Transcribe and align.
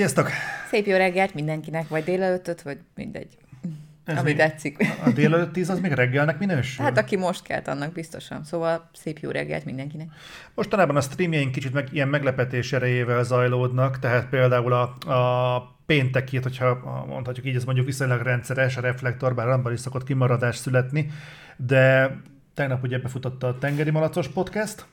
Sziasztok! 0.00 0.30
Szép 0.68 0.86
jó 0.86 0.96
reggelt 0.96 1.34
mindenkinek, 1.34 1.88
vagy 1.88 2.04
délelőttöt, 2.04 2.62
vagy 2.62 2.78
mindegy. 2.94 3.36
Ez 4.04 4.16
ami 4.16 4.28
még- 4.28 4.36
tetszik. 4.36 4.76
A 5.04 5.10
délelőtt 5.10 5.52
tíz 5.52 5.70
az 5.70 5.80
még 5.80 5.92
reggelnek 5.92 6.38
minősül? 6.38 6.84
Hát 6.84 6.98
aki 6.98 7.16
most 7.16 7.42
kelt, 7.42 7.68
annak 7.68 7.92
biztosan. 7.92 8.44
Szóval 8.44 8.90
szép 8.92 9.18
jó 9.18 9.30
reggelt 9.30 9.64
mindenkinek. 9.64 10.08
Mostanában 10.54 10.96
a 10.96 11.00
streamjeink 11.00 11.52
kicsit 11.52 11.72
meg, 11.72 11.88
ilyen 11.92 12.08
meglepetés 12.08 12.72
erejével 12.72 13.22
zajlódnak, 13.22 13.98
tehát 13.98 14.28
például 14.28 14.72
a, 14.72 15.10
a 15.12 15.76
péntekét, 15.86 16.42
hogyha 16.42 17.04
mondhatjuk 17.08 17.46
így, 17.46 17.56
ez 17.56 17.64
mondjuk 17.64 17.86
viszonylag 17.86 18.20
rendszeres, 18.20 18.76
a 18.76 18.80
reflektor, 18.80 19.34
bár 19.34 19.48
abban 19.48 19.72
is 19.72 19.80
szokott 19.80 20.04
kimaradás 20.04 20.56
születni, 20.56 21.10
de 21.56 22.16
tegnap 22.54 22.82
ugye 22.82 22.98
befutotta 22.98 23.46
a 23.46 23.58
Tengeri 23.58 23.90
Malacos 23.90 24.28
podcast, 24.28 24.86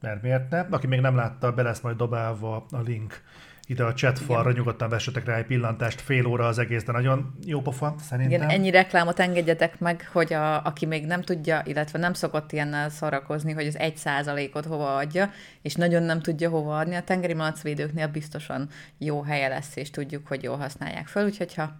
mert 0.00 0.22
miért 0.22 0.50
ne? 0.50 0.60
Aki 0.70 0.86
még 0.86 1.00
nem 1.00 1.16
látta, 1.16 1.52
be 1.52 1.62
lesz 1.62 1.80
majd 1.80 1.96
dobálva 1.96 2.66
a 2.70 2.80
link 2.84 3.22
ide 3.70 3.84
a 3.84 3.92
chat 3.92 4.18
falra, 4.18 4.52
nyugodtan 4.52 4.88
vessetek 4.88 5.24
rá 5.24 5.36
egy 5.36 5.46
pillantást, 5.46 6.00
fél 6.00 6.26
óra 6.26 6.46
az 6.46 6.58
egész, 6.58 6.84
de 6.84 6.92
nagyon 6.92 7.34
jó 7.44 7.60
pofa, 7.60 7.94
szerintem. 8.00 8.38
Igen, 8.38 8.50
ennyi 8.50 8.70
reklámot 8.70 9.20
engedjetek 9.20 9.78
meg, 9.78 10.08
hogy 10.12 10.32
a, 10.32 10.64
aki 10.64 10.86
még 10.86 11.06
nem 11.06 11.22
tudja, 11.22 11.62
illetve 11.64 11.98
nem 11.98 12.12
szokott 12.12 12.52
ilyennel 12.52 12.88
szarakozni, 12.88 13.52
hogy 13.52 13.66
az 13.66 13.78
egy 13.78 13.96
százalékot 13.96 14.64
hova 14.64 14.96
adja, 14.96 15.30
és 15.62 15.74
nagyon 15.74 16.02
nem 16.02 16.20
tudja 16.20 16.50
hova 16.50 16.78
adni, 16.78 16.94
a 16.94 17.02
tengeri 17.02 17.34
malacvédőknél 17.34 18.08
biztosan 18.08 18.68
jó 18.98 19.22
helye 19.22 19.48
lesz, 19.48 19.76
és 19.76 19.90
tudjuk, 19.90 20.26
hogy 20.26 20.42
jól 20.42 20.56
használják 20.56 21.06
fel, 21.06 21.24
úgyhogy 21.24 21.54
ha 21.54 21.76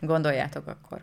gondoljátok, 0.00 0.66
akkor 0.66 1.00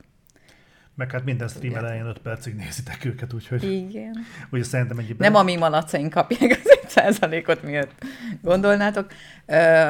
Meg 0.95 1.11
hát 1.11 1.25
minden 1.25 1.47
stream 1.47 1.75
elején 1.75 2.05
5 2.05 2.19
percig 2.19 2.55
nézitek 2.55 3.05
őket, 3.05 3.33
úgyhogy 3.33 3.63
igen. 3.63 4.17
ugye 4.51 4.63
szerintem 4.63 4.97
egy 4.97 5.15
Nem 5.17 5.35
a 5.35 5.43
mi 5.43 5.55
malacaink 5.55 6.13
kapják 6.13 6.59
az 6.63 6.79
egy 6.81 6.89
százalékot, 6.89 7.63
miért 7.63 8.05
gondolnátok. 8.41 9.11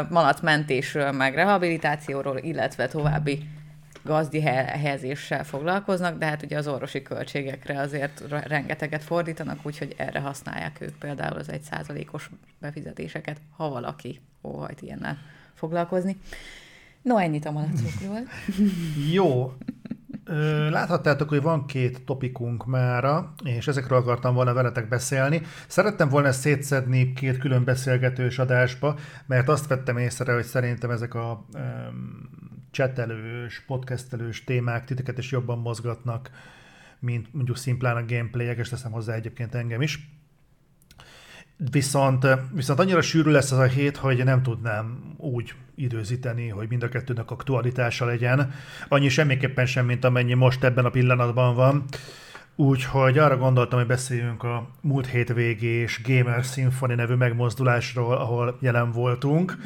Malacmentésről, 0.09 1.11
meg 1.11 1.35
rehabilitációról, 1.35 2.37
illetve 2.37 2.87
további 2.87 3.49
gazdi 4.03 4.41
he- 4.41 4.69
helyezéssel 4.69 5.43
foglalkoznak, 5.43 6.17
de 6.17 6.25
hát 6.25 6.43
ugye 6.43 6.57
az 6.57 6.67
orvosi 6.67 7.01
költségekre 7.01 7.79
azért 7.79 8.23
re- 8.29 8.43
rengeteget 8.47 9.03
fordítanak, 9.03 9.59
úgyhogy 9.63 9.93
erre 9.97 10.19
használják 10.19 10.81
ők 10.81 10.97
például 10.97 11.37
az 11.37 11.49
egy 11.49 11.61
százalékos 11.61 12.29
befizetéseket, 12.59 13.41
ha 13.55 13.69
valaki 13.69 14.21
óhajt 14.43 14.81
ilyennel 14.81 15.17
foglalkozni. 15.53 16.17
No, 17.01 17.17
ennyit 17.17 17.45
a 17.45 17.51
malacokról. 17.51 18.19
Jó. 19.13 19.53
Láthattátok, 20.69 21.29
hogy 21.29 21.41
van 21.41 21.65
két 21.65 22.05
topikunk 22.05 22.65
mára, 22.65 23.33
és 23.43 23.67
ezekről 23.67 23.97
akartam 23.97 24.33
volna 24.33 24.53
veletek 24.53 24.87
beszélni. 24.87 25.41
Szerettem 25.67 26.09
volna 26.09 26.27
ezt 26.27 26.39
szétszedni 26.39 27.13
két 27.13 27.37
külön 27.37 27.63
beszélgetős 27.63 28.39
adásba, 28.39 28.95
mert 29.25 29.49
azt 29.49 29.67
vettem 29.67 29.97
észre, 29.97 30.33
hogy 30.33 30.43
szerintem 30.43 30.89
ezek 30.89 31.13
a 31.13 31.45
um, 31.53 32.29
csetelős, 32.71 33.63
podcastelős 33.67 34.43
témák 34.43 34.85
titeket 34.85 35.17
is 35.17 35.31
jobban 35.31 35.59
mozgatnak, 35.59 36.29
mint 36.99 37.33
mondjuk 37.33 37.57
szimplán 37.57 37.95
a 37.95 38.05
gameplayek, 38.05 38.57
és 38.57 38.69
teszem 38.69 38.91
hozzá 38.91 39.13
egyébként 39.13 39.55
engem 39.55 39.81
is. 39.81 40.09
Viszont, 41.71 42.27
viszont 42.51 42.79
annyira 42.79 43.01
sűrű 43.01 43.31
lesz 43.31 43.51
ez 43.51 43.57
a 43.57 43.63
hét, 43.63 43.97
hogy 43.97 44.23
nem 44.23 44.43
tudnám 44.43 45.13
úgy 45.17 45.53
időzíteni, 45.75 46.47
hogy 46.47 46.69
mind 46.69 46.83
a 46.83 46.89
kettőnek 46.89 47.31
aktualitása 47.31 48.05
legyen. 48.05 48.53
Annyi 48.87 49.09
semmiképpen 49.09 49.65
sem, 49.65 49.85
mint 49.85 50.05
amennyi 50.05 50.33
most 50.33 50.63
ebben 50.63 50.85
a 50.85 50.89
pillanatban 50.89 51.55
van. 51.55 51.83
Úgyhogy 52.55 53.17
arra 53.17 53.37
gondoltam, 53.37 53.79
hogy 53.79 53.87
beszéljünk 53.87 54.43
a 54.43 54.69
múlt 54.81 55.07
hétvégés 55.07 56.01
Gamer 56.03 56.43
Symphony 56.43 56.95
nevű 56.95 57.13
megmozdulásról, 57.13 58.17
ahol 58.17 58.57
jelen 58.59 58.91
voltunk. 58.91 59.57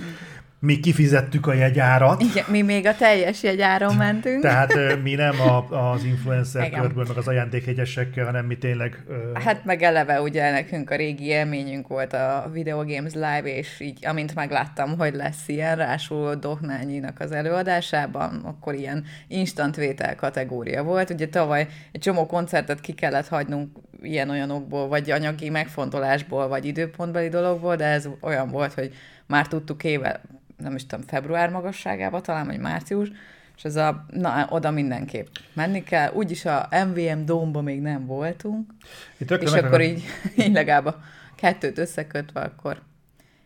Mi 0.59 0.79
kifizettük 0.79 1.47
a 1.47 1.53
jegyárat. 1.53 2.21
Igen, 2.21 2.45
mi 2.47 2.61
még 2.61 2.85
a 2.85 2.95
teljes 2.95 3.43
jegyáron 3.43 3.95
mentünk. 3.95 4.41
Tehát 4.41 5.01
mi 5.03 5.13
nem 5.15 5.41
a, 5.41 5.71
az 5.91 6.03
influencer 6.03 6.65
Igen. 6.65 6.81
körből, 6.81 7.05
meg 7.07 7.17
az 7.17 7.27
ajándékjegyesekkel, 7.27 8.25
hanem 8.25 8.45
mi 8.45 8.57
tényleg... 8.57 9.03
ö, 9.07 9.13
Hát 9.43 9.65
meg 9.65 9.81
eleve 9.81 10.21
ugye 10.21 10.51
nekünk 10.51 10.89
a 10.89 10.95
régi 10.95 11.25
élményünk 11.25 11.87
volt 11.87 12.13
a 12.13 12.49
Video 12.53 12.85
Games 12.85 13.13
Live, 13.13 13.55
és 13.55 13.79
így 13.79 14.05
amint 14.05 14.35
megláttam, 14.35 14.97
hogy 14.97 15.13
lesz 15.13 15.47
ilyen, 15.47 15.75
rásul 15.75 16.35
Dohnányinak 16.35 17.19
az 17.19 17.31
előadásában, 17.31 18.41
akkor 18.43 18.73
ilyen 18.73 19.03
instant 19.27 19.75
vétel 19.75 20.15
kategória 20.15 20.83
volt. 20.83 21.09
Ugye 21.09 21.27
tavaly 21.27 21.67
egy 21.91 22.01
csomó 22.01 22.25
koncertet 22.25 22.81
ki 22.81 22.93
kellett 22.93 23.27
hagynunk 23.27 23.77
ilyen-olyanokból, 24.01 24.87
vagy 24.87 25.11
anyagi 25.11 25.49
megfontolásból, 25.49 26.47
vagy 26.47 26.65
időpontbeli 26.65 27.29
dologból, 27.29 27.75
de 27.75 27.85
ez 27.85 28.09
olyan 28.19 28.49
volt, 28.49 28.73
hogy 28.73 28.93
már 29.25 29.47
tudtuk 29.47 29.83
éve, 29.83 30.21
nem 30.57 30.75
is 30.75 30.85
tudom, 30.85 31.05
február 31.05 31.49
magasságába, 31.49 32.21
talán, 32.21 32.45
vagy 32.45 32.59
március, 32.59 33.11
és 33.57 33.63
ez 33.63 33.75
a, 33.75 34.05
na, 34.09 34.47
oda 34.49 34.71
mindenképp 34.71 35.27
menni 35.53 35.83
kell. 35.83 36.11
Úgyis 36.13 36.45
a 36.45 36.67
MVM 36.85 37.25
Dome-ba 37.25 37.61
még 37.61 37.81
nem 37.81 38.05
voltunk, 38.05 38.71
itt 39.17 39.31
és 39.31 39.51
akkor 39.51 39.81
így, 39.81 40.03
így 40.45 40.53
legalább 40.53 40.85
a 40.85 41.01
kettőt 41.35 41.77
összekötve, 41.77 42.41
akkor 42.41 42.81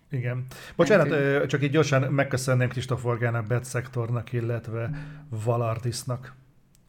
Igen. 0.09 0.45
Bocsánat, 0.75 1.09
Mentünk. 1.09 1.45
csak 1.45 1.63
így 1.63 1.71
gyorsan 1.71 2.01
megköszönném 2.01 2.69
Kristóf 2.69 3.05
Orgának, 3.05 3.47
Bet 3.47 3.63
Szektornak, 3.63 4.33
illetve 4.33 4.89
Valartisnak 5.29 6.33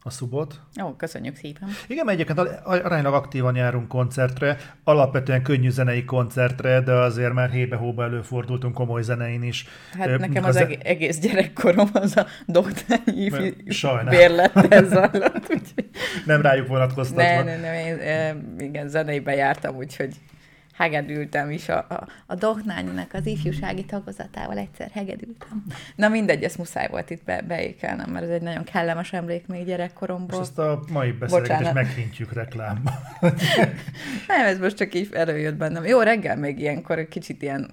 a 0.05 0.09
szubot. 0.09 0.59
jó, 0.75 0.93
köszönjük 0.95 1.35
szépen. 1.35 1.69
Igen, 1.87 2.05
mert 2.05 2.19
egyébként 2.19 2.49
aránylag 2.63 3.13
aktívan 3.13 3.55
járunk 3.55 3.87
koncertre, 3.87 4.57
alapvetően 4.83 5.43
könnyű 5.43 5.69
zenei 5.69 6.05
koncertre, 6.05 6.81
de 6.81 6.91
azért 6.93 7.33
már 7.33 7.49
hébe-hóba 7.49 8.03
előfordultunk 8.03 8.73
komoly 8.73 9.01
zenein 9.01 9.43
is. 9.43 9.67
Hát 9.97 10.07
Ö, 10.07 10.17
nekem 10.17 10.43
az 10.43 10.53
ze- 10.53 10.61
eg- 10.61 10.83
egész 10.83 11.19
gyerekkorom 11.19 11.89
az 11.93 12.17
a 12.17 12.25
doktányi 12.47 13.29
bérlettel 14.09 14.83
zajlott, 14.93 15.49
úgyhogy 15.49 15.89
Nem 16.25 16.41
rájuk 16.41 16.67
vonatkoztatva. 16.67 17.21
ne, 17.21 17.43
ne, 17.43 17.57
ne, 17.57 17.85
én, 17.87 18.55
igen, 18.59 18.87
zeneibe 18.87 19.35
jártam, 19.35 19.75
úgyhogy 19.75 20.15
hegedültem 20.73 21.51
is 21.51 21.69
a, 21.69 21.77
a, 21.77 22.07
a 22.25 22.35
Dohnányinak 22.35 23.13
az 23.13 23.25
ifjúsági 23.25 23.85
tagozatával 23.85 24.57
egyszer 24.57 24.89
hegedültem. 24.93 25.65
Na 25.95 26.09
mindegy, 26.09 26.43
ezt 26.43 26.57
muszáj 26.57 26.87
volt 26.89 27.09
itt 27.09 27.23
be, 27.23 27.41
beékelnem, 27.41 28.09
mert 28.09 28.25
ez 28.25 28.31
egy 28.31 28.41
nagyon 28.41 28.63
kellemes 28.63 29.13
emlék 29.13 29.47
még 29.47 29.57
Most 29.57 29.69
gyerekkoromból. 29.69 30.41
ezt 30.41 30.59
a 30.59 30.83
mai 30.91 31.11
beszélgetést 31.11 31.73
meghintjük 31.73 32.33
reklámba. 32.33 32.91
Nem, 34.27 34.45
ez 34.45 34.59
most 34.59 34.77
csak 34.77 34.93
így 34.93 35.09
előjött 35.13 35.55
bennem. 35.55 35.85
Jó, 35.85 35.99
reggel 36.01 36.37
még 36.37 36.59
ilyenkor 36.59 36.97
egy 36.97 37.07
kicsit 37.07 37.41
ilyen 37.41 37.69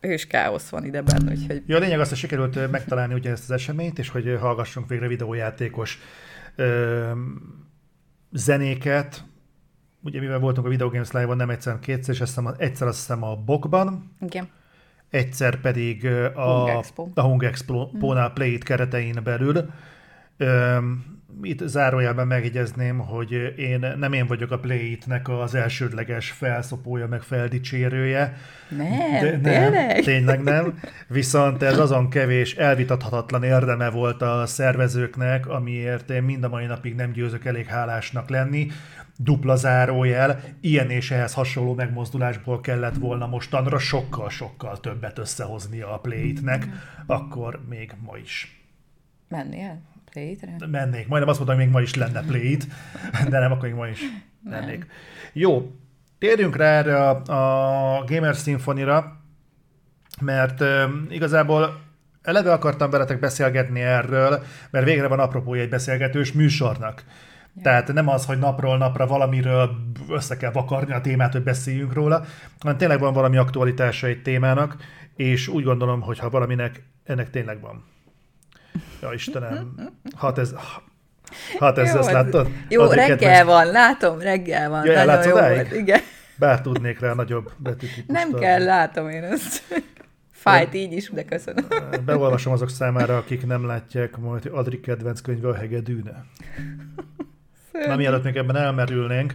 ős 0.00 0.26
káosz 0.26 0.68
van 0.68 0.84
ide 0.84 1.02
benne, 1.02 1.30
úgyhogy 1.30 1.62
Ja, 1.66 1.76
a 1.76 1.78
lényeg 1.78 2.00
az, 2.00 2.08
hogy 2.08 2.18
sikerült 2.18 2.70
megtalálni 2.70 3.14
ugye 3.14 3.30
ezt 3.30 3.42
az 3.42 3.50
eseményt, 3.50 3.98
és 3.98 4.08
hogy 4.08 4.36
hallgassunk 4.40 4.88
végre 4.88 5.08
videójátékos 5.08 5.98
ö, 6.56 7.10
zenéket. 8.32 9.24
Ugye 10.04 10.20
mivel 10.20 10.38
voltunk 10.38 10.66
a 10.66 10.70
Video 10.70 10.88
Games 10.90 11.10
Live-on 11.10 11.36
nem 11.36 11.50
egyszer, 11.50 11.78
kétszer, 11.78 12.14
és 12.14 12.20
azt 12.20 12.34
hiszem, 12.34 12.54
egyszer 12.58 12.86
azt 12.86 12.98
hiszem 12.98 13.22
a 13.22 13.36
Bokban, 13.36 14.10
igen. 14.20 14.48
egyszer 15.10 15.60
pedig 15.60 16.06
a 16.34 16.42
Hung 16.42 16.68
Expo. 16.68 17.08
a 17.14 17.20
Hung 17.20 17.44
Expo-nál 17.44 18.32
Play 18.32 18.52
It 18.52 18.64
keretein 18.64 19.20
belül. 19.24 19.70
Öm, 20.36 21.04
Itt 21.42 21.62
zárójelben 21.66 22.26
megjegyezném, 22.26 22.98
hogy 22.98 23.54
én 23.56 23.94
nem 23.98 24.12
én 24.12 24.26
vagyok 24.26 24.50
a 24.50 24.58
Play 24.58 24.90
It-nek 24.90 25.28
az 25.28 25.54
elsődleges 25.54 26.30
felszopója, 26.30 27.06
meg 27.06 27.22
feldicsérője. 27.22 28.36
Nem, 28.68 29.42
De 29.42 29.60
tényleg? 29.60 30.02
tényleg 30.02 30.42
nem. 30.42 30.78
Viszont 31.08 31.62
ez 31.62 31.78
azon 31.78 32.10
kevés 32.10 32.54
elvitathatatlan 32.54 33.42
érdeme 33.42 33.90
volt 33.90 34.22
a 34.22 34.46
szervezőknek, 34.46 35.48
amiért 35.48 36.10
én 36.10 36.22
mind 36.22 36.44
a 36.44 36.48
mai 36.48 36.66
napig 36.66 36.94
nem 36.94 37.12
győzök 37.12 37.44
elég 37.44 37.66
hálásnak 37.66 38.28
lenni. 38.28 38.66
Dupla 39.16 39.56
zárójel, 39.56 40.40
ilyen 40.60 40.90
és 40.90 41.10
ehhez 41.10 41.34
hasonló 41.34 41.74
megmozdulásból 41.74 42.60
kellett 42.60 42.96
volna 42.96 43.26
mostanra 43.26 43.78
sokkal-sokkal 43.78 44.80
többet 44.80 45.18
összehozni 45.18 45.80
a 45.80 45.98
Play-nek, 46.02 46.68
akkor 47.06 47.60
még 47.68 47.92
ma 48.06 48.16
is 48.16 48.58
Mennél? 49.28 49.80
Playtre? 50.14 50.56
mennék. 50.70 51.08
Majdnem 51.08 51.28
azt 51.28 51.38
mondtam, 51.38 51.56
hogy 51.56 51.64
még 51.64 51.74
ma 51.74 51.80
is 51.80 51.94
lenne 51.94 52.22
play 52.22 52.56
de 53.30 53.38
nem, 53.38 53.52
akkor 53.52 53.68
még 53.68 53.76
ma 53.76 53.86
is 53.86 54.00
lennék. 54.50 54.86
Jó, 55.32 55.72
térjünk 56.18 56.56
rá 56.56 56.66
erre 56.66 57.08
a, 57.08 57.10
a 57.98 58.04
Gamer 58.04 58.34
Symphony-ra, 58.34 59.20
mert 60.20 60.60
ö, 60.60 60.84
igazából 61.08 61.80
eleve 62.22 62.52
akartam 62.52 62.90
veletek 62.90 63.18
beszélgetni 63.18 63.80
erről, 63.80 64.42
mert 64.70 64.84
végre 64.84 65.06
van 65.06 65.18
apropója 65.18 65.62
egy 65.62 65.68
beszélgetős 65.68 66.32
műsornak. 66.32 67.04
Ja. 67.54 67.62
Tehát 67.62 67.92
nem 67.92 68.08
az, 68.08 68.26
hogy 68.26 68.38
napról 68.38 68.76
napra 68.76 69.06
valamiről 69.06 69.70
össze 70.08 70.36
kell 70.36 70.52
vakarni 70.52 70.92
a 70.92 71.00
témát, 71.00 71.32
hogy 71.32 71.42
beszéljünk 71.42 71.92
róla, 71.92 72.24
hanem 72.58 72.76
tényleg 72.76 73.00
van 73.00 73.12
valami 73.12 73.36
aktualitása 73.36 74.06
egy 74.06 74.22
témának, 74.22 74.76
és 75.16 75.48
úgy 75.48 75.64
gondolom, 75.64 76.00
hogy 76.00 76.18
ha 76.18 76.30
valaminek, 76.30 76.82
ennek 77.04 77.30
tényleg 77.30 77.60
van. 77.60 77.84
Ja 79.02 79.12
Istenem, 79.12 79.74
hát 80.16 80.38
ez... 80.38 80.54
Hát 81.58 81.78
ez, 81.78 81.92
Jó, 81.92 81.98
ezt 81.98 82.08
ez- 82.08 82.14
láttad? 82.14 82.48
Jó, 82.68 82.82
Addig 82.82 82.96
reggel 82.96 83.16
kedves- 83.16 83.44
van, 83.44 83.66
látom, 83.66 84.18
reggel 84.20 84.70
van. 84.70 84.84
Ja, 84.86 84.92
nagyon 84.92 85.08
ellátsz 85.08 85.26
jó 85.26 85.32
volt, 85.32 85.72
igen. 85.72 86.00
Bár 86.36 86.60
tudnék 86.60 86.98
rá 87.00 87.12
nagyobb 87.14 87.50
betűtípust 87.56 88.06
Nem 88.06 88.28
adni. 88.28 88.40
kell, 88.40 88.64
látom 88.64 89.08
én 89.08 89.22
ezt. 89.22 89.62
Fájt 90.32 90.74
így 90.74 90.92
is, 90.92 91.10
de 91.10 91.24
köszönöm. 91.24 91.66
Beolvasom 92.04 92.52
azok 92.52 92.70
számára, 92.70 93.16
akik 93.16 93.46
nem 93.46 93.66
látják 93.66 94.16
majd, 94.16 94.42
hogy 94.42 94.52
Adri 94.54 94.80
kedvenc 94.80 95.20
könyve 95.20 95.48
a 95.48 95.54
hegedűne. 95.54 96.24
Na 97.86 97.96
mielőtt 97.96 98.24
még 98.24 98.36
ebben 98.36 98.56
elmerülnénk. 98.56 99.34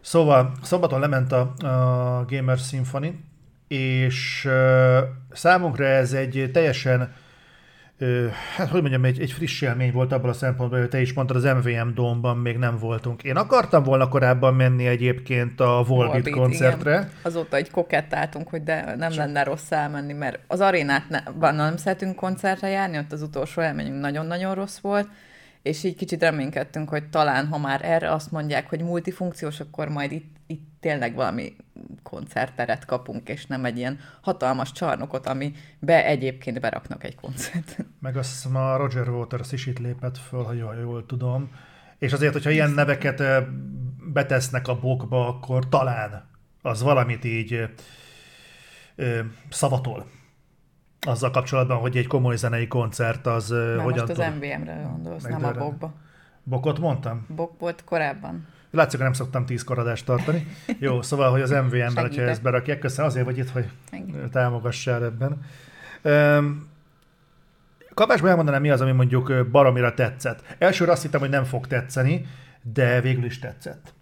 Szóval 0.00 0.52
szombaton 0.62 1.00
lement 1.00 1.32
a, 1.32 1.40
a 1.58 2.24
Gamer 2.28 2.58
Symphony, 2.58 3.20
és 3.68 4.44
uh, 4.48 4.98
számunkra 5.32 5.84
ez 5.84 6.12
egy 6.12 6.50
teljesen 6.52 7.12
hát 8.56 8.68
hogy 8.68 8.80
mondjam, 8.80 9.04
egy, 9.04 9.20
egy 9.20 9.32
friss 9.32 9.60
élmény 9.60 9.92
volt 9.92 10.12
abban 10.12 10.30
a 10.30 10.32
szempontból, 10.32 10.78
hogy 10.78 10.88
te 10.88 11.00
is 11.00 11.12
mondtad, 11.12 11.36
az 11.36 11.44
MVM 11.44 11.94
Domban 11.94 12.36
még 12.36 12.56
nem 12.56 12.78
voltunk. 12.78 13.22
Én 13.22 13.36
akartam 13.36 13.82
volna 13.82 14.08
korábban 14.08 14.54
menni 14.54 14.86
egyébként 14.86 15.60
a 15.60 15.84
Volbeat 15.86 16.30
koncertre. 16.30 16.90
Igen. 16.90 17.10
Azóta 17.22 17.56
egy 17.56 17.70
kokettáltunk, 17.70 18.48
hogy 18.48 18.62
de 18.62 18.94
nem 18.96 19.10
Csak... 19.10 19.18
lenne 19.18 19.42
rossz 19.42 19.70
elmenni, 19.70 20.12
mert 20.12 20.38
az 20.46 20.60
arénát 20.60 21.08
ne, 21.08 21.50
nem 21.50 21.76
szeretünk 21.76 22.16
koncertre 22.16 22.68
járni, 22.68 22.98
ott 22.98 23.12
az 23.12 23.22
utolsó 23.22 23.62
élményünk 23.62 24.00
nagyon-nagyon 24.00 24.54
rossz 24.54 24.78
volt, 24.78 25.08
és 25.62 25.84
így 25.84 25.96
kicsit 25.96 26.20
reménykedtünk, 26.20 26.88
hogy 26.88 27.04
talán, 27.04 27.46
ha 27.46 27.58
már 27.58 27.80
erre 27.84 28.12
azt 28.12 28.30
mondják, 28.30 28.68
hogy 28.68 28.80
multifunkciós, 28.82 29.60
akkor 29.60 29.88
majd 29.88 30.12
itt, 30.12 30.36
itt 30.46 30.75
tényleg 30.86 31.14
valami 31.14 31.56
koncerteret 32.02 32.84
kapunk, 32.84 33.28
és 33.28 33.46
nem 33.46 33.64
egy 33.64 33.76
ilyen 33.76 33.98
hatalmas 34.20 34.72
csarnokot, 34.72 35.26
ami 35.26 35.52
be 35.78 36.04
egyébként 36.04 36.60
beraknak 36.60 37.04
egy 37.04 37.14
koncert. 37.14 37.84
Meg 38.00 38.16
azt 38.16 38.48
ma 38.50 38.76
Roger 38.76 39.08
Waters 39.08 39.52
is 39.52 39.66
itt 39.66 39.78
lépett 39.78 40.18
föl, 40.18 40.42
ha 40.42 40.52
jól, 40.52 40.74
jól 40.74 41.06
tudom. 41.06 41.50
És 41.98 42.12
azért, 42.12 42.32
hogyha 42.32 42.50
ilyen 42.50 42.70
neveket 42.70 43.22
betesznek 44.12 44.68
a 44.68 44.78
bokba, 44.78 45.28
akkor 45.28 45.68
talán 45.68 46.28
az 46.62 46.82
valamit 46.82 47.24
így 47.24 47.68
ö, 48.96 49.20
szavatol 49.50 50.06
azzal 51.00 51.30
kapcsolatban, 51.30 51.78
hogy 51.78 51.96
egy 51.96 52.06
komoly 52.06 52.36
zenei 52.36 52.66
koncert 52.66 53.26
az 53.26 53.50
Már 53.50 53.80
hogyan 53.80 54.06
most 54.06 54.18
az 54.18 54.34
MVM-re 54.34 54.88
gondolsz, 54.90 55.22
nem 55.22 55.44
a 55.44 55.52
Bokba. 55.52 55.94
Bokot 56.42 56.78
mondtam? 56.78 57.26
Bok 57.28 57.58
volt 57.58 57.84
korábban. 57.84 58.54
Látszik, 58.76 58.98
hogy 58.98 59.08
nem 59.08 59.12
szoktam 59.12 59.46
tíz 59.46 59.64
karadást 59.64 60.04
tartani. 60.04 60.46
Jó, 60.78 61.02
szóval, 61.02 61.30
hogy 61.30 61.40
az 61.40 61.50
MVM-ben, 61.50 61.96
hogyha 61.96 62.22
ezt 62.22 62.42
berakják, 62.42 62.78
köszönöm 62.78 63.10
azért 63.10 63.24
vagy 63.24 63.38
itt, 63.38 63.50
hogy 63.50 63.68
Engedek. 63.90 64.30
támogassál 64.30 65.04
ebben. 65.04 65.40
Um, 66.02 66.68
kapásban 67.94 68.30
elmondanám, 68.30 68.60
mi 68.60 68.70
az, 68.70 68.80
ami 68.80 68.92
mondjuk 68.92 69.50
baromira 69.50 69.94
tetszett. 69.94 70.42
Elsőre 70.58 70.92
azt 70.92 71.02
hittem, 71.02 71.20
hogy 71.20 71.30
nem 71.30 71.44
fog 71.44 71.66
tetszeni, 71.66 72.26
de 72.72 73.00
végül 73.00 73.24
is 73.24 73.38
tetszett. 73.38 73.94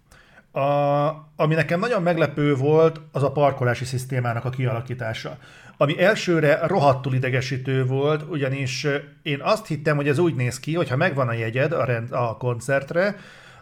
A, 0.51 1.07
ami 1.35 1.55
nekem 1.55 1.79
nagyon 1.79 2.01
meglepő 2.01 2.55
volt, 2.55 3.01
az 3.11 3.23
a 3.23 3.31
parkolási 3.31 3.85
szisztémának 3.85 4.45
a 4.45 4.49
kialakítása. 4.49 5.37
Ami 5.77 6.01
elsőre 6.01 6.67
rohadtul 6.67 7.13
idegesítő 7.13 7.85
volt, 7.85 8.23
ugyanis 8.29 8.87
én 9.21 9.41
azt 9.41 9.67
hittem, 9.67 9.95
hogy 9.95 10.07
ez 10.07 10.17
úgy 10.17 10.35
néz 10.35 10.59
ki, 10.59 10.75
hogy 10.75 10.89
ha 10.89 10.95
megvan 10.95 11.27
a 11.27 11.33
jegyed 11.33 11.71
a, 11.71 11.83
rend, 11.83 12.11
a 12.11 12.37
koncertre, 12.37 13.15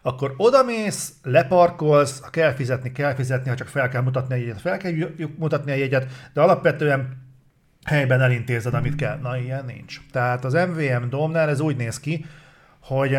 akkor 0.06 0.34
odamész, 0.38 1.14
leparkolsz, 1.24 2.22
ha 2.22 2.30
kell 2.30 2.54
fizetni, 2.54 2.92
kell 2.92 3.14
fizetni, 3.14 3.50
ha 3.50 3.56
csak 3.56 3.68
fel 3.68 3.90
kell 3.90 4.02
mutatni 4.02 4.34
a 4.34 4.38
jegyet, 4.38 4.62
fel 4.62 4.78
kell 4.78 4.92
mutatni 5.38 5.72
a 5.72 5.76
jegyet, 5.76 6.30
de 6.34 6.42
alapvetően 6.42 7.22
helyben 7.86 8.22
elintézed, 8.22 8.74
amit 8.74 8.96
kell. 8.96 9.18
Na, 9.22 9.38
ilyen 9.38 9.66
nincs. 9.66 10.02
Tehát 10.12 10.46
az 10.46 10.54
MVM 10.54 11.10
Domnál 11.10 11.50
ez 11.50 11.60
úgy 11.60 11.76
néz 11.76 12.00
ki, 12.00 12.26
hogy 12.80 13.18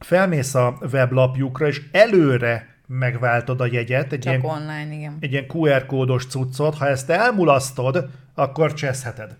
felmész 0.00 0.54
a 0.54 0.78
weblapjukra, 0.92 1.66
és 1.66 1.82
előre 1.92 2.72
megváltod 2.86 3.60
a 3.60 3.66
jegyet. 3.70 4.12
Egy 4.12 4.18
Csak 4.18 4.32
ilyen, 4.32 4.44
online, 4.44 4.94
igen. 4.94 5.16
Egy 5.20 5.32
ilyen 5.32 5.46
QR 5.48 5.86
kódos 5.86 6.26
cuccot. 6.26 6.76
Ha 6.76 6.86
ezt 6.86 7.10
elmulasztod, 7.10 8.08
akkor 8.34 8.72
cseszheted. 8.72 9.36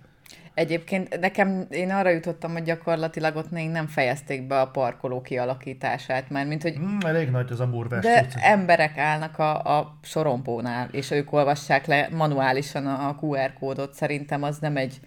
Egyébként 0.54 1.20
nekem, 1.20 1.66
én 1.70 1.90
arra 1.90 2.08
jutottam, 2.08 2.52
hogy 2.52 2.62
gyakorlatilag 2.62 3.36
ott 3.36 3.50
még 3.50 3.70
nem 3.70 3.86
fejezték 3.86 4.46
be 4.46 4.60
a 4.60 4.66
parkoló 4.66 5.20
kialakítását, 5.20 6.30
mert 6.30 6.48
mint 6.48 6.62
hogy... 6.62 6.78
Mm, 6.78 6.98
elég 7.06 7.30
nagy 7.30 7.52
az 7.52 7.60
a 7.60 7.66
murvás. 7.66 8.02
De 8.02 8.20
cucc. 8.20 8.42
emberek 8.42 8.98
állnak 8.98 9.38
a, 9.38 9.78
a 9.78 9.98
sorompónál, 10.02 10.88
és 10.90 11.10
ők 11.10 11.32
olvassák 11.32 11.86
le 11.86 12.08
manuálisan 12.10 12.86
a 12.86 13.18
QR 13.20 13.52
kódot. 13.52 13.94
Szerintem 13.94 14.42
az 14.42 14.58
nem 14.58 14.76
egy 14.76 15.00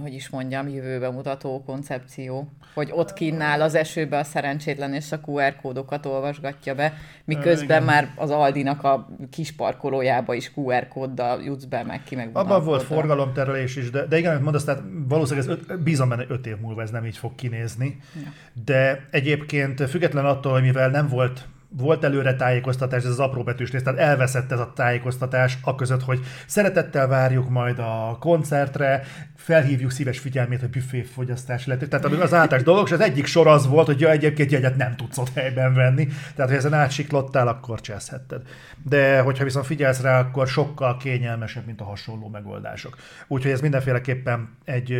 hogy 0.00 0.14
is 0.14 0.28
mondjam, 0.28 0.68
jövőbe 0.68 1.10
mutató 1.10 1.62
koncepció, 1.66 2.48
hogy 2.74 2.90
ott 2.92 3.12
kínnál 3.12 3.60
az 3.60 3.74
esőbe 3.74 4.18
a 4.18 4.24
szerencsétlen, 4.24 4.94
és 4.94 5.12
a 5.12 5.20
QR 5.26 5.56
kódokat 5.56 6.06
olvasgatja 6.06 6.74
be, 6.74 6.92
miközben 7.24 7.82
Igen. 7.82 7.82
már 7.82 8.12
az 8.16 8.30
Aldinak 8.30 8.82
a 8.82 9.08
kis 9.30 9.52
parkolójába 9.52 10.34
is 10.34 10.52
QR 10.54 10.88
kóddal 10.88 11.42
jutsz 11.42 11.64
be, 11.64 11.82
meg 11.82 12.02
ki 12.02 12.14
meg 12.14 12.30
Abban 12.32 12.64
volt 12.64 12.82
forgalomterelés 12.82 13.76
is, 13.76 13.90
de, 13.90 14.06
de 14.06 14.18
igen, 14.18 14.30
amit 14.30 14.42
mondasz, 14.42 14.64
tehát 14.64 14.82
valószínűleg 15.08 15.48
ez 15.48 15.56
öt, 15.68 15.82
bízom 15.82 16.08
benne 16.08 16.24
öt 16.28 16.46
év 16.46 16.56
múlva 16.60 16.82
ez 16.82 16.90
nem 16.90 17.06
így 17.06 17.16
fog 17.16 17.34
kinézni. 17.34 18.00
Ja. 18.14 18.32
De 18.64 19.08
egyébként 19.10 19.90
független 19.90 20.24
attól, 20.24 20.52
hogy 20.52 20.62
mivel 20.62 20.88
nem 20.88 21.08
volt 21.08 21.46
volt 21.76 22.04
előre 22.04 22.34
tájékoztatás, 22.34 23.02
ez 23.02 23.10
az 23.10 23.18
apró 23.18 23.42
betűs 23.42 23.70
rész, 23.70 23.82
tehát 23.82 23.98
elveszett 23.98 24.52
ez 24.52 24.58
a 24.58 24.72
tájékoztatás, 24.74 25.58
a 25.62 25.74
között, 25.74 26.02
hogy 26.02 26.20
szeretettel 26.46 27.06
várjuk 27.06 27.48
majd 27.50 27.78
a 27.78 28.16
koncertre, 28.20 29.02
felhívjuk 29.42 29.90
szíves 29.90 30.18
figyelmét, 30.18 30.60
hogy 30.60 30.70
büféfogyasztás 30.70 31.66
lett. 31.66 31.88
Tehát 31.88 32.04
az 32.04 32.34
általános 32.34 32.62
dolog, 32.62 32.86
és 32.86 32.92
az 32.92 33.00
egyik 33.00 33.26
sor 33.26 33.46
az 33.46 33.66
volt, 33.66 33.86
hogy 33.86 34.00
ja, 34.00 34.10
egyébként 34.10 34.50
jegyet 34.50 34.76
nem 34.76 34.96
tudsz 34.96 35.18
ott 35.18 35.34
helyben 35.34 35.74
venni. 35.74 36.06
Tehát, 36.34 36.50
hogy 36.50 36.58
ezen 36.58 36.74
átsiklottál, 36.74 37.48
akkor 37.48 37.80
cseszhetted. 37.80 38.42
De 38.88 39.20
hogyha 39.20 39.44
viszont 39.44 39.66
figyelsz 39.66 40.00
rá, 40.00 40.20
akkor 40.20 40.48
sokkal 40.48 40.96
kényelmesebb, 40.96 41.66
mint 41.66 41.80
a 41.80 41.84
hasonló 41.84 42.28
megoldások. 42.28 42.96
Úgyhogy 43.26 43.50
ez 43.50 43.60
mindenféleképpen 43.60 44.56
egy 44.64 44.94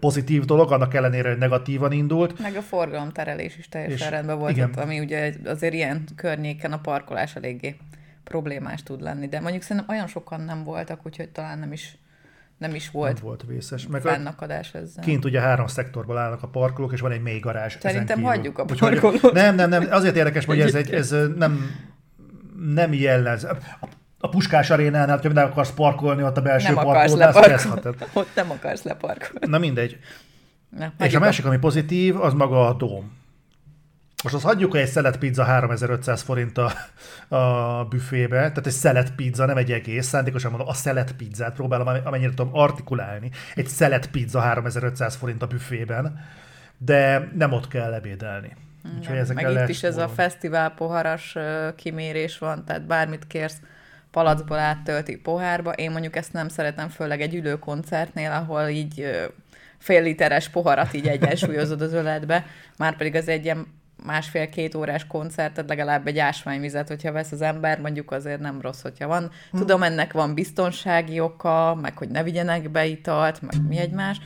pozitív 0.00 0.44
dolog, 0.44 0.72
annak 0.72 0.94
ellenére, 0.94 1.28
hogy 1.28 1.38
negatívan 1.38 1.92
indult. 1.92 2.38
Meg 2.38 2.56
a 2.56 2.62
forgalomterelés 2.62 3.56
is 3.56 3.68
teljesen 3.68 4.06
és 4.06 4.10
rendben 4.10 4.38
volt, 4.38 4.50
igen. 4.50 4.68
Ott, 4.68 4.76
ami 4.76 5.00
ugye 5.00 5.34
azért 5.44 5.74
ilyen 5.74 6.04
környéken 6.16 6.72
a 6.72 6.78
parkolás 6.78 7.36
eléggé 7.36 7.76
problémás 8.24 8.82
tud 8.82 9.02
lenni. 9.02 9.28
De 9.28 9.40
mondjuk 9.40 9.62
szerintem 9.62 9.94
olyan 9.94 10.06
sokan 10.06 10.40
nem 10.40 10.64
voltak, 10.64 11.06
úgyhogy 11.06 11.28
talán 11.28 11.58
nem 11.58 11.72
is 11.72 11.98
nem 12.58 12.74
is 12.74 12.90
volt, 12.90 13.14
nem 13.14 13.22
volt 13.22 13.44
vészes. 13.46 13.86
Meg 13.86 14.00
fennakadás 14.00 14.74
ezzel. 14.74 15.04
Kint 15.04 15.24
ugye 15.24 15.40
három 15.40 15.66
szektorból 15.66 16.18
állnak 16.18 16.42
a 16.42 16.46
parkolók, 16.46 16.92
és 16.92 17.00
van 17.00 17.12
egy 17.12 17.22
mély 17.22 17.38
garázs. 17.38 17.76
Szerintem 17.80 18.22
hagyjuk 18.22 18.58
a 18.58 18.64
parkolót. 18.64 19.32
Nem, 19.32 19.54
nem, 19.54 19.68
nem, 19.68 19.86
azért 19.90 20.16
érdekes, 20.16 20.44
hogy 20.44 20.60
ez, 20.60 20.74
egy, 20.74 20.90
ez 20.90 21.14
nem, 21.36 21.70
nem 22.74 22.92
jellemző. 22.92 23.48
A 24.18 24.28
Puskás 24.28 24.70
arénánál, 24.70 25.18
hogy 25.18 25.32
nem 25.32 25.46
akarsz 25.46 25.70
parkolni 25.70 26.22
ott 26.22 26.36
a 26.36 26.42
belső 26.42 26.72
nem 26.72 26.84
parkolódás, 26.84 27.34
leparkolni. 27.34 27.96
Ott 28.12 28.34
nem 28.34 28.50
akarsz 28.50 28.82
leparkolni. 28.82 29.46
Na 29.46 29.58
mindegy. 29.58 29.98
Na, 30.70 30.92
és 30.98 31.14
a 31.14 31.18
másik, 31.18 31.44
ami 31.44 31.58
pozitív, 31.58 32.20
az 32.20 32.32
maga 32.32 32.66
a 32.68 32.72
dóm. 32.72 33.15
Most 34.26 34.38
azt 34.38 34.54
hagyjuk, 34.54 34.70
hogy 34.70 34.80
egy 34.80 34.88
szelet 34.88 35.18
pizza 35.18 35.44
3500 35.44 36.22
forint 36.22 36.58
a, 36.58 36.72
a 37.36 37.84
büfébe, 37.84 38.36
tehát 38.36 38.66
egy 38.66 38.72
szelet 38.72 39.14
pizza, 39.14 39.44
nem 39.44 39.56
egy 39.56 39.72
egész, 39.72 40.06
szándékosan 40.06 40.50
mondom, 40.50 40.68
a 40.68 40.72
szelet 40.72 41.12
pizzát 41.12 41.54
próbálom 41.54 41.86
amennyire 42.04 42.30
tudom 42.34 42.54
artikulálni. 42.54 43.30
Egy 43.54 43.66
szelet 43.66 44.10
pizza 44.10 44.40
3500 44.40 45.14
forint 45.14 45.42
a 45.42 45.46
büfében, 45.46 46.24
de 46.78 47.30
nem 47.34 47.52
ott 47.52 47.68
kell 47.68 47.92
ebédelni. 47.92 48.56
Úgyhogy 48.96 49.34
meg 49.34 49.50
itt 49.50 49.68
is 49.68 49.82
ez 49.82 49.96
a 49.96 50.08
fesztivál 50.08 50.70
poharas 50.70 51.36
kimérés 51.76 52.38
van, 52.38 52.64
tehát 52.64 52.86
bármit 52.86 53.26
kérsz, 53.26 53.60
palacból 54.10 54.58
áttölti 54.58 55.16
pohárba. 55.16 55.72
Én 55.72 55.90
mondjuk 55.90 56.16
ezt 56.16 56.32
nem 56.32 56.48
szeretem, 56.48 56.88
főleg 56.88 57.20
egy 57.20 57.34
ülőkoncertnél, 57.34 58.30
ahol 58.30 58.68
így 58.68 59.10
fél 59.78 60.02
literes 60.02 60.48
poharat 60.48 60.94
így 60.94 61.08
egyensúlyozod 61.08 61.80
az 61.80 61.92
öletbe, 61.92 62.46
már 62.76 62.96
pedig 62.96 63.14
az 63.14 63.28
egy 63.28 63.44
ilyen 63.44 63.66
másfél-két 64.04 64.74
órás 64.74 65.06
koncertet, 65.06 65.68
legalább 65.68 66.06
egy 66.06 66.18
ásványvizet, 66.18 66.88
hogyha 66.88 67.12
vesz 67.12 67.32
az 67.32 67.42
ember, 67.42 67.80
mondjuk 67.80 68.10
azért 68.10 68.40
nem 68.40 68.60
rossz, 68.60 68.82
hogyha 68.82 69.06
van. 69.06 69.30
Hm. 69.50 69.58
Tudom, 69.58 69.82
ennek 69.82 70.12
van 70.12 70.34
biztonsági 70.34 71.20
oka, 71.20 71.78
meg 71.82 71.98
hogy 71.98 72.08
ne 72.08 72.22
vigyenek 72.22 72.70
be 72.70 72.84
italt, 72.84 73.42
meg 73.42 73.54
mi 73.68 73.78
egymás, 73.78 74.20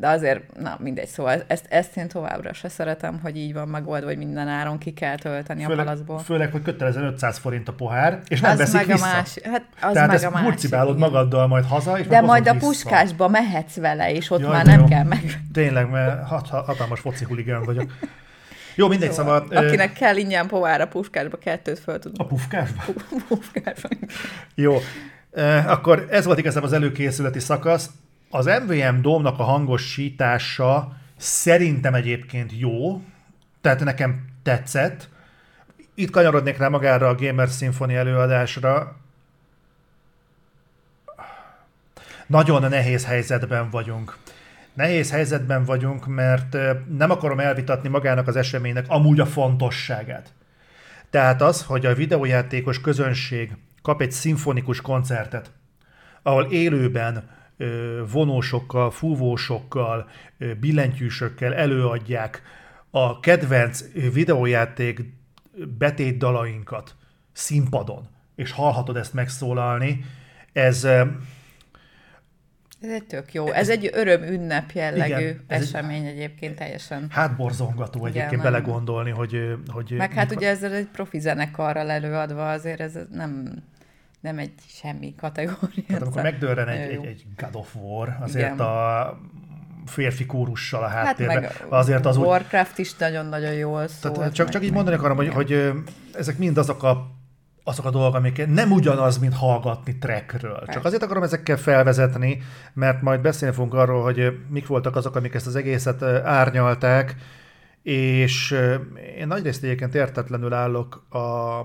de 0.00 0.08
azért, 0.08 0.56
na 0.60 0.76
mindegy, 0.78 1.06
szóval 1.06 1.42
ezt, 1.46 1.66
ezt 1.68 1.96
én 1.96 2.08
továbbra 2.08 2.52
se 2.52 2.68
szeretem, 2.68 3.18
hogy 3.22 3.36
így 3.36 3.52
van 3.52 3.68
megoldva, 3.68 4.08
hogy 4.08 4.16
minden 4.18 4.48
áron 4.48 4.78
ki 4.78 4.92
kell 4.92 5.16
tölteni 5.16 5.62
főleg, 5.62 5.78
a 5.78 5.82
palacból. 5.82 6.18
Főleg, 6.18 6.52
hogy 6.52 6.62
kötelezően 6.62 7.06
500 7.06 7.38
forint 7.38 7.68
a 7.68 7.72
pohár, 7.72 8.20
és 8.28 8.40
nem 8.40 8.50
az 8.50 8.58
veszik 8.58 8.74
meg 8.74 8.86
vissza. 8.86 9.06
A 9.06 9.12
más, 9.12 9.38
hát 9.42 9.64
az 9.80 9.92
Tehát 9.92 10.06
meg 10.06 10.16
ezt 10.16 10.24
a 10.24 10.30
másik, 10.30 10.98
magaddal 10.98 11.46
majd 11.46 11.64
haza, 11.64 11.98
és 11.98 12.06
De 12.06 12.20
majd 12.20 12.48
a 12.48 12.52
vissza. 12.52 12.66
puskásba 12.66 13.28
mehetsz 13.28 13.76
vele, 13.76 14.12
és 14.12 14.30
ott 14.30 14.40
Jaj, 14.40 14.50
már 14.50 14.66
nem 14.66 14.80
jó. 14.80 14.86
kell 14.86 15.04
meg. 15.04 15.40
Tényleg, 15.52 15.90
mert 15.90 16.26
hat, 16.26 16.48
hatalmas 16.48 17.00
foci 17.00 17.24
huligán 17.24 17.64
vagyok. 17.64 17.92
Jó, 18.80 18.88
mindegy, 18.88 19.12
szóval... 19.12 19.40
szóval 19.48 19.66
akinek 19.66 19.92
kell 19.92 20.16
ingyen 20.16 20.46
povára 20.46 20.86
puskásba, 20.86 21.36
kettőt 21.38 21.78
föl 21.78 21.98
tud. 21.98 22.12
A 22.16 22.26
pufkásba? 22.26 22.82
pufkásba. 23.28 23.88
Jó. 24.54 24.78
Akkor 25.66 26.06
ez 26.10 26.24
volt 26.24 26.38
igazából 26.38 26.68
az 26.68 26.74
előkészületi 26.74 27.38
szakasz. 27.38 27.90
Az 28.30 28.46
MVM 28.46 29.00
Dómnak 29.00 29.38
a 29.38 29.42
hangosítása 29.42 30.92
szerintem 31.16 31.94
egyébként 31.94 32.52
jó, 32.58 33.02
tehát 33.60 33.84
nekem 33.84 34.24
tetszett. 34.42 35.08
Itt 35.94 36.10
kanyarodnék 36.10 36.56
rá 36.56 36.68
magára 36.68 37.08
a 37.08 37.14
Gamer 37.14 37.48
Symphony 37.48 37.92
előadásra. 37.92 38.96
nagyon 42.26 42.68
nehéz 42.68 43.04
helyzetben 43.04 43.70
vagyunk. 43.70 44.16
Nehéz 44.74 45.10
helyzetben 45.10 45.64
vagyunk, 45.64 46.06
mert 46.06 46.56
nem 46.88 47.10
akarom 47.10 47.40
elvitatni 47.40 47.88
magának 47.88 48.26
az 48.26 48.36
eseménynek 48.36 48.84
amúgy 48.88 49.20
a 49.20 49.26
fontosságát. 49.26 50.32
Tehát 51.10 51.42
az, 51.42 51.62
hogy 51.62 51.86
a 51.86 51.94
videójátékos 51.94 52.80
közönség 52.80 53.56
kap 53.82 54.00
egy 54.00 54.12
szimfonikus 54.12 54.80
koncertet, 54.80 55.52
ahol 56.22 56.44
élőben 56.44 57.30
vonósokkal, 58.12 58.90
fúvósokkal, 58.90 60.08
billentyűsökkel 60.60 61.54
előadják 61.54 62.42
a 62.90 63.20
kedvenc 63.20 63.84
videójáték 64.12 65.00
betétdalainkat 65.78 66.94
színpadon, 67.32 68.08
és 68.36 68.52
hallhatod 68.52 68.96
ezt 68.96 69.14
megszólalni, 69.14 70.04
ez 70.52 70.86
ez 72.82 72.90
egy 72.90 73.04
tök 73.04 73.32
jó. 73.32 73.52
Ez 73.52 73.68
egy 73.68 73.90
öröm 73.92 74.22
ünnep 74.22 74.70
jellegű 74.70 75.12
igen, 75.12 75.44
esemény 75.46 76.04
egy, 76.04 76.16
egyébként 76.16 76.56
teljesen. 76.56 77.06
Hát 77.10 77.36
borzongató 77.36 78.06
egyébként 78.06 78.32
igen, 78.32 78.44
belegondolni, 78.44 79.10
hogy, 79.10 79.54
hogy... 79.66 79.94
Meg 79.96 80.12
hát 80.12 80.34
ugye 80.34 80.48
ezzel 80.48 80.72
egy 80.72 80.86
profi 80.86 81.18
zenekarral 81.18 81.90
előadva 81.90 82.50
azért 82.50 82.80
ez 82.80 82.98
nem, 83.12 83.62
nem 84.20 84.38
egy 84.38 84.52
semmi 84.66 85.14
kategória. 85.14 85.84
Hát 85.88 86.02
amikor 86.02 86.22
megdörren 86.22 86.68
egy, 86.68 86.90
egy, 86.90 87.04
egy 87.04 87.24
God 87.36 87.56
of 87.56 87.74
War, 87.74 88.16
azért 88.20 88.54
igen. 88.54 88.66
a 88.66 89.18
férfi 89.86 90.26
kórussal 90.26 90.82
a 90.82 90.86
hát 90.86 91.06
háttérben. 91.06 91.42
Hát 91.42 91.64
azért 91.68 92.06
az 92.06 92.16
Warcraft 92.16 92.72
úgy... 92.72 92.78
is 92.78 92.96
nagyon-nagyon 92.96 93.52
jól 93.52 93.88
szól. 93.88 94.12
Tehát 94.12 94.32
csak, 94.32 94.48
csak 94.48 94.64
így 94.64 94.72
mondani 94.72 94.96
akarom, 94.96 95.16
hogy, 95.16 95.28
hogy 95.28 95.72
ezek 96.14 96.38
mind 96.38 96.58
azok 96.58 96.82
a 96.82 97.19
azok 97.64 97.84
a 97.84 97.90
dolgok, 97.90 98.14
amik 98.14 98.46
nem 98.46 98.72
ugyanaz, 98.72 99.18
mint 99.18 99.34
hallgatni 99.34 99.98
trackről. 99.98 100.64
Csak 100.72 100.84
azért 100.84 101.02
akarom 101.02 101.22
ezekkel 101.22 101.56
felvezetni, 101.56 102.42
mert 102.72 103.02
majd 103.02 103.20
beszélni 103.20 103.54
fogunk 103.54 103.74
arról, 103.74 104.02
hogy 104.02 104.38
mik 104.48 104.66
voltak 104.66 104.96
azok, 104.96 105.16
amik 105.16 105.34
ezt 105.34 105.46
az 105.46 105.56
egészet 105.56 106.02
árnyalták, 106.24 107.16
és 107.82 108.56
én 109.18 109.26
nagyrészt 109.26 109.62
egyébként 109.62 109.94
értetlenül 109.94 110.52
állok 110.52 111.06
a, 111.08 111.58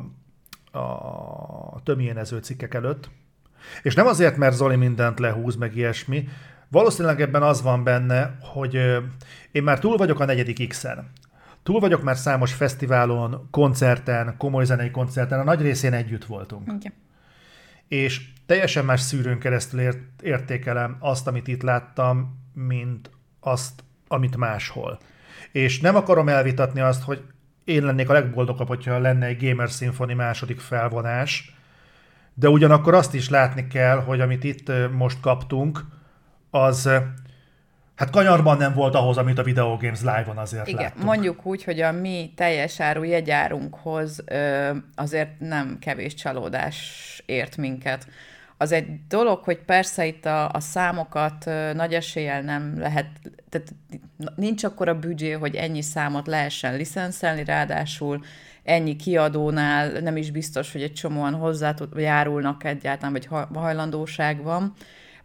a 0.79 1.81
tömjénező 1.83 2.37
cikkek 2.37 2.73
előtt, 2.73 3.09
és 3.81 3.95
nem 3.95 4.07
azért, 4.07 4.37
mert 4.37 4.55
Zoli 4.55 4.75
mindent 4.75 5.19
lehúz, 5.19 5.55
meg 5.55 5.75
ilyesmi, 5.75 6.27
valószínűleg 6.67 7.21
ebben 7.21 7.43
az 7.43 7.61
van 7.61 7.83
benne, 7.83 8.37
hogy 8.41 8.75
én 9.51 9.63
már 9.63 9.79
túl 9.79 9.97
vagyok 9.97 10.19
a 10.19 10.25
negyedik 10.25 10.67
X-en. 10.67 11.11
Túl 11.65 11.79
vagyok 11.79 12.03
már 12.03 12.17
számos 12.17 12.53
fesztiválon, 12.53 13.47
koncerten, 13.51 14.35
komoly 14.37 14.65
zenei 14.65 14.91
koncerten, 14.91 15.39
a 15.39 15.43
nagy 15.43 15.61
részén 15.61 15.93
együtt 15.93 16.25
voltunk. 16.25 16.61
Okay. 16.61 16.91
És 17.87 18.21
teljesen 18.45 18.85
más 18.85 19.01
szűrőn 19.01 19.39
keresztül 19.39 19.79
ért, 19.79 20.21
értékelem 20.21 20.97
azt, 20.99 21.27
amit 21.27 21.47
itt 21.47 21.61
láttam, 21.61 22.39
mint 22.53 23.09
azt, 23.39 23.83
amit 24.07 24.37
máshol. 24.37 24.99
És 25.51 25.79
nem 25.79 25.95
akarom 25.95 26.29
elvitatni 26.29 26.79
azt, 26.79 27.03
hogy 27.03 27.23
én 27.63 27.83
lennék 27.83 28.09
a 28.09 28.13
legboldogabb, 28.13 28.67
hogyha 28.67 28.99
lenne 28.99 29.25
egy 29.25 29.47
Gamer 29.47 29.67
Symphony 29.67 30.15
második 30.15 30.59
felvonás, 30.59 31.55
de 32.33 32.49
ugyanakkor 32.49 32.93
azt 32.93 33.13
is 33.13 33.29
látni 33.29 33.67
kell, 33.67 33.97
hogy 33.97 34.21
amit 34.21 34.43
itt 34.43 34.71
most 34.91 35.19
kaptunk, 35.19 35.85
az 36.49 36.89
Hát 37.95 38.09
kanyarban 38.09 38.57
nem 38.57 38.73
volt 38.73 38.95
ahhoz, 38.95 39.17
amit 39.17 39.37
a 39.37 39.43
Video 39.43 39.77
Games 39.77 39.99
Live-on 39.99 40.37
azért 40.37 40.67
Igen, 40.67 40.81
láttunk. 40.81 41.05
mondjuk 41.05 41.45
úgy, 41.45 41.63
hogy 41.63 41.81
a 41.81 41.91
mi 41.91 42.33
teljes 42.35 42.79
áru 42.79 43.03
jegyárunkhoz 43.03 44.23
ö, 44.25 44.71
azért 44.95 45.39
nem 45.39 45.77
kevés 45.79 46.13
csalódás 46.13 47.23
ért 47.25 47.57
minket. 47.57 48.07
Az 48.57 48.71
egy 48.71 49.07
dolog, 49.07 49.43
hogy 49.43 49.57
persze 49.57 50.05
itt 50.05 50.25
a, 50.25 50.49
a 50.51 50.59
számokat 50.59 51.47
ö, 51.47 51.73
nagy 51.73 51.93
eséllyel 51.93 52.41
nem 52.41 52.79
lehet, 52.79 53.07
tehát 53.49 53.73
nincs 54.35 54.63
akkor 54.63 54.87
a 54.87 54.99
büdzsé, 54.99 55.31
hogy 55.31 55.55
ennyi 55.55 55.81
számot 55.81 56.27
lehessen 56.27 56.75
licenszelni, 56.75 57.43
ráadásul 57.43 58.23
ennyi 58.63 58.95
kiadónál 58.95 59.91
nem 59.91 60.17
is 60.17 60.31
biztos, 60.31 60.71
hogy 60.71 60.81
egy 60.81 60.93
csomóan 60.93 61.33
hozzá 61.33 61.73
járulnak 61.95 62.63
egyáltalán, 62.63 63.11
vagy 63.11 63.27
hajlandóság 63.53 64.43
van. 64.43 64.73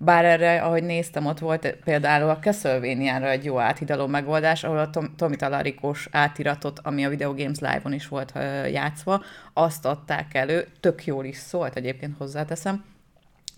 Bár 0.02 0.24
erre, 0.24 0.62
ahogy 0.62 0.82
néztem, 0.82 1.26
ott 1.26 1.38
volt 1.38 1.76
például 1.84 2.30
a 2.30 2.38
castlevania 2.38 3.30
egy 3.30 3.44
jó 3.44 3.58
áthidaló 3.58 4.06
megoldás, 4.06 4.64
ahol 4.64 4.78
a 4.78 4.90
Tom, 4.90 5.14
Tomi 5.16 5.36
Talarikos 5.36 6.08
átiratot, 6.10 6.80
ami 6.82 7.04
a 7.04 7.08
Video 7.08 7.34
Games 7.34 7.58
Live-on 7.58 7.92
is 7.92 8.08
volt 8.08 8.32
játszva, 8.70 9.22
azt 9.52 9.86
adták 9.86 10.34
elő, 10.34 10.66
tök 10.80 11.04
jól 11.04 11.24
is 11.24 11.36
szólt 11.36 11.76
egyébként 11.76 12.16
hozzáteszem, 12.18 12.84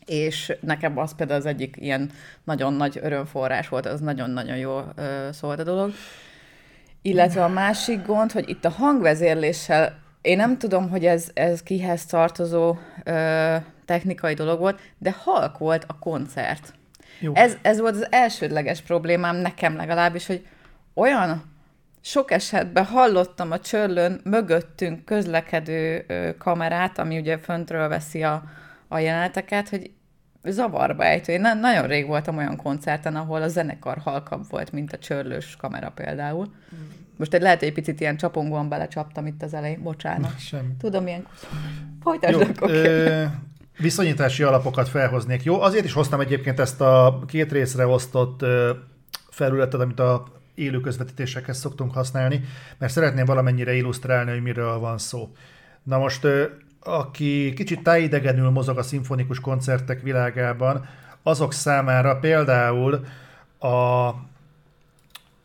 és 0.07 0.57
nekem 0.61 0.99
az 0.99 1.15
például 1.15 1.39
az 1.39 1.47
egyik 1.47 1.77
ilyen 1.79 2.11
nagyon 2.45 2.73
nagy 2.73 2.99
örömforrás 3.03 3.69
volt, 3.69 3.87
az 3.87 4.01
nagyon-nagyon 4.01 4.57
jól 4.57 4.95
szólt 5.33 5.61
a 5.61 5.65
dolog. 5.65 5.93
Illetve 7.03 7.45
a 7.45 7.49
másik 7.49 8.07
gond, 8.07 8.33
hogy 8.33 8.49
itt 8.49 8.65
a 8.65 8.71
hangvezérléssel 8.71 10.01
én 10.21 10.37
nem 10.37 10.59
tudom, 10.59 10.91
hogy 10.91 11.05
ez, 11.05 11.31
ez 11.35 11.63
kihez 11.63 12.07
tartozó 12.07 12.77
ö, 13.05 13.57
technikai 13.93 14.35
dolog 14.35 14.59
volt, 14.59 14.81
de 14.99 15.15
halk 15.19 15.59
volt 15.59 15.85
a 15.89 15.99
koncert. 15.99 16.75
Jó. 17.21 17.33
Ez, 17.35 17.57
ez 17.63 17.81
volt 17.81 17.95
az 17.95 18.07
elsődleges 18.11 18.81
problémám 18.81 19.37
nekem 19.37 19.77
legalábbis, 19.77 20.27
hogy 20.27 20.47
olyan 20.95 21.43
sok 22.01 22.31
esetben 22.31 22.85
hallottam 22.85 23.51
a 23.51 23.61
csörlön 23.61 24.21
mögöttünk 24.25 25.05
közlekedő 25.05 26.07
kamerát, 26.39 26.99
ami 26.99 27.19
ugye 27.19 27.39
föntről 27.39 27.89
veszi 27.89 28.23
a, 28.23 28.45
a 28.89 28.99
jeleneteket, 28.99 29.69
hogy 29.69 29.91
zavarba 30.45 31.05
ejtő. 31.05 31.33
Én 31.33 31.41
nagyon 31.41 31.87
rég 31.87 32.07
voltam 32.07 32.37
olyan 32.37 32.57
koncerten, 32.57 33.17
ahol 33.17 33.43
a 33.43 33.49
zenekar 33.49 33.99
halkabb 33.99 34.45
volt, 34.51 34.73
mint 34.73 34.93
a 34.93 34.99
csörlős 34.99 35.57
kamera 35.57 35.91
például. 35.91 36.47
Mm. 36.47 36.79
Most 37.17 37.35
egy 37.35 37.43
lehet, 37.43 37.63
egy 37.63 37.73
picit 37.73 38.01
ilyen 38.01 38.17
csapongóan 38.17 38.69
belecsaptam 38.69 39.27
itt 39.27 39.43
az 39.43 39.55
elején, 39.55 39.83
bocsánat. 39.83 40.39
Sem. 40.39 40.77
Tudom, 40.79 41.05
milyen 41.05 41.27
Folytasd 42.03 42.41
akkor. 42.41 42.71
Ö, 42.71 43.25
viszonyítási 43.79 44.43
alapokat 44.43 44.89
felhoznék. 44.89 45.43
Jó, 45.43 45.61
azért 45.61 45.85
is 45.85 45.93
hoztam 45.93 46.21
egyébként 46.21 46.61
ezt 46.61 46.81
a 46.81 47.21
két 47.27 47.53
részre 47.53 47.87
osztott 47.87 48.45
felületet, 49.31 49.81
amit 49.81 50.01
a 50.01 50.25
élő 50.55 50.81
közvetítésekhez 50.81 51.59
szoktunk 51.59 51.95
használni, 51.95 52.45
mert 52.79 52.93
szeretném 52.93 53.25
valamennyire 53.25 53.75
illusztrálni, 53.75 54.31
hogy 54.31 54.43
miről 54.43 54.79
van 54.79 54.99
szó. 54.99 55.33
Na 55.83 55.99
most, 55.99 56.27
aki 56.81 57.53
kicsit 57.57 57.83
tájidegenül 57.83 58.51
mozog 58.51 58.79
a 58.79 58.83
szimfonikus 58.83 59.41
koncertek 59.41 60.03
világában, 60.03 60.89
azok 61.23 61.53
számára 61.53 62.17
például 62.19 63.05
a 63.59 64.11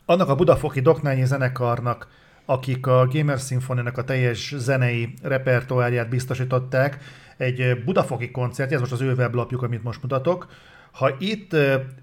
annak 0.10 0.30
a 0.30 0.36
budafoki 0.36 0.80
Doknányi 0.80 1.26
zenekarnak, 1.26 2.08
akik 2.46 2.88
a 2.88 3.08
Gamer 3.12 3.40
symphony 3.40 3.80
a 3.80 4.04
teljes 4.04 4.54
zenei 4.58 5.14
repertoárját 5.22 6.10
biztosították, 6.10 6.98
egy 7.38 7.84
budafoki 7.86 8.32
koncert, 8.32 8.72
ez 8.72 8.80
most 8.80 8.92
az 8.92 9.02
ő 9.02 9.14
weblapjuk, 9.14 9.62
amit 9.62 9.84
most 9.84 10.02
mutatok, 10.02 10.48
ha 10.92 11.16
itt 11.20 11.56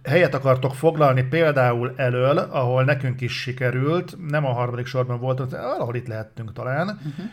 helyet 0.04 0.34
akartok 0.34 0.74
foglalni 0.74 1.22
például 1.22 1.92
elől, 1.96 2.38
ahol 2.38 2.84
nekünk 2.84 3.20
is 3.20 3.40
sikerült, 3.40 4.16
nem 4.28 4.44
a 4.44 4.52
harmadik 4.52 4.86
sorban 4.86 5.20
volt, 5.20 5.50
valahol 5.50 5.94
itt 5.94 6.06
lehettünk 6.06 6.52
talán, 6.52 6.86
uh-huh. 6.88 7.26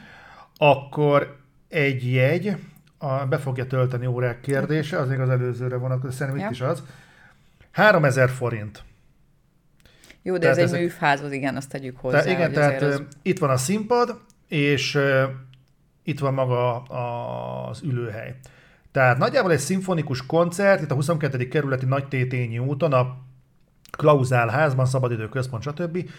akkor 0.58 1.38
egy 1.70 2.14
jegy, 2.14 2.56
a, 2.98 3.26
be 3.26 3.38
fogja 3.38 3.68
tölteni 3.68 4.06
órák 4.06 4.42
kérdése, 4.42 4.98
az 4.98 5.10
még 5.10 5.20
az 5.20 5.30
előzőre 5.30 5.76
vonatkozó, 5.76 6.12
szerintem 6.12 6.42
ja. 6.42 6.46
itt 6.46 6.52
is 6.52 6.62
az, 6.62 6.84
3000 7.72 8.30
forint. 8.30 8.84
Jó, 10.22 10.34
de 10.34 10.40
tehát 10.40 10.58
ez 10.58 10.72
egy 10.72 10.74
ez 10.74 10.82
műfázhoz, 10.82 11.32
igen, 11.32 11.56
azt 11.56 11.70
tegyük 11.70 11.98
hozzá. 11.98 12.22
Tehát, 12.22 12.38
igen, 12.38 12.52
tehát 12.52 12.82
az... 12.82 13.04
itt 13.22 13.40
van 13.40 13.50
a 13.50 13.58
színpad, 13.58 14.20
és 14.48 15.00
itt 16.04 16.20
van 16.20 16.34
maga 16.34 16.82
az 17.70 17.82
ülőhely. 17.84 18.36
Tehát 18.92 19.18
nagyjából 19.18 19.52
egy 19.52 19.60
szimfonikus 19.60 20.26
koncert, 20.26 20.82
itt 20.82 20.92
a 20.92 20.96
22. 20.96 21.48
kerületi 21.48 21.86
Nagy 21.86 22.08
Tétényi 22.08 22.60
úton, 22.60 22.94
a 22.94 23.18
Klauzál 23.98 24.48
házban, 24.48 24.86
Szabadidő 24.86 25.30
Központ, 25.30 25.64
stb. 25.64 26.10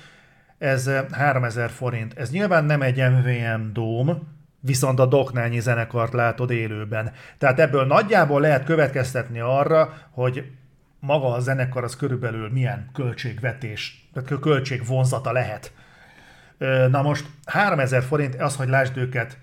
Ez 0.58 0.90
3000 1.10 1.70
forint. 1.70 2.18
Ez 2.18 2.30
nyilván 2.30 2.64
nem 2.64 2.82
egy 2.82 2.96
MVM 2.96 3.72
dóm, 3.72 4.28
viszont 4.60 4.98
a 4.98 5.06
Doknányi 5.06 5.60
zenekart 5.60 6.12
látod 6.12 6.50
élőben. 6.50 7.12
Tehát 7.38 7.60
ebből 7.60 7.86
nagyjából 7.86 8.40
lehet 8.40 8.64
következtetni 8.64 9.40
arra, 9.40 9.94
hogy 10.10 10.50
maga 11.00 11.32
a 11.32 11.40
zenekar 11.40 11.84
az 11.84 11.96
körülbelül 11.96 12.50
milyen 12.50 12.90
költségvetés, 12.92 14.08
tehát 14.12 14.40
költségvonzata 14.40 15.32
lehet. 15.32 15.72
Na 16.90 17.02
most 17.02 17.26
3000 17.44 18.02
forint 18.02 18.34
az, 18.40 18.56
hogy 18.56 18.68
lásd 18.68 18.96
őket 18.96 19.38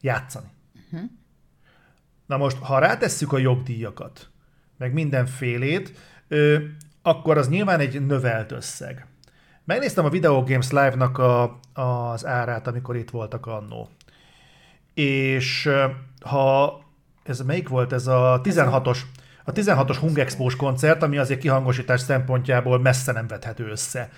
játszani. 0.00 0.46
Uh-huh. 0.74 1.10
Na 2.26 2.36
most, 2.36 2.56
ha 2.56 2.78
rátesszük 2.78 3.32
a 3.32 3.38
jogdíjakat, 3.38 4.30
meg 4.78 4.92
mindenfélét, 4.92 5.92
akkor 7.02 7.38
az 7.38 7.48
nyilván 7.48 7.80
egy 7.80 8.06
növelt 8.06 8.52
összeg. 8.52 9.06
Megnéztem 9.64 10.04
a 10.04 10.08
Video 10.10 10.42
Games 10.42 10.70
Live-nak 10.70 11.18
a, 11.18 11.60
az 11.72 12.26
árát, 12.26 12.66
amikor 12.66 12.96
itt 12.96 13.10
voltak 13.10 13.46
annó. 13.46 13.88
És 14.94 15.70
ha 16.20 16.78
ez 17.22 17.40
melyik 17.40 17.68
volt, 17.68 17.92
ez 17.92 18.06
a 18.06 18.40
16-os, 18.44 18.98
A 19.44 19.52
16-os 19.52 19.96
Hungexpós 20.00 20.56
koncert, 20.56 21.02
ami 21.02 21.18
azért 21.18 21.40
kihangosítás 21.40 22.00
szempontjából 22.00 22.78
messze 22.78 23.12
nem 23.12 23.26
vethető 23.26 23.68
össze 23.68 24.10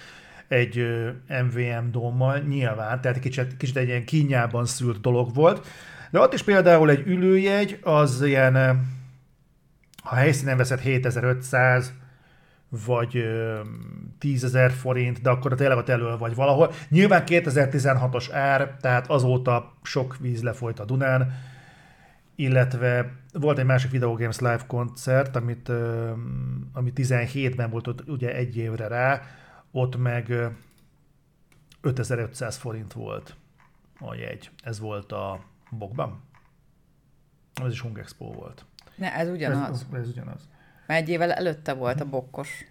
egy 0.52 0.86
MVM 1.28 1.90
dómmal, 1.90 2.38
nyilván, 2.38 3.00
tehát 3.00 3.18
kicsit, 3.18 3.56
kicsit 3.56 3.76
egy 3.76 3.88
ilyen 3.88 4.04
kínjában 4.04 4.66
szűrt 4.66 5.00
dolog 5.00 5.34
volt. 5.34 5.66
De 6.10 6.20
ott 6.20 6.32
is 6.32 6.42
például 6.42 6.90
egy 6.90 7.06
ülőjegy, 7.06 7.78
az 7.82 8.22
ilyen, 8.22 8.54
ha 10.02 10.14
helyszínen 10.14 10.56
veszed 10.56 10.80
7500, 10.80 11.92
vagy 12.68 13.24
10 14.18 14.44
ezer 14.44 14.70
forint, 14.70 15.20
de 15.20 15.30
akkor 15.30 15.54
tényleg 15.54 15.76
ott 15.76 15.88
elől 15.88 16.18
vagy 16.18 16.34
valahol. 16.34 16.72
Nyilván 16.88 17.22
2016-os 17.26 18.28
ár, 18.32 18.76
tehát 18.80 19.10
azóta 19.10 19.72
sok 19.82 20.16
víz 20.20 20.42
lefolyt 20.42 20.80
a 20.80 20.84
Dunán, 20.84 21.32
illetve 22.34 23.12
volt 23.32 23.58
egy 23.58 23.64
másik 23.64 23.90
Video 23.90 24.14
Games 24.14 24.38
Live 24.38 24.64
koncert, 24.66 25.36
amit, 25.36 25.68
ami 26.72 26.92
17-ben 26.96 27.70
volt 27.70 27.86
ott 27.86 28.08
ugye 28.08 28.34
egy 28.34 28.56
évre 28.56 28.86
rá, 28.88 29.22
ott 29.72 29.96
meg 29.96 30.32
5500 31.80 32.56
forint 32.56 32.92
volt 32.92 33.36
a 34.00 34.14
jegy. 34.14 34.50
Ez 34.62 34.80
volt 34.80 35.12
a 35.12 35.40
Bokban. 35.70 36.22
Ez 37.64 37.72
is 37.72 37.80
Hung 37.80 37.98
Expo 37.98 38.32
volt. 38.32 38.64
Ne, 38.94 39.14
ez 39.14 39.28
ugyanaz. 39.28 39.86
Ez, 39.92 40.00
ez 40.00 40.08
ugyanaz. 40.08 40.48
Mert 40.86 41.02
egy 41.02 41.08
évvel 41.08 41.32
előtte 41.32 41.72
volt 41.72 42.00
a 42.00 42.08
bokkos. 42.08 42.64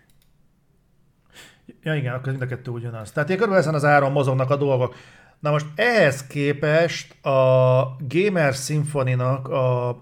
Ja 1.82 1.96
igen, 1.96 2.14
akkor 2.14 2.30
mind 2.30 2.42
a 2.42 2.46
kettő 2.48 2.72
ugyanaz. 2.72 3.12
Tehát 3.12 3.30
körülbelül 3.30 3.62
ezen 3.62 3.74
az 3.74 3.86
áron 3.86 4.12
mozognak 4.12 4.50
a 4.50 4.56
dolgok. 4.56 4.96
Na 5.40 5.52
most 5.52 5.66
ehhez 5.76 6.28
képest 6.28 7.26
a 7.26 7.96
Gamer 8.00 8.54
Symphony-nak 8.54 9.48
a 9.48 10.02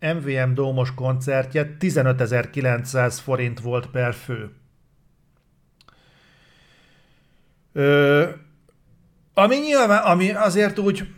MVM 0.00 0.52
Dómos 0.52 0.94
koncertje 0.94 1.76
15.900 1.80 3.18
forint 3.22 3.60
volt 3.60 3.86
per 3.86 4.14
fő. 4.14 4.54
Ö, 7.76 8.28
ami 9.34 9.56
nyilván, 9.56 10.02
ami 10.02 10.30
azért 10.30 10.78
úgy 10.78 11.08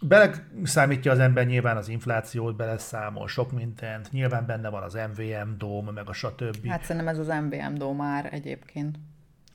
beleszámítja 0.00 1.12
az 1.12 1.18
ember 1.18 1.46
nyilván 1.46 1.76
az 1.76 1.88
inflációt, 1.88 2.56
beleszámol 2.56 3.28
sok 3.28 3.52
mindent, 3.52 4.10
nyilván 4.10 4.46
benne 4.46 4.68
van 4.68 4.82
az 4.82 4.94
MVM 4.94 5.56
Dóm, 5.58 5.86
meg 5.86 6.08
a 6.08 6.12
stb. 6.12 6.66
Hát 6.66 6.82
szerintem 6.82 7.08
ez 7.08 7.18
az 7.18 7.26
MVM 7.26 7.74
Dóm 7.74 7.96
már 7.96 8.28
egyébként. 8.32 8.96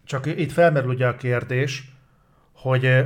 Csak 0.04 0.26
itt 0.26 0.52
felmerül 0.52 0.90
ugye 0.90 1.08
a 1.08 1.16
kérdés, 1.16 1.92
hogy 2.54 3.06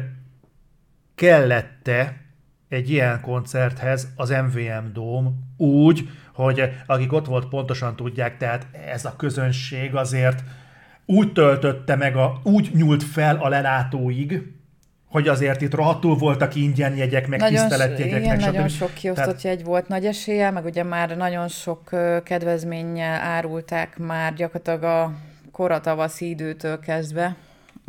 kellette 1.16 2.22
egy 2.70 2.90
ilyen 2.90 3.22
koncerthez 3.22 4.08
az 4.16 4.30
MVM 4.30 4.92
Dóm 4.94 5.54
úgy, 5.58 6.10
hogy 6.34 6.72
akik 6.86 7.14
ott 7.14 7.26
volt 7.26 7.48
pontosan 7.48 7.96
tudják, 7.96 8.38
tehát 8.38 8.68
ez 8.72 9.06
a 9.06 9.16
közönség 9.16 9.96
azért 9.96 10.44
úgy 11.06 11.34
töltötte 11.34 11.96
meg, 11.96 12.16
a, 12.16 12.40
úgy 12.44 12.72
nyúlt 12.74 13.04
fel 13.04 13.36
a 13.36 13.50
lelátóig, 13.50 14.42
hogy 15.14 15.28
azért 15.28 15.62
itt 15.62 15.74
rohadtul 15.74 16.16
voltak 16.16 16.56
ingyen 16.56 16.96
jegyek, 16.96 17.28
meg 17.28 17.40
nagyon, 17.40 17.68
tiszteletjegyek, 17.68 18.20
igen, 18.20 18.36
meg 18.38 18.46
nagyon 18.46 18.68
sok 18.68 18.94
kiosztott 18.94 19.26
Tehát... 19.26 19.42
jegy 19.42 19.64
volt 19.64 19.88
nagy 19.88 20.06
esélye, 20.06 20.52
meg 20.52 20.66
ugye 20.66 20.84
már 20.84 21.18
nagyon 21.18 21.48
sok 21.48 21.90
kedvezménnyel 22.24 23.22
árulták 23.22 23.98
már 23.98 24.34
gyakorlatilag 24.34 24.84
a 24.84 25.14
koratavaszi 25.52 26.30
időtől 26.30 26.80
kezdve, 26.80 27.36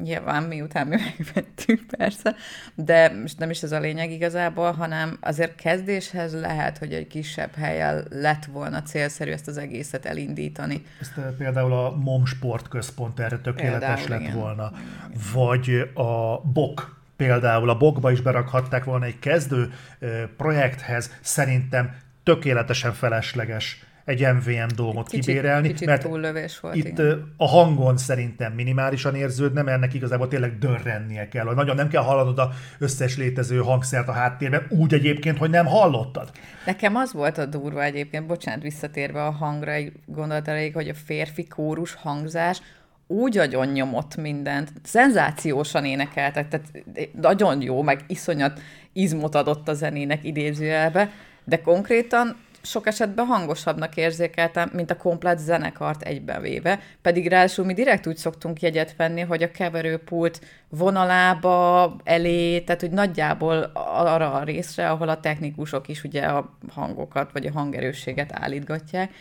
nyilván 0.03 0.43
miután 0.43 0.87
mi 0.87 0.97
megvettük 1.19 1.87
persze, 1.97 2.35
de 2.75 3.13
nem 3.39 3.51
is 3.51 3.63
ez 3.63 3.73
a 3.73 3.79
lényeg 3.79 4.11
igazából, 4.11 4.73
hanem 4.73 5.17
azért 5.21 5.55
kezdéshez 5.55 6.41
lehet, 6.41 6.79
hogy 6.79 6.93
egy 6.93 7.07
kisebb 7.07 7.55
helyen 7.55 8.07
lett 8.11 8.45
volna 8.45 8.83
célszerű 8.83 9.31
ezt 9.31 9.49
az 9.49 9.57
egészet 9.57 10.07
elindítani. 10.07 10.83
Ezt 11.01 11.19
eh, 11.19 11.25
például 11.39 11.73
a 11.73 11.97
MOM 11.97 12.27
sportközpont 12.27 13.21
erre 13.21 13.39
tökéletes 13.39 14.01
például, 14.01 14.09
lett 14.09 14.21
igen. 14.21 14.35
volna. 14.35 14.73
Vagy 15.33 15.91
a 15.95 16.41
BOK 16.43 17.03
például 17.17 17.71
a 17.71 17.77
bokba 17.77 18.11
is 18.11 18.21
berakhatták 18.21 18.85
volna 18.85 19.05
egy 19.05 19.19
kezdő 19.19 19.73
eh, 19.99 20.23
projekthez, 20.37 21.11
szerintem 21.21 21.97
tökéletesen 22.23 22.93
felesleges 22.93 23.85
egy 24.05 24.21
MVM 24.21 24.75
dómot 24.77 25.09
kicsit, 25.09 25.25
kibérelni, 25.25 25.69
kicsit 25.69 25.87
mert 25.87 26.03
túllövés 26.03 26.61
volt, 26.61 26.75
itt 26.75 26.87
igen. 26.87 27.35
a 27.37 27.49
hangon 27.49 27.97
szerintem 27.97 28.53
minimálisan 28.53 29.15
érződne, 29.15 29.63
mert 29.63 29.77
ennek 29.77 29.95
igazából 29.95 30.29
tényleg 30.29 30.59
dörrennie 30.59 31.29
kell, 31.29 31.45
hogy 31.45 31.57
nagyon 31.57 31.77
nem 31.77 31.89
kell 31.89 32.03
hallanod 32.03 32.39
a 32.39 32.51
összes 32.79 33.17
létező 33.17 33.59
hangszert 33.59 34.09
a 34.09 34.13
háttérben, 34.13 34.67
úgy 34.69 34.95
egyébként, 34.95 35.39
hogy 35.39 35.51
nem 35.51 35.67
hallottad. 35.67 36.31
Nekem 36.67 36.97
az 36.97 37.13
volt 37.13 37.39
a 37.39 37.47
durva 37.47 37.83
egyébként, 37.83 38.27
bocsánat, 38.27 38.63
visszatérve 38.63 39.25
a 39.25 39.31
hangra 39.31 39.73
egy 39.73 39.93
gondolat 40.07 40.49
elég, 40.49 40.75
hogy 40.75 40.89
a 40.89 40.95
férfi 40.95 41.45
kórus 41.45 41.95
hangzás 41.95 42.61
úgy 43.07 43.39
agyon 43.39 43.67
nyomott 43.67 44.17
mindent, 44.17 44.73
szenzációsan 44.83 45.85
énekeltek, 45.85 46.49
tehát 46.49 46.67
nagyon 47.21 47.63
jó, 47.63 47.83
meg 47.83 48.05
iszonyat 48.07 48.61
izmot 48.93 49.35
adott 49.35 49.69
a 49.69 49.75
zenének 49.75 50.25
idézőjelbe, 50.25 51.11
de 51.45 51.61
konkrétan 51.61 52.37
sok 52.65 52.87
esetben 52.87 53.27
hangosabbnak 53.27 53.97
érzékeltem, 53.97 54.71
mint 54.73 54.91
a 54.91 54.97
komplet 54.97 55.39
zenekart 55.39 56.03
egybevéve, 56.03 56.81
pedig 57.03 57.29
ráadásul 57.29 57.65
mi 57.65 57.75
direkt 57.75 58.07
úgy 58.07 58.17
szoktunk 58.17 58.61
jegyet 58.61 58.97
venni, 58.97 59.21
hogy 59.21 59.43
a 59.43 59.51
keverőpult 59.51 60.41
vonalába 60.69 61.97
elé, 62.05 62.61
tehát 62.61 62.81
hogy 62.81 62.91
nagyjából 62.91 63.71
arra 63.75 64.33
a 64.33 64.43
részre, 64.43 64.91
ahol 64.91 65.09
a 65.09 65.21
technikusok 65.21 65.89
is 65.89 66.05
ugye 66.05 66.23
a 66.23 66.57
hangokat, 66.69 67.33
vagy 67.33 67.47
a 67.47 67.53
hangerősséget 67.53 68.33
állítgatják, 68.33 69.13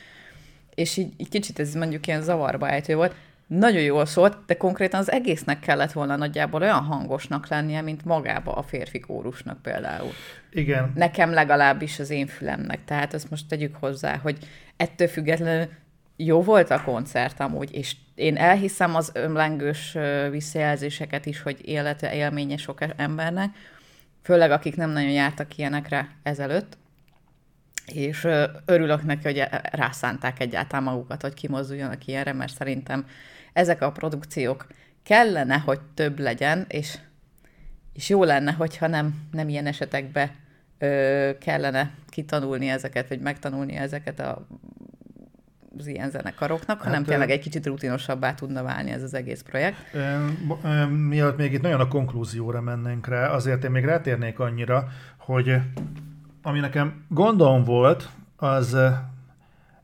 és 0.75 0.97
így, 0.97 1.13
így 1.17 1.29
kicsit 1.29 1.59
ez 1.59 1.73
mondjuk 1.73 2.07
ilyen 2.07 2.21
zavarba 2.21 2.69
ejtő 2.69 2.95
volt, 2.95 3.15
nagyon 3.57 3.81
jól 3.81 4.05
szólt, 4.05 4.37
de 4.45 4.57
konkrétan 4.57 4.99
az 4.99 5.11
egésznek 5.11 5.59
kellett 5.59 5.91
volna 5.91 6.15
nagyjából 6.15 6.61
olyan 6.61 6.83
hangosnak 6.83 7.47
lennie, 7.47 7.81
mint 7.81 8.05
magába 8.05 8.51
a 8.51 8.63
férfi 8.63 8.99
kórusnak 8.99 9.61
például. 9.61 10.11
Igen. 10.51 10.91
Nekem 10.95 11.31
legalábbis 11.31 11.99
az 11.99 12.09
én 12.09 12.27
fülemnek. 12.27 12.85
Tehát 12.85 13.13
ezt 13.13 13.29
most 13.29 13.47
tegyük 13.47 13.75
hozzá, 13.75 14.17
hogy 14.17 14.37
ettől 14.77 15.07
függetlenül 15.07 15.67
jó 16.15 16.41
volt 16.41 16.69
a 16.69 16.83
koncert 16.83 17.39
amúgy, 17.39 17.73
és 17.73 17.95
én 18.15 18.37
elhiszem 18.37 18.95
az 18.95 19.11
ömlengős 19.13 19.97
visszajelzéseket 20.29 21.25
is, 21.25 21.41
hogy 21.41 21.67
élete, 21.67 22.13
élménye 22.13 22.57
sok 22.57 22.79
embernek, 22.95 23.49
főleg 24.21 24.51
akik 24.51 24.75
nem 24.75 24.89
nagyon 24.89 25.11
jártak 25.11 25.57
ilyenekre 25.57 26.09
ezelőtt, 26.23 26.77
és 27.85 28.27
örülök 28.65 29.03
neki, 29.03 29.23
hogy 29.23 29.43
rászánták 29.71 30.39
egyáltalán 30.39 30.83
magukat, 30.83 31.21
hogy 31.21 31.33
kimozduljanak 31.33 32.05
ilyenre, 32.05 32.33
mert 32.33 32.53
szerintem 32.53 33.05
ezek 33.53 33.81
a 33.81 33.91
produkciók 33.91 34.67
kellene, 35.03 35.57
hogy 35.57 35.79
több 35.93 36.19
legyen, 36.19 36.65
és, 36.67 36.97
és 37.93 38.09
jó 38.09 38.23
lenne, 38.23 38.51
hogyha 38.51 38.87
nem, 38.87 39.27
nem 39.31 39.49
ilyen 39.49 39.65
esetekbe 39.65 40.35
ö, 40.77 41.29
kellene 41.39 41.91
kitanulni 42.09 42.69
ezeket, 42.69 43.07
vagy 43.07 43.19
megtanulni 43.19 43.75
ezeket 43.75 44.19
a 44.19 44.47
az 45.77 45.87
ilyen 45.87 46.09
zenekaroknak, 46.09 46.81
hanem 46.81 46.97
hát, 46.97 47.07
tényleg 47.07 47.29
egy 47.29 47.39
kicsit 47.39 47.65
rutinosabbá 47.65 48.33
tudna 48.33 48.63
válni 48.63 48.91
ez 48.91 49.03
az 49.03 49.13
egész 49.13 49.41
projekt. 49.41 49.77
Mielőtt 50.89 51.37
még 51.37 51.53
itt 51.53 51.61
nagyon 51.61 51.79
a 51.79 51.87
konklúzióra 51.87 52.61
mennénk 52.61 53.07
rá, 53.07 53.29
azért 53.29 53.63
én 53.63 53.71
még 53.71 53.85
rátérnék 53.85 54.39
annyira, 54.39 54.87
hogy 55.17 55.55
ami 56.41 56.59
nekem 56.59 57.05
gondom 57.09 57.63
volt, 57.63 58.09
az 58.35 58.77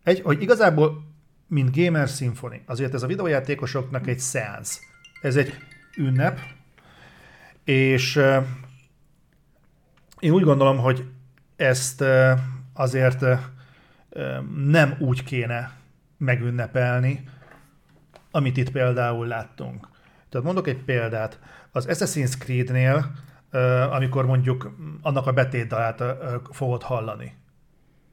egy, 0.03 0.21
hogy 0.21 0.41
igazából 0.41 1.08
mint 1.49 1.75
Gamer 1.75 2.07
Symphony. 2.07 2.61
Azért 2.65 2.93
ez 2.93 3.03
a 3.03 3.07
videójátékosoknak 3.07 4.07
egy 4.07 4.19
szeánsz. 4.19 4.79
Ez 5.21 5.35
egy 5.35 5.53
ünnep, 5.97 6.39
és 7.63 8.15
uh, 8.15 8.45
én 10.19 10.31
úgy 10.31 10.43
gondolom, 10.43 10.77
hogy 10.77 11.05
ezt 11.55 12.01
uh, 12.01 12.39
azért 12.73 13.21
uh, 13.21 13.39
nem 14.65 14.95
úgy 14.99 15.23
kéne 15.23 15.71
megünnepelni, 16.17 17.23
amit 18.31 18.57
itt 18.57 18.71
például 18.71 19.27
láttunk. 19.27 19.87
Tehát 20.29 20.45
mondok 20.45 20.67
egy 20.67 20.83
példát. 20.83 21.39
Az 21.71 21.85
Assassin's 21.89 22.37
Creed-nél, 22.39 23.11
amikor 23.91 24.25
mondjuk 24.25 24.75
annak 25.01 25.27
a 25.27 25.31
betétdalát 25.31 26.03
fogod 26.51 26.83
hallani, 26.83 27.35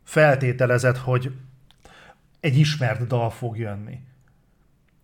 feltételezed, 0.05 0.97
hogy 0.97 1.33
egy 2.41 2.59
ismert 2.59 3.07
dal 3.07 3.31
fog 3.31 3.59
jönni. 3.59 4.01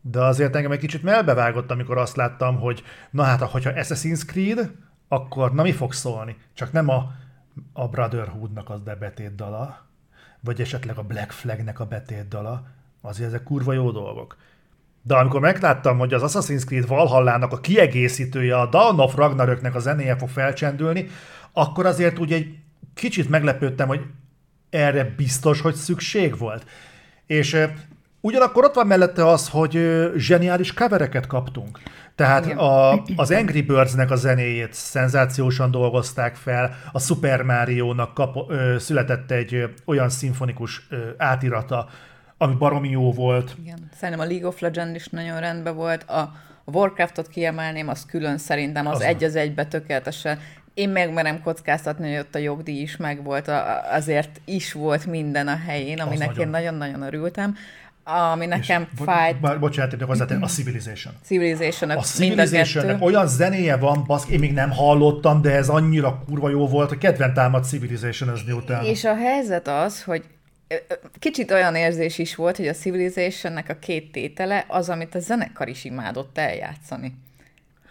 De 0.00 0.20
azért 0.24 0.56
engem 0.56 0.72
egy 0.72 0.78
kicsit 0.78 1.02
melbevágott, 1.02 1.70
amikor 1.70 1.98
azt 1.98 2.16
láttam, 2.16 2.56
hogy 2.58 2.82
na 3.10 3.22
hát, 3.22 3.40
hogyha 3.40 3.70
Assassin's 3.74 4.24
Creed, 4.26 4.70
akkor 5.08 5.52
na 5.52 5.62
mi 5.62 5.72
fog 5.72 5.92
szólni? 5.92 6.36
Csak 6.54 6.72
nem 6.72 6.88
a, 6.88 7.12
a 7.72 7.88
Brotherhoodnak 7.88 8.70
az 8.70 8.80
bebetét 8.80 9.34
dala, 9.34 9.86
vagy 10.40 10.60
esetleg 10.60 10.98
a 10.98 11.02
Black 11.02 11.30
Flagnek 11.30 11.80
a 11.80 11.86
betét 11.86 12.28
dala, 12.28 12.66
azért 13.00 13.28
ezek 13.28 13.42
kurva 13.42 13.72
jó 13.72 13.90
dolgok. 13.90 14.36
De 15.02 15.14
amikor 15.14 15.40
megláttam, 15.40 15.98
hogy 15.98 16.14
az 16.14 16.22
Assassin's 16.24 16.64
Creed 16.64 16.86
Valhallának 16.86 17.52
a 17.52 17.60
kiegészítője, 17.60 18.58
a 18.58 18.66
Dawn 18.66 19.00
of 19.00 19.14
Ragnaröknek 19.14 19.74
a 19.74 19.78
zenéje 19.78 20.16
fog 20.16 20.28
felcsendülni, 20.28 21.06
akkor 21.52 21.86
azért 21.86 22.18
úgy 22.18 22.32
egy 22.32 22.58
kicsit 22.94 23.28
meglepődtem, 23.28 23.88
hogy 23.88 24.06
erre 24.70 25.04
biztos, 25.04 25.60
hogy 25.60 25.74
szükség 25.74 26.38
volt. 26.38 26.66
És 27.32 27.66
ugyanakkor 28.20 28.64
ott 28.64 28.74
van 28.74 28.86
mellette 28.86 29.26
az, 29.26 29.48
hogy 29.48 29.78
zseniális 30.16 30.72
covereket 30.72 31.26
kaptunk. 31.26 31.80
Tehát 32.14 32.46
a, 32.46 33.02
az 33.16 33.30
Angry 33.30 33.62
Birds-nek 33.62 34.10
a 34.10 34.16
zenéjét 34.16 34.72
szenzációsan 34.72 35.70
dolgozták 35.70 36.36
fel, 36.36 36.74
a 36.92 37.00
Super 37.00 37.42
Mario-nak 37.42 38.14
kap, 38.14 38.50
ö, 38.50 38.76
született 38.78 39.30
egy 39.30 39.54
ö, 39.54 39.64
olyan 39.84 40.08
szimfonikus 40.08 40.86
ö, 40.90 40.96
átirata, 41.16 41.88
ami 42.38 42.54
baromi 42.54 42.88
jó 42.88 43.12
volt. 43.12 43.56
Igen. 43.62 43.90
Szerintem 43.94 44.26
a 44.26 44.28
League 44.28 44.48
of 44.48 44.60
Legends 44.60 44.94
is 44.94 45.06
nagyon 45.06 45.40
rendben 45.40 45.74
volt. 45.74 46.02
A, 46.02 46.32
Warcraftot 46.64 47.28
kiemelném, 47.28 47.88
az 47.88 48.06
külön 48.06 48.38
szerintem 48.38 48.86
az, 48.86 48.94
Az 48.94 49.00
az 49.00 49.06
egy 49.06 49.24
az 49.24 49.36
egybe 49.36 49.66
tökéletesen. 49.66 50.38
Én 50.74 50.88
megmerem 50.88 51.42
kockáztatni, 51.42 52.10
hogy 52.10 52.18
ott 52.18 52.34
a 52.34 52.38
jogdíj 52.38 52.80
is 52.80 52.96
megvolt, 52.96 53.50
azért 53.92 54.40
is 54.44 54.72
volt 54.72 55.06
minden 55.06 55.48
a 55.48 55.56
helyén, 55.66 56.00
aminek 56.00 56.28
nagyon. 56.28 56.44
én 56.44 56.50
nagyon-nagyon 56.50 57.02
örültem. 57.02 57.56
Ami 58.04 58.46
nekem 58.46 58.88
És 58.94 59.00
fájt, 59.04 59.40
bo- 59.40 59.58
bocsánat, 59.58 59.90
hogy 59.90 60.02
hozzátenni, 60.02 60.42
a 60.42 60.46
Civilization. 60.46 61.14
civilization 61.22 61.90
A 61.90 62.00
civilization 62.00 63.02
olyan 63.02 63.26
zenéje 63.26 63.76
van, 63.76 64.04
basz, 64.06 64.28
én 64.28 64.38
még 64.38 64.52
nem 64.52 64.70
hallottam, 64.70 65.42
de 65.42 65.50
ez 65.50 65.68
annyira 65.68 66.22
kurva 66.26 66.48
jó 66.48 66.68
volt, 66.68 66.88
hogy 66.88 66.98
kedven 66.98 67.34
támad 67.34 67.64
civilization 67.64 68.38
utána. 68.48 68.86
És 68.86 69.04
a 69.04 69.14
helyzet 69.14 69.68
az, 69.68 70.02
hogy 70.02 70.24
kicsit 71.18 71.50
olyan 71.50 71.74
érzés 71.74 72.18
is 72.18 72.34
volt, 72.34 72.56
hogy 72.56 72.66
a 72.66 72.72
Civilizationnek 72.72 73.68
a 73.68 73.74
két 73.74 74.12
tétele 74.12 74.64
az, 74.68 74.88
amit 74.88 75.14
a 75.14 75.18
zenekar 75.18 75.68
is 75.68 75.84
imádott 75.84 76.38
eljátszani. 76.38 77.14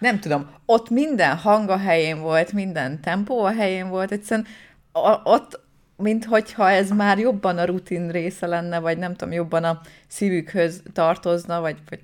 Nem 0.01 0.19
tudom, 0.19 0.49
ott 0.65 0.89
minden 0.89 1.37
hang 1.37 1.69
a 1.69 1.77
helyén 1.77 2.19
volt, 2.21 2.51
minden 2.53 3.01
tempó 3.01 3.43
a 3.43 3.51
helyén 3.53 3.89
volt, 3.89 4.11
egyszerűen 4.11 4.47
a, 4.91 5.21
ott, 5.23 5.59
mint 5.95 6.25
hogyha 6.25 6.69
ez 6.69 6.89
már 6.89 7.17
jobban 7.19 7.57
a 7.57 7.65
rutin 7.65 8.09
része 8.09 8.47
lenne, 8.47 8.79
vagy 8.79 8.97
nem 8.97 9.15
tudom, 9.15 9.33
jobban 9.33 9.63
a 9.63 9.81
szívükhöz 10.07 10.83
tartozna, 10.93 11.59
vagy, 11.61 11.77
vagy, 11.89 11.99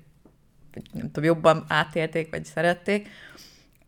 vagy 0.74 0.82
nem 0.92 1.04
tudom, 1.10 1.24
jobban 1.24 1.64
átélték, 1.68 2.30
vagy 2.30 2.44
szerették, 2.44 3.08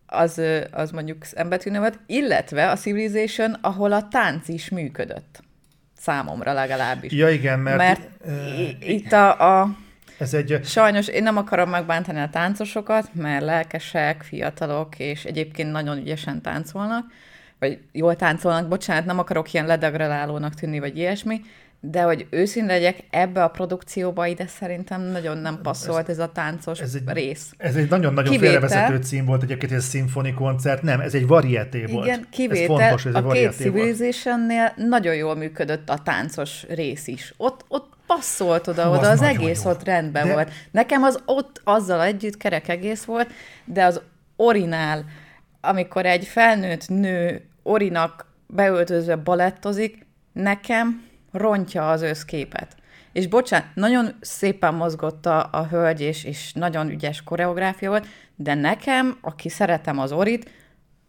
az, 0.07 0.41
az 0.71 0.91
mondjuk 0.91 1.25
szembetűnő 1.25 1.79
volt, 1.79 1.99
illetve 2.07 2.71
a 2.71 2.77
Civilization, 2.77 3.53
ahol 3.61 3.93
a 3.93 4.09
tánc 4.09 4.49
is 4.49 4.69
működött. 4.69 5.43
Számomra 5.99 6.53
legalábbis. 6.53 7.13
Ja 7.13 7.31
igen, 7.31 7.59
mert, 7.59 7.77
Mert 7.77 8.09
i- 8.59 8.93
itt 8.95 9.13
a, 9.13 9.61
a 9.61 9.77
ez 10.21 10.35
egy 10.35 10.61
Sajnos 10.65 11.09
én 11.09 11.23
nem 11.23 11.37
akarom 11.37 11.71
megbántani 11.71 12.21
a 12.21 12.29
táncosokat, 12.29 13.15
mert 13.15 13.45
lelkesek, 13.45 14.23
fiatalok, 14.23 14.99
és 14.99 15.25
egyébként 15.25 15.73
nagyon 15.73 15.99
ügyesen 15.99 16.43
táncolnak, 16.43 17.05
vagy 17.59 17.79
jól 17.93 18.17
táncolnak, 18.17 18.69
bocsánat, 18.69 19.05
nem 19.05 19.19
akarok 19.19 19.53
ilyen 19.53 19.67
ledegradálónak 19.67 20.55
tűnni, 20.55 20.79
vagy 20.79 20.97
ilyesmi, 20.97 21.41
de 21.83 22.03
hogy 22.03 22.27
őszinte 22.31 22.73
legyek, 22.73 22.97
ebbe 23.11 23.43
a 23.45 23.49
produkcióba 23.49 24.27
ide 24.27 24.47
szerintem 24.47 25.03
nagyon 25.03 25.39
nem 25.39 25.59
passzolt 25.63 26.09
ez 26.09 26.19
a 26.19 26.33
táncos 26.33 26.81
ez 26.81 26.95
egy- 26.95 27.03
rész. 27.13 27.53
Ez 27.57 27.77
egy 27.77 27.89
nagyon-nagyon 27.91 28.33
Kivétel. 28.33 28.61
félrevezető 28.61 29.03
cím 29.03 29.25
volt 29.25 29.43
egyébként, 29.43 29.73
ez 29.73 29.85
szimfoni 29.85 30.33
koncert. 30.33 30.83
Nem, 30.83 31.01
ez 31.01 31.15
egy 31.15 31.27
varieté 31.27 31.85
volt. 31.85 32.07
Igen, 32.07 32.27
kivétel, 32.31 32.63
ez 32.63 32.67
fontos, 32.67 33.07
ez 33.07 33.15
egy 33.15 33.25
a 33.25 33.29
két. 33.29 33.53
Civilization-nél 33.53 34.73
nagyon 34.77 35.15
jól 35.15 35.37
működött 35.37 35.89
a 35.89 35.99
táncos 35.99 36.65
rész 36.69 37.07
is. 37.07 37.35
Ott, 37.37 37.65
ott 37.69 37.93
passzolt 38.15 38.65
Hú, 38.65 38.71
oda, 38.71 38.91
az 38.91 39.07
az 39.07 39.23
egész 39.23 39.65
jó. 39.65 39.71
ott 39.71 39.85
rendben 39.85 40.27
De- 40.27 40.33
volt. 40.33 40.51
Nekem 40.71 41.03
az 41.03 41.23
ott 41.27 41.61
azzal 41.65 42.03
együtt 42.03 42.37
kerek 42.37 42.69
egész 42.69 43.05
volt, 43.05 43.33
de 43.65 43.85
az 43.85 44.01
orinál, 44.37 45.05
amikor 45.61 46.07
egy 46.07 46.27
felnőtt 46.27 46.89
nő 46.89 47.49
orinak 47.63 48.27
beöltözve 48.47 49.17
balettozik, 49.17 50.07
nekem 50.33 51.05
rontja 51.33 51.91
az 51.91 52.03
összképet. 52.03 52.77
És 53.13 53.27
bocsánat, 53.27 53.67
nagyon 53.75 54.15
szépen 54.21 54.75
mozgott 54.75 55.27
a, 55.27 55.49
a 55.53 55.67
hölgy, 55.67 56.01
és, 56.01 56.25
és 56.25 56.53
nagyon 56.53 56.91
ügyes 56.91 57.23
koreográfia 57.23 57.89
volt, 57.89 58.07
de 58.37 58.55
nekem, 58.55 59.19
aki 59.21 59.49
szeretem 59.49 59.99
az 59.99 60.13
orit, 60.13 60.51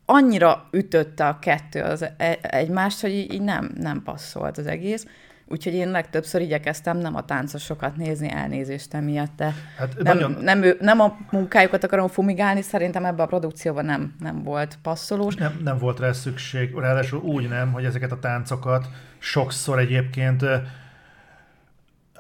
annyira 0.06 0.68
ütötte 0.72 1.28
a 1.28 1.40
kettő 1.40 1.82
az 1.82 2.06
e- 2.18 2.40
egymást, 2.42 3.02
hogy 3.02 3.12
így 3.12 3.42
nem, 3.42 3.72
nem 3.76 4.04
passzolt 4.04 4.58
az 4.58 4.68
egész. 4.68 5.06
Úgyhogy 5.52 5.74
én 5.74 5.92
legtöbbször 5.92 6.42
igyekeztem 6.42 6.98
nem 6.98 7.16
a 7.16 7.26
táncosokat 7.26 7.96
nézni, 7.96 8.32
elnézést 8.32 8.94
emiatt, 8.94 9.32
de 9.36 9.54
Hát 9.78 9.94
nem, 9.98 10.18
nagyon- 10.18 10.38
nem, 10.42 10.64
ő, 10.64 10.78
nem 10.80 11.00
a 11.00 11.18
munkájukat 11.32 11.84
akarom 11.84 12.08
fumigálni, 12.08 12.62
szerintem 12.62 13.06
ebben 13.06 13.26
a 13.26 13.28
produkcióban 13.28 13.86
nem, 13.86 14.14
nem 14.20 14.44
volt 14.44 14.78
passzolós. 14.82 15.36
Nem, 15.36 15.60
nem 15.64 15.78
volt 15.78 16.00
rá 16.00 16.12
szükség, 16.12 16.74
ráadásul 16.76 17.20
úgy 17.20 17.50
nem, 17.50 17.72
hogy 17.72 17.86
ezeket 17.86 18.12
a 18.12 18.20
táncokat 18.20 18.88
sokszor 19.20 19.80
egyébként 19.80 20.46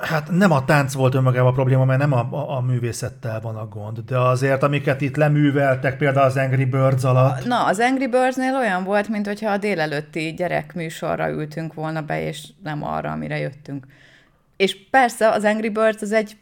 Hát 0.01 0.31
nem 0.31 0.51
a 0.51 0.65
tánc 0.65 0.93
volt 0.93 1.15
önmagában 1.15 1.51
a 1.51 1.53
probléma, 1.53 1.85
mert 1.85 1.99
nem 1.99 2.13
a, 2.13 2.27
a, 2.31 2.57
a 2.57 2.61
művészettel 2.61 3.39
van 3.41 3.55
a 3.55 3.67
gond, 3.67 3.99
de 3.99 4.19
azért, 4.19 4.63
amiket 4.63 5.01
itt 5.01 5.15
leműveltek, 5.15 5.97
például 5.97 6.25
az 6.25 6.37
Angry 6.37 6.65
Birds 6.65 7.03
alatt, 7.03 7.45
Na, 7.45 7.65
az 7.65 7.79
Angry 7.79 8.07
Birds-nél 8.07 8.55
olyan 8.55 8.83
volt, 8.83 9.07
mint 9.07 9.27
hogyha 9.27 9.51
a 9.51 9.57
délelőtti 9.57 10.33
gyerekműsorra 10.33 11.29
ültünk 11.29 11.73
volna 11.73 12.01
be, 12.01 12.25
és 12.25 12.47
nem 12.63 12.83
arra, 12.83 13.11
amire 13.11 13.37
jöttünk. 13.37 13.85
És 14.57 14.89
persze 14.89 15.29
az 15.29 15.43
Angry 15.43 15.69
Birds 15.69 16.01
az 16.01 16.11
egy 16.11 16.37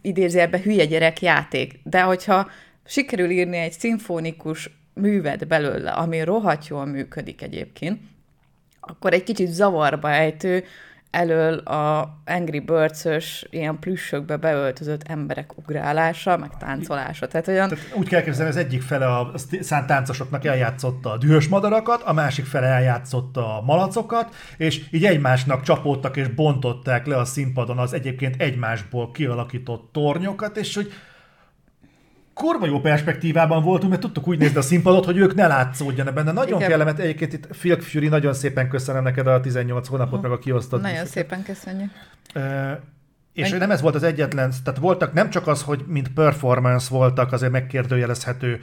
idézőjelben 0.00 0.60
hülye 0.60 0.84
gyerek 0.84 1.22
játék, 1.22 1.80
de 1.82 2.02
hogyha 2.02 2.48
sikerül 2.84 3.30
írni 3.30 3.56
egy 3.56 3.72
szimfonikus 3.72 4.70
művet 4.94 5.46
belőle, 5.46 5.90
ami 5.90 6.22
rohadt 6.22 6.66
jól 6.68 6.86
működik 6.86 7.42
egyébként, 7.42 8.00
akkor 8.80 9.12
egy 9.12 9.22
kicsit 9.22 9.48
zavarba 9.48 10.10
ejtő 10.10 10.64
elől 11.10 11.58
a 11.58 12.14
Angry 12.24 12.60
Birds-ös 12.60 13.46
ilyen 13.50 13.78
plüssökbe 13.78 14.36
beöltözött 14.36 15.02
emberek 15.08 15.58
ugrálása, 15.58 16.36
meg 16.36 16.50
táncolása. 16.58 17.26
Tehát 17.26 17.48
olyan... 17.48 17.68
Tehát 17.68 17.84
úgy 17.94 18.08
kell 18.08 18.22
képzelni, 18.22 18.50
az 18.50 18.56
egyik 18.56 18.82
fele 18.82 19.06
a 19.06 19.32
szánt 19.60 19.86
táncosoknak 19.86 20.44
eljátszotta 20.44 21.10
a 21.10 21.16
dühös 21.16 21.48
madarakat, 21.48 22.02
a 22.02 22.12
másik 22.12 22.44
fele 22.44 22.66
eljátszotta 22.66 23.58
a 23.58 23.62
malacokat, 23.62 24.34
és 24.56 24.84
így 24.90 25.04
egymásnak 25.04 25.62
csapódtak 25.62 26.16
és 26.16 26.28
bontották 26.28 27.06
le 27.06 27.16
a 27.16 27.24
színpadon 27.24 27.78
az 27.78 27.92
egyébként 27.92 28.42
egymásból 28.42 29.10
kialakított 29.10 29.88
tornyokat, 29.92 30.56
és 30.56 30.74
hogy 30.74 30.92
kurva 32.36 32.66
jó 32.66 32.80
perspektívában 32.80 33.62
voltunk, 33.62 33.90
mert 33.90 34.02
tudtuk 34.02 34.28
úgy 34.28 34.38
nézni 34.38 34.56
a 34.56 34.62
színpadot, 34.62 35.04
hogy 35.04 35.16
ők 35.16 35.34
ne 35.34 35.46
látszódjanak 35.46 36.14
benne. 36.14 36.32
Nagyon 36.32 36.56
Igen. 36.56 36.68
kellemet, 36.68 36.98
egyébként 36.98 37.32
itt 37.32 37.46
Phil 37.46 37.80
Fury, 37.80 38.08
nagyon 38.08 38.34
szépen 38.34 38.68
köszönöm 38.68 39.02
neked 39.02 39.26
a 39.26 39.40
18 39.40 39.88
hónapot, 39.88 40.22
meg 40.22 40.30
a 40.30 40.38
kiosztott 40.38 40.80
Nagyon 40.80 41.02
díszeket. 41.02 41.22
szépen 41.22 41.42
köszönjük. 41.42 41.90
Ö, 42.34 42.72
és 43.32 43.50
nem 43.50 43.70
ez 43.70 43.80
volt 43.80 43.94
az 43.94 44.02
egyetlen, 44.02 44.52
tehát 44.64 44.80
voltak 44.80 45.12
nem 45.12 45.30
csak 45.30 45.46
az, 45.46 45.62
hogy 45.62 45.84
mint 45.86 46.08
performance 46.08 46.94
voltak 46.94 47.32
azért 47.32 47.52
megkérdőjelezhető, 47.52 48.60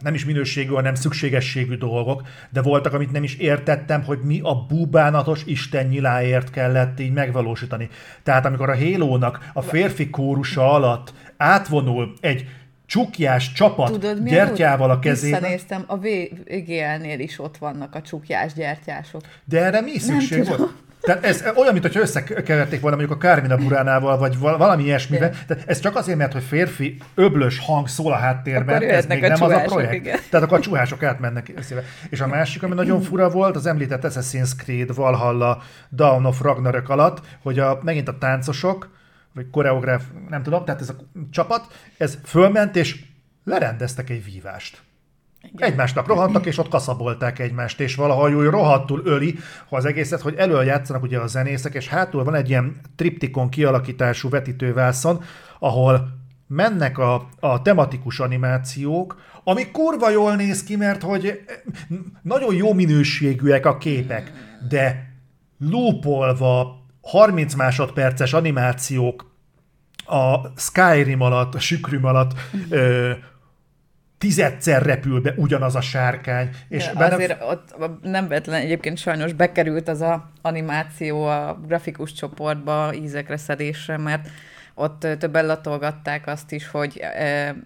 nem 0.00 0.14
is 0.14 0.24
minőségű, 0.24 0.72
hanem 0.72 0.94
szükségességű 0.94 1.76
dolgok, 1.76 2.22
de 2.50 2.62
voltak, 2.62 2.92
amit 2.92 3.12
nem 3.12 3.22
is 3.22 3.34
értettem, 3.34 4.02
hogy 4.02 4.18
mi 4.22 4.40
a 4.42 4.54
búbánatos 4.68 5.42
Isten 5.44 5.86
nyiláért 5.86 6.50
kellett 6.50 7.00
így 7.00 7.12
megvalósítani. 7.12 7.88
Tehát 8.22 8.46
amikor 8.46 8.70
a 8.70 8.74
Hélónak 8.74 9.50
a 9.52 9.62
férfi 9.62 10.10
kórusa 10.10 10.72
alatt 10.72 11.12
átvonul 11.36 12.12
egy 12.20 12.46
csukjás 12.88 13.52
csapat 13.52 13.90
Tudod, 13.90 14.22
mi 14.22 14.30
gyertyával 14.30 14.90
a 14.90 14.98
kezében, 14.98 15.40
Visszanéztem, 15.40 15.84
a 15.86 15.96
VGL-nél 15.96 17.18
is 17.18 17.38
ott 17.38 17.56
vannak 17.56 17.94
a 17.94 18.02
csukjás 18.02 18.52
gyertyások. 18.52 19.20
De 19.44 19.64
erre 19.64 19.80
mi 19.80 19.98
szükség 19.98 20.46
volt? 20.46 20.72
Tehát 21.00 21.24
ez 21.24 21.44
olyan, 21.56 21.72
mintha 21.72 22.00
összekeverték 22.00 22.80
volna 22.80 22.96
mondjuk 22.96 23.18
a 23.18 23.26
Kármina 23.26 23.56
Buránával, 23.56 24.18
vagy 24.18 24.38
val- 24.38 24.58
valami 24.58 24.82
ilyesmivel. 24.82 25.30
Tehát 25.46 25.64
ez 25.66 25.80
csak 25.80 25.96
azért, 25.96 26.18
mert 26.18 26.32
hogy 26.32 26.42
férfi 26.42 26.96
öblös 27.14 27.58
hang 27.58 27.88
szól 27.88 28.12
a 28.12 28.16
háttérben, 28.16 28.76
Akkor 28.76 28.88
ez 28.88 29.06
még 29.06 29.20
nem 29.20 29.32
az 29.32 29.40
a 29.40 29.44
csuhások, 29.44 29.72
projekt. 29.72 29.94
igen. 29.94 30.18
Tehát 30.30 30.46
akkor 30.46 30.58
a 30.58 30.60
csuhások 30.60 31.02
átmennek 31.02 31.52
szépen. 31.60 31.84
És 32.10 32.20
a 32.20 32.26
másik, 32.26 32.62
ami 32.62 32.74
nagyon 32.74 33.00
fura 33.00 33.30
volt, 33.30 33.56
az 33.56 33.66
említett 33.66 34.04
Assassin's 34.04 34.50
Creed 34.56 34.94
Valhalla 34.94 35.62
Dawn 35.92 36.24
of 36.24 36.40
Ragnarök 36.40 36.88
alatt, 36.88 37.20
hogy 37.42 37.58
a, 37.58 37.78
megint 37.82 38.08
a 38.08 38.18
táncosok, 38.18 38.96
vagy 39.34 39.50
koreográf, 39.50 40.04
nem 40.28 40.42
tudom, 40.42 40.64
tehát 40.64 40.80
ez 40.80 40.88
a 40.88 40.96
csapat, 41.30 41.66
ez 41.96 42.18
fölment 42.24 42.76
és 42.76 43.04
lerendeztek 43.44 44.10
egy 44.10 44.24
vívást. 44.24 44.82
Egymásnak 45.56 46.06
rohantak, 46.06 46.46
és 46.46 46.58
ott 46.58 46.68
kaszabolták 46.68 47.38
egymást, 47.38 47.80
és 47.80 47.94
valahogy 47.94 48.32
úgy 48.32 48.46
rohadtul 48.46 49.02
öli 49.04 49.38
ha 49.68 49.76
az 49.76 49.84
egészet, 49.84 50.20
hogy 50.20 50.34
elől 50.34 50.64
játszanak 50.64 51.02
ugye 51.02 51.18
a 51.18 51.26
zenészek, 51.26 51.74
és 51.74 51.88
hátul 51.88 52.24
van 52.24 52.34
egy 52.34 52.48
ilyen 52.48 52.76
triptikon 52.96 53.48
kialakítású 53.48 54.28
vetítővászon, 54.28 55.22
ahol 55.58 56.16
mennek 56.46 56.98
a, 56.98 57.28
a 57.40 57.62
tematikus 57.62 58.20
animációk, 58.20 59.20
ami 59.44 59.70
kurva 59.70 60.10
jól 60.10 60.36
néz 60.36 60.62
ki, 60.62 60.76
mert 60.76 61.02
hogy 61.02 61.40
nagyon 62.22 62.54
jó 62.54 62.72
minőségűek 62.72 63.66
a 63.66 63.78
képek, 63.78 64.32
de 64.68 65.12
lúpolva 65.58 66.77
30 67.08 67.54
másodperces 67.54 68.32
animációk 68.32 69.30
a 70.06 70.52
Skyrim 70.56 71.20
alatt, 71.20 71.54
a 71.54 71.58
Sükrüm 71.58 72.04
alatt, 72.04 72.32
ö, 72.70 73.12
tizedszer 74.18 74.82
repül 74.82 75.20
be 75.20 75.34
ugyanaz 75.36 75.74
a 75.74 75.80
sárkány. 75.80 76.50
És 76.68 76.86
De 76.86 76.92
benne... 76.92 77.14
azért 77.14 77.42
ott 77.42 77.74
nem 78.02 78.28
vetlen 78.28 78.60
egyébként 78.60 78.98
sajnos 78.98 79.32
bekerült 79.32 79.88
az 79.88 80.00
a 80.00 80.30
animáció 80.42 81.24
a 81.24 81.60
grafikus 81.66 82.12
csoportba 82.12 82.94
ízekre 82.94 83.36
szedésre, 83.36 83.96
mert 83.96 84.28
ott 84.74 85.06
többen 85.18 85.46
latolgatták 85.46 86.26
azt 86.26 86.52
is, 86.52 86.68
hogy 86.68 87.00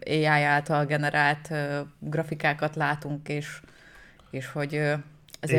AI 0.07 0.24
által 0.24 0.85
generált 0.85 1.52
grafikákat 1.98 2.76
látunk, 2.76 3.28
és, 3.28 3.61
és 4.31 4.46
hogy 4.46 4.74
ezért 4.74 5.00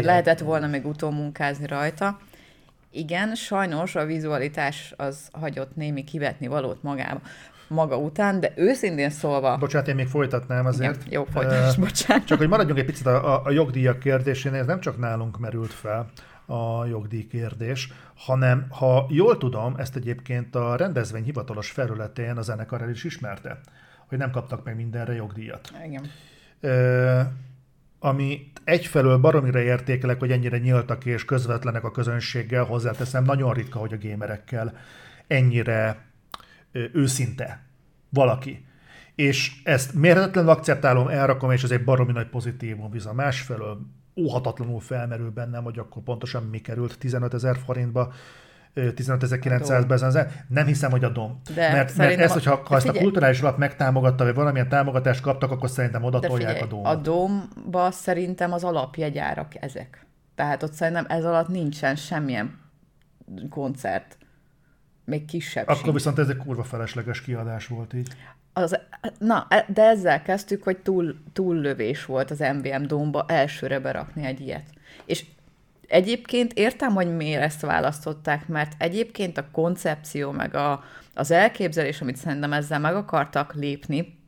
Igen. 0.02 0.04
lehetett 0.04 0.40
volna 0.40 0.68
még 0.68 0.86
utómunkázni 0.86 1.68
rajta. 1.68 2.20
Igen, 2.96 3.36
sajnos 3.36 3.96
a 3.96 4.06
vizualitás 4.06 4.94
az 4.98 5.30
hagyott 5.32 5.76
némi 5.76 6.04
kivetni 6.04 6.48
valót 6.48 6.84
magába 6.84 7.22
maga 7.68 7.98
után, 7.98 8.40
de 8.40 8.54
őszintén 8.56 9.10
szólva... 9.10 9.58
Bocsánat, 9.58 9.88
én 9.88 9.96
még 9.96 10.08
folytatnám 10.08 10.66
azért. 10.66 10.96
Igen, 10.96 11.08
jó, 11.12 11.24
folytatás, 11.24 11.78
uh, 11.78 11.84
bocsánat. 11.84 12.26
Csak 12.26 12.38
hogy 12.38 12.48
maradjunk 12.48 12.80
egy 12.80 12.86
picit 12.86 13.06
a, 13.06 13.34
a, 13.34 13.42
a 13.46 13.52
jogdíjak 13.52 14.00
kérdésénél, 14.00 14.60
ez 14.60 14.66
nem 14.66 14.80
csak 14.80 14.98
nálunk 14.98 15.40
merült 15.40 15.74
fel 15.74 16.10
a 16.46 16.86
jogdíj 16.86 17.28
kérdés, 17.28 17.92
hanem 18.16 18.68
ha 18.70 19.06
jól 19.10 19.38
tudom, 19.38 19.76
ezt 19.78 19.96
egyébként 19.96 20.56
a 20.56 20.76
rendezvény 20.76 21.24
hivatalos 21.24 21.72
felületén 21.72 22.38
a 22.38 22.42
zenekar 22.42 22.82
el 22.82 22.90
is 22.90 23.04
ismerte, 23.04 23.60
hogy 24.08 24.18
nem 24.18 24.32
kaptak 24.32 24.64
meg 24.64 24.76
mindenre 24.76 25.14
jogdíjat. 25.14 25.72
Igen. 25.86 26.10
Uh, 26.62 27.22
ami 28.04 28.52
egyfelől 28.64 29.18
baromira 29.18 29.60
értékelek, 29.60 30.20
hogy 30.20 30.32
ennyire 30.32 30.58
nyíltak 30.58 31.06
és 31.06 31.26
közvetlenek 31.26 31.84
a 31.84 31.92
közönséggel, 31.92 32.64
hozzáteszem, 32.64 33.24
nagyon 33.24 33.54
ritka, 33.54 33.80
hogy 33.80 33.94
a 33.94 33.98
gémerekkel 33.98 34.78
ennyire 35.28 36.06
őszinte 36.72 37.64
valaki. 38.10 38.66
És 39.16 39.52
ezt 39.64 39.94
mérhetetlenül 39.94 40.50
akceptálom, 40.50 41.08
elrakom, 41.08 41.52
és 41.52 41.64
ez 41.64 41.72
egy 41.72 41.84
baromi 41.84 42.12
nagy 42.12 42.28
pozitívum 42.28 42.92
viza. 42.92 43.14
Másfelől 43.14 43.80
óhatatlanul 44.16 44.80
felmerül 44.80 45.32
bennem, 45.32 45.64
hogy 45.64 45.80
akkor 45.80 46.04
pontosan 46.04 46.44
mi 46.44 46.62
került 46.62 46.98
15 46.98 47.34
ezer 47.34 47.58
forintba, 47.66 48.14
15.900 48.76 50.30
Nem 50.48 50.66
hiszem, 50.66 50.92
hogy 50.92 51.04
a 51.04 51.10
DOM. 51.10 51.42
De 51.56 51.72
mert, 51.72 51.96
mert 51.96 52.20
ezt, 52.20 52.34
hogyha 52.34 52.62
ha 52.66 52.76
ezt 52.76 52.88
a 52.88 52.94
kulturális 52.94 53.42
alap 53.42 53.58
megtámogatta, 53.58 54.24
vagy 54.24 54.34
valamilyen 54.34 54.70
támogatást 54.70 55.22
kaptak, 55.22 55.52
akkor 55.52 55.70
szerintem 55.70 56.04
oda 56.04 56.20
tolják 56.20 56.62
a 56.62 56.66
dom 56.66 56.86
A 56.86 56.96
domba 56.96 57.92
szerintem 57.92 58.54
az 58.54 58.64
alapjegyárak 58.64 59.64
ezek. 59.64 60.06
Tehát 60.36 60.64
ott 60.64 60.74
szerintem 60.74 61.06
ez 61.08 61.26
alatt 61.26 61.48
nincsen 61.48 61.96
semmilyen 61.96 62.60
koncert. 63.50 64.18
Még 65.06 65.26
kisebb 65.26 65.68
Akkor 65.68 65.82
sincs. 65.82 65.94
viszont 65.94 66.20
ez 66.20 66.30
egy 66.30 66.38
kurva 66.38 66.64
felesleges 66.64 67.22
kiadás 67.22 67.68
volt 67.68 67.94
így. 67.94 68.08
Az, 68.54 68.80
na, 69.20 69.46
e, 69.50 69.66
de 69.74 69.84
ezzel 69.84 70.22
kezdtük, 70.22 70.64
hogy 70.64 70.78
túl, 70.78 71.16
túllövés 71.34 72.06
volt 72.06 72.32
az 72.32 72.40
MBM 72.40 72.84
Domba 72.86 73.26
elsőre 73.28 73.80
berakni 73.80 74.26
egy 74.26 74.40
ilyet. 74.40 74.66
És 75.06 75.26
egyébként 75.88 76.54
értem, 76.54 76.94
hogy 76.94 77.16
miért 77.16 77.42
ezt 77.42 77.62
választották, 77.62 78.48
mert 78.48 78.74
egyébként 78.78 79.38
a 79.38 79.46
koncepció, 79.52 80.32
meg 80.32 80.56
a, 80.56 80.84
az 81.14 81.32
elképzelés, 81.32 82.02
amit 82.02 82.18
szerintem 82.18 82.54
ezzel 82.54 82.80
meg 82.80 82.96
akartak 82.96 83.54
lépni, 83.54 84.22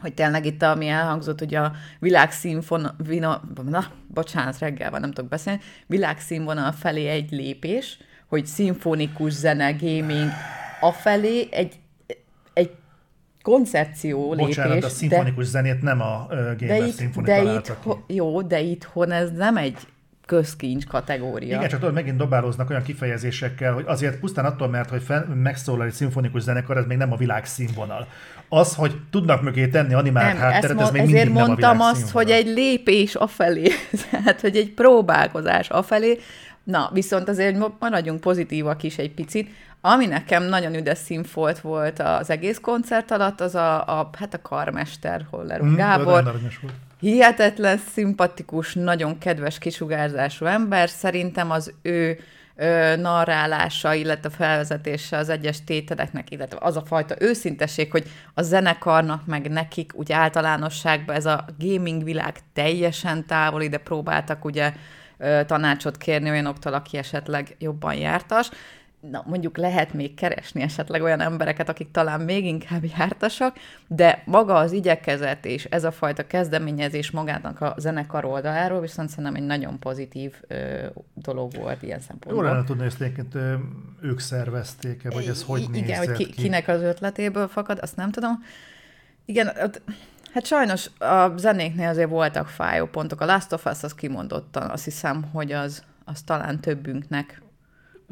hogy 0.00 0.14
tényleg 0.14 0.46
itt, 0.46 0.62
ami 0.62 0.88
elhangzott, 0.88 1.38
hogy 1.38 1.54
a 1.54 1.72
világszínvonal, 1.98 2.94
na, 3.64 3.90
bocsánat, 4.06 4.58
reggel 4.58 4.90
van, 4.90 5.00
nem 5.00 5.12
tudok 5.12 5.30
beszélni, 5.30 5.60
világszínvonal 5.86 6.72
felé 6.72 7.06
egy 7.06 7.30
lépés, 7.30 7.98
hogy 8.26 8.46
szimfonikus 8.46 9.32
zene, 9.32 9.72
gaming, 9.72 10.30
afelé 10.80 11.48
egy, 11.50 11.74
egy 12.52 12.70
koncepció 13.42 14.32
lépés. 14.32 14.56
Bocsánat, 14.56 14.84
a 14.84 14.88
szimfonikus 14.88 15.44
de, 15.44 15.50
zenét 15.50 15.82
nem 15.82 16.00
a 16.00 16.26
uh, 16.28 16.36
Gamer 16.36 16.56
de 16.56 16.86
itt, 16.86 17.20
de 17.20 17.42
itt, 17.42 17.76
Jó, 18.06 18.42
de 18.42 18.60
itthon 18.60 19.10
ez 19.10 19.30
nem 19.30 19.56
egy 19.56 19.78
közkincs 20.30 20.86
kategória. 20.86 21.56
Igen, 21.56 21.68
csak 21.68 21.78
tudod, 21.78 21.94
megint 21.94 22.16
dobálóznak 22.16 22.70
olyan 22.70 22.82
kifejezésekkel, 22.82 23.72
hogy 23.72 23.84
azért 23.86 24.18
pusztán 24.18 24.44
attól, 24.44 24.68
mert 24.68 24.88
hogy 24.88 25.02
fel, 25.02 25.26
megszólal 25.42 25.86
egy 25.86 25.92
szimfonikus 25.92 26.42
zenekar, 26.42 26.76
ez 26.76 26.84
még 26.86 26.96
nem 26.96 27.12
a 27.12 27.16
világ 27.16 27.44
színvonal. 27.44 28.06
Az, 28.48 28.74
hogy 28.74 29.00
tudnak 29.10 29.42
mögé 29.42 29.68
tenni 29.68 29.94
animált 29.94 30.32
nem, 30.32 30.42
hátteret, 30.42 30.80
ez 30.80 30.90
még 30.90 31.02
ezért 31.02 31.24
mindig 31.24 31.42
mondtam 31.42 31.76
nem 31.76 31.86
a 31.86 31.88
azt, 31.88 32.10
hogy 32.10 32.30
egy 32.30 32.46
lépés 32.46 33.14
afelé, 33.14 33.70
tehát 34.10 34.40
hogy 34.40 34.56
egy 34.56 34.70
próbálkozás 34.70 35.68
afelé, 35.68 36.18
Na, 36.64 36.90
viszont 36.92 37.28
azért 37.28 37.56
maradjunk 37.78 38.20
pozitívak 38.20 38.82
is 38.82 38.98
egy 38.98 39.10
picit. 39.10 39.48
Ami 39.80 40.06
nekem 40.06 40.42
nagyon 40.42 40.74
üdes 40.74 40.98
színfolt 40.98 41.60
volt 41.60 41.98
az 41.98 42.30
egész 42.30 42.58
koncert 42.58 43.10
alatt, 43.10 43.40
az 43.40 43.54
a, 43.54 44.00
a 44.00 44.10
hát 44.18 44.34
a 44.34 44.42
karmester 44.42 45.26
Holler 45.30 45.62
mm, 45.62 45.74
Gábor. 45.74 46.40
Hihetetlen, 47.00 47.78
szimpatikus, 47.92 48.74
nagyon 48.74 49.18
kedves 49.18 49.58
kisugárzású 49.58 50.44
ember. 50.46 50.88
Szerintem 50.88 51.50
az 51.50 51.72
ő 51.82 52.18
ö, 52.56 52.96
narrálása, 52.96 53.94
illetve 53.94 54.30
felvezetése 54.30 55.16
az 55.16 55.28
egyes 55.28 55.64
tételeknek, 55.64 56.30
illetve 56.30 56.58
az 56.60 56.76
a 56.76 56.82
fajta 56.86 57.14
őszintesség, 57.18 57.90
hogy 57.90 58.04
a 58.34 58.42
zenekarnak, 58.42 59.26
meg 59.26 59.50
nekik 59.50 59.92
úgy 59.94 60.12
általánosságban 60.12 61.16
ez 61.16 61.26
a 61.26 61.44
gaming 61.58 62.04
világ 62.04 62.38
teljesen 62.52 63.26
távoli, 63.26 63.68
de 63.68 63.78
próbáltak 63.78 64.44
ugye 64.44 64.72
tanácsot 65.46 65.96
kérni 65.96 66.30
olyanoktól, 66.30 66.72
aki 66.72 66.96
esetleg 66.96 67.56
jobban 67.58 67.94
jártas. 67.94 68.50
Na, 69.00 69.24
mondjuk 69.26 69.56
lehet 69.56 69.92
még 69.92 70.14
keresni 70.14 70.62
esetleg 70.62 71.02
olyan 71.02 71.20
embereket, 71.20 71.68
akik 71.68 71.90
talán 71.90 72.20
még 72.20 72.44
inkább 72.44 72.84
jártasak, 72.98 73.56
de 73.86 74.22
maga 74.24 74.54
az 74.54 74.72
igyekezet 74.72 75.44
és 75.44 75.64
ez 75.64 75.84
a 75.84 75.90
fajta 75.90 76.26
kezdeményezés 76.26 77.10
magának 77.10 77.60
a 77.60 77.74
zenekar 77.78 78.24
oldaláról 78.24 78.80
viszont 78.80 79.08
szerintem 79.08 79.34
egy 79.34 79.46
nagyon 79.46 79.78
pozitív 79.78 80.34
ö, 80.46 80.86
dolog 81.14 81.54
volt 81.54 81.82
ilyen 81.82 82.00
szempontból. 82.00 82.44
Jó 82.44 82.50
lenne 82.50 82.64
tudni, 82.64 82.82
hogy 82.82 82.94
ezt 83.00 83.34
ők 84.00 84.18
szervezték-e, 84.18 85.10
vagy 85.10 85.26
ez 85.26 85.42
hogy 85.42 85.68
Igen, 85.72 85.98
hogy 85.98 86.12
ki, 86.12 86.24
ki? 86.24 86.42
kinek 86.42 86.68
az 86.68 86.82
ötletéből 86.82 87.48
fakad, 87.48 87.78
azt 87.82 87.96
nem 87.96 88.10
tudom. 88.10 88.44
Igen, 89.24 89.52
Hát 90.32 90.46
sajnos 90.46 90.90
a 90.98 91.36
zenéknél 91.36 91.88
azért 91.88 92.08
voltak 92.08 92.48
fájó 92.48 92.86
pontok. 92.86 93.20
A 93.20 93.24
Last 93.24 93.52
of 93.52 93.64
Us 93.64 93.82
az 93.82 93.94
kimondottan, 93.94 94.70
azt 94.70 94.84
hiszem, 94.84 95.24
hogy 95.32 95.52
az, 95.52 95.82
az 96.04 96.22
talán 96.22 96.60
többünknek 96.60 97.42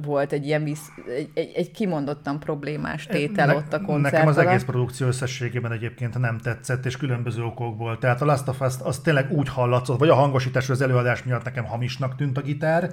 volt 0.03 0.33
egy 0.33 0.47
ilyen 0.47 0.65
visz, 0.65 0.89
egy, 1.17 1.31
egy, 1.35 1.53
egy 1.55 1.71
kimondottan 1.71 2.41
problémás 2.41 3.07
tétel 3.07 3.47
ne, 3.47 3.55
ott 3.55 3.73
a 3.73 3.81
koncert 3.81 4.13
Nekem 4.13 4.29
az 4.29 4.39
egész 4.39 4.63
produkció 4.63 5.07
összességében 5.07 5.73
egyébként 5.73 6.19
nem 6.19 6.39
tetszett, 6.39 6.87
és 6.87 6.97
különböző 6.97 7.43
okokból. 7.43 7.99
Tehát 7.99 8.23
a 8.23 8.25
Last 8.25 8.49
of 8.49 8.61
Us 8.61 8.75
az 8.83 8.99
tényleg 8.99 9.33
úgy 9.33 9.49
hallatszott, 9.49 9.99
vagy 9.99 10.09
a 10.09 10.15
hangosítás 10.15 10.71
az 10.71 10.81
előadás 10.81 11.23
miatt 11.23 11.45
nekem 11.45 11.65
hamisnak 11.65 12.17
tűnt 12.17 12.39
a 12.39 12.41
gitár. 12.41 12.91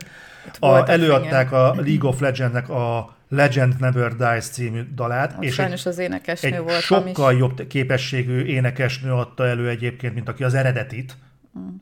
A, 0.60 0.90
előadták 0.90 1.52
a 1.52 1.76
League 1.76 2.10
of 2.10 2.20
Legends-nek 2.20 2.70
a 2.70 3.16
Legend 3.30 3.80
Never 3.80 4.16
Dies 4.16 4.46
című 4.46 4.82
dalát. 4.96 5.34
Ott 5.38 5.44
és 5.44 5.54
sajnos 5.54 5.86
egy, 5.86 5.88
az 5.88 5.98
énekesnő 5.98 6.56
egy 6.56 6.60
volt. 6.60 6.80
sokkal 6.80 7.32
is. 7.32 7.40
jobb 7.40 7.68
képességű 7.68 8.44
énekesnő 8.44 9.12
adta 9.12 9.48
elő 9.48 9.70
egyébként, 9.70 10.14
mint 10.14 10.30
aki 10.30 10.44
az 10.44 10.54
eredetit. 10.54 11.18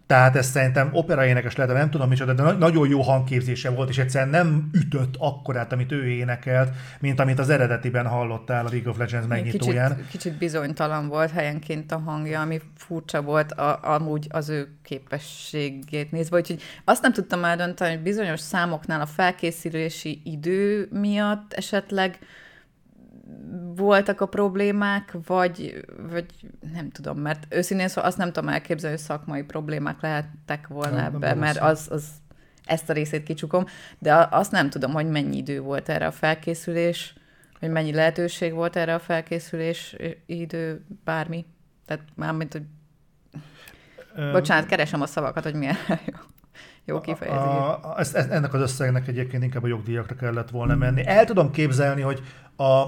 Tehát 0.07 0.35
ez 0.35 0.45
szerintem 0.45 0.89
operaénekes 0.91 1.55
lehet, 1.55 1.73
nem 1.73 1.89
tudom 1.89 2.09
micsoda, 2.09 2.33
de 2.33 2.51
nagyon 2.51 2.89
jó 2.89 3.01
hangképzése 3.01 3.69
volt, 3.69 3.89
és 3.89 3.97
egyszerűen 3.97 4.29
nem 4.29 4.69
ütött 4.73 5.15
akkorát, 5.17 5.71
amit 5.71 5.91
ő 5.91 6.07
énekelt, 6.07 6.73
mint 6.99 7.19
amit 7.19 7.39
az 7.39 7.49
eredetiben 7.49 8.07
hallottál 8.07 8.65
a 8.65 8.69
League 8.69 8.91
of 8.91 8.97
Legends 8.97 9.27
megnyitóján. 9.27 9.95
Kicsit, 9.95 10.09
kicsit 10.09 10.37
bizonytalan 10.37 11.07
volt 11.07 11.31
helyenként 11.31 11.91
a 11.91 11.97
hangja, 11.97 12.41
ami 12.41 12.61
furcsa 12.75 13.21
volt 13.21 13.51
a, 13.51 13.79
amúgy 13.81 14.27
az 14.29 14.49
ő 14.49 14.67
képességét 14.83 16.11
nézve. 16.11 16.37
Úgyhogy 16.37 16.61
azt 16.83 17.01
nem 17.01 17.13
tudtam 17.13 17.43
eldönteni, 17.43 17.93
hogy 17.93 18.03
bizonyos 18.03 18.39
számoknál 18.39 19.01
a 19.01 19.05
felkészülési 19.05 20.21
idő 20.23 20.87
miatt 20.91 21.53
esetleg 21.53 22.19
voltak 23.75 24.21
a 24.21 24.25
problémák, 24.25 25.17
vagy, 25.25 25.85
vagy 26.09 26.25
nem 26.73 26.89
tudom, 26.89 27.17
mert 27.17 27.45
őszintén 27.49 27.87
szóval 27.87 28.09
azt 28.09 28.17
nem 28.17 28.31
tudom 28.31 28.49
elképzelni, 28.49 28.95
hogy 28.95 29.05
szakmai 29.05 29.43
problémák 29.43 30.01
lehettek 30.01 30.67
volna 30.67 30.95
nem, 30.95 31.05
ebbe, 31.15 31.27
nem 31.27 31.37
mert 31.37 31.57
az, 31.57 31.87
az 31.91 32.05
ezt 32.65 32.89
a 32.89 32.93
részét 32.93 33.23
kicsukom, 33.23 33.65
de 33.99 34.27
azt 34.31 34.51
nem 34.51 34.69
tudom, 34.69 34.91
hogy 34.91 35.09
mennyi 35.09 35.37
idő 35.37 35.59
volt 35.61 35.89
erre 35.89 36.05
a 36.05 36.11
felkészülés, 36.11 37.13
hogy 37.59 37.69
mennyi 37.69 37.93
lehetőség 37.93 38.53
volt 38.53 38.75
erre 38.75 38.93
a 38.93 38.99
felkészülés 38.99 39.95
idő, 40.25 40.85
bármi. 41.03 41.45
Tehát 41.85 42.03
mármint, 42.15 42.51
hogy... 42.51 42.63
Um, 44.17 44.31
Bocsánat, 44.31 44.65
keresem 44.65 45.01
a 45.01 45.05
szavakat, 45.05 45.43
hogy 45.43 45.53
milyen 45.53 45.75
jó. 45.87 46.17
Jó 46.85 47.01
kifejezés. 47.01 47.39
A, 47.39 47.93
a, 47.93 47.99
ezt, 47.99 48.15
ennek 48.15 48.53
az 48.53 48.61
összegnek 48.61 49.07
egyébként 49.07 49.43
inkább 49.43 49.63
a 49.63 49.67
jogdíjakra 49.67 50.15
kellett 50.15 50.49
volna 50.49 50.75
menni. 50.75 51.07
El 51.07 51.25
tudom 51.25 51.51
képzelni, 51.51 52.01
hogy 52.01 52.21
a 52.57 52.83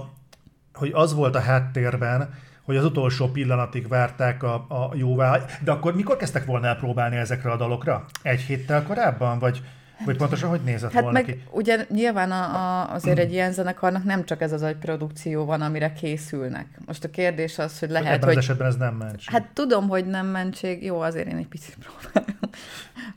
hogy 0.76 0.92
az 0.94 1.14
volt 1.14 1.36
a 1.36 1.40
háttérben, 1.40 2.34
hogy 2.64 2.76
az 2.76 2.86
utolsó 2.86 3.28
pillanatig 3.28 3.88
várták 3.88 4.44
a, 4.44 4.54
a 4.54 4.92
jóvá. 4.94 5.40
De 5.64 5.72
akkor 5.72 5.96
mikor 5.96 6.18
kezdtek 6.18 6.46
volna 6.46 6.68
el 6.68 6.76
próbálni 6.76 7.16
ezekre 7.16 7.52
a 7.52 7.58
dalokra? 7.58 8.06
Egy 8.22 8.40
héttel 8.40 8.84
korábban? 8.84 9.40
Vagy, 9.40 9.62
Vagy 10.06 10.18
pontosan 10.18 10.50
hogy 10.50 10.62
nézett 10.62 10.92
Hát 10.92 11.02
volna 11.02 11.20
meg 11.20 11.26
ki? 11.26 11.44
ugye 11.52 11.86
nyilván 11.90 12.32
a, 12.32 12.56
a, 12.56 12.94
azért 12.94 13.20
egy 13.20 13.32
ilyen 13.32 13.52
zenekarnak 13.52 14.04
nem 14.04 14.26
csak 14.26 14.42
ez 14.42 14.52
az 14.52 14.64
egy 14.64 14.76
produkció 14.76 15.46
van, 15.46 15.62
amire 15.62 15.94
készülnek. 15.94 16.68
Most 16.86 17.04
a 17.04 17.10
kérdés 17.10 17.60
az, 17.60 17.80
hogy 17.80 17.90
lehet, 17.90 18.14
Ebben 18.14 18.28
hogy... 18.28 18.38
az 18.38 18.44
esetben 18.44 18.68
ez 18.68 18.76
nem 18.76 18.94
mentség. 18.96 19.34
Hát 19.34 19.48
tudom, 19.54 19.88
hogy 19.88 20.06
nem 20.06 20.26
mentség, 20.26 20.84
jó, 20.84 21.00
azért 21.00 21.28
én 21.28 21.38
egy 21.38 21.48
picit 21.48 21.78
próbálom, 21.78 22.36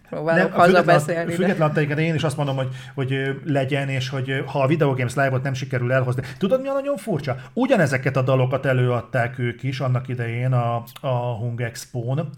próbálok 0.09 0.51
Nem, 0.51 0.59
hazabeszélni. 0.59 1.33
Független 1.33 1.99
én 1.99 2.15
is 2.15 2.25
azt 2.25 2.37
mondom, 2.37 2.57
hogy, 2.57 2.69
hogy 2.95 3.41
legyen, 3.45 3.89
és 3.89 4.09
hogy 4.09 4.43
ha 4.47 4.63
a 4.63 4.67
Video 4.67 4.95
Games 4.95 5.15
Live-ot 5.15 5.43
nem 5.43 5.55
sikerül 5.55 5.93
elhozni. 5.93 6.23
Tudod, 6.39 6.61
mi 6.61 6.69
a 6.69 6.73
nagyon 6.73 6.97
furcsa? 6.97 7.37
Ugyanezeket 7.53 8.17
a 8.17 8.23
dalokat 8.23 8.67
előadták 8.67 9.39
ők 9.39 9.63
is 9.63 9.81
annak 9.81 10.09
idején 10.09 10.53
a, 10.53 10.83
a 11.01 11.37
Hung 11.37 11.61
Expo-n, 11.61 12.29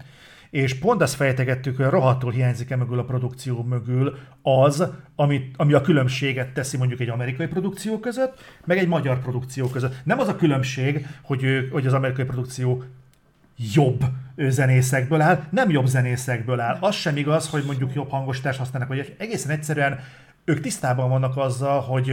és 0.51 0.79
pont 0.79 1.01
azt 1.01 1.15
fejtegettük, 1.15 1.77
hogy 1.77 1.85
rohadtul 1.85 2.31
hiányzik-e 2.31 2.75
mögül 2.75 2.99
a 2.99 3.03
produkció 3.03 3.63
mögül 3.63 4.17
az, 4.41 4.87
ami, 5.15 5.51
ami 5.55 5.73
a 5.73 5.81
különbséget 5.81 6.53
teszi 6.53 6.77
mondjuk 6.77 6.99
egy 6.99 7.09
amerikai 7.09 7.47
produkció 7.47 7.99
között, 7.99 8.39
meg 8.65 8.77
egy 8.77 8.87
magyar 8.87 9.19
produkció 9.19 9.67
között. 9.67 9.95
Nem 10.03 10.19
az 10.19 10.27
a 10.27 10.35
különbség, 10.35 11.07
hogy, 11.21 11.43
ő, 11.43 11.67
hogy 11.71 11.87
az 11.87 11.93
amerikai 11.93 12.25
produkció 12.25 12.83
jobb 13.73 14.03
zenészekből 14.37 15.21
áll, 15.21 15.43
nem 15.49 15.69
jobb 15.69 15.85
zenészekből 15.85 16.59
áll. 16.59 16.77
Az 16.79 16.95
sem 16.95 17.17
igaz, 17.17 17.49
hogy 17.49 17.63
mondjuk 17.65 17.93
jobb 17.93 18.09
hangosítást 18.09 18.57
használnak, 18.59 18.89
vagy 18.89 19.15
egészen 19.17 19.51
egyszerűen 19.51 19.99
ők 20.45 20.59
tisztában 20.59 21.09
vannak 21.09 21.37
azzal, 21.37 21.81
hogy 21.81 22.05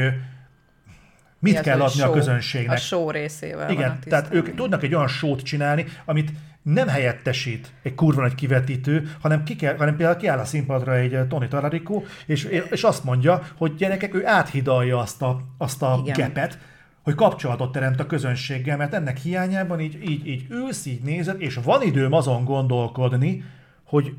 mit 1.40 1.52
Mi 1.52 1.58
az, 1.58 1.64
kell 1.64 1.80
adni 1.80 2.00
a 2.00 2.04
show- 2.04 2.14
közönségnek. 2.14 2.76
A 2.76 2.80
show 2.80 3.10
részével 3.10 3.70
Igen, 3.70 3.98
tehát 4.04 4.34
ők 4.34 4.54
tudnak 4.54 4.82
egy 4.82 4.94
olyan 4.94 5.08
sót 5.08 5.42
csinálni, 5.42 5.84
amit 6.04 6.30
nem 6.72 6.88
helyettesít 6.88 7.72
egy 7.82 7.94
kurva 7.94 8.20
nagy 8.20 8.34
kivetítő, 8.34 9.12
hanem, 9.20 9.42
ki 9.44 9.56
kell, 9.56 9.76
hanem 9.76 9.96
például 9.96 10.18
kiáll 10.18 10.38
a 10.38 10.44
színpadra 10.44 10.96
egy 10.96 11.14
eh, 11.14 11.26
Tony 11.28 11.48
Tararico, 11.48 12.02
és, 12.26 12.44
és 12.70 12.82
azt 12.82 13.04
mondja, 13.04 13.42
hogy 13.56 13.74
gyerekek, 13.74 14.14
ő 14.14 14.26
áthidalja 14.26 14.98
azt 14.98 15.22
a, 15.22 15.40
azt 15.58 15.82
a 15.82 16.00
Igen. 16.04 16.16
gepet, 16.16 16.58
hogy 17.02 17.14
kapcsolatot 17.14 17.72
teremt 17.72 18.00
a 18.00 18.06
közönséggel, 18.06 18.76
mert 18.76 18.94
ennek 18.94 19.16
hiányában 19.16 19.80
így, 19.80 20.10
így, 20.10 20.26
így 20.26 20.46
ülsz, 20.50 20.86
így 20.86 21.02
nézed, 21.02 21.40
és 21.40 21.58
van 21.64 21.82
időm 21.82 22.12
azon 22.12 22.44
gondolkodni, 22.44 23.44
hogy 23.84 24.14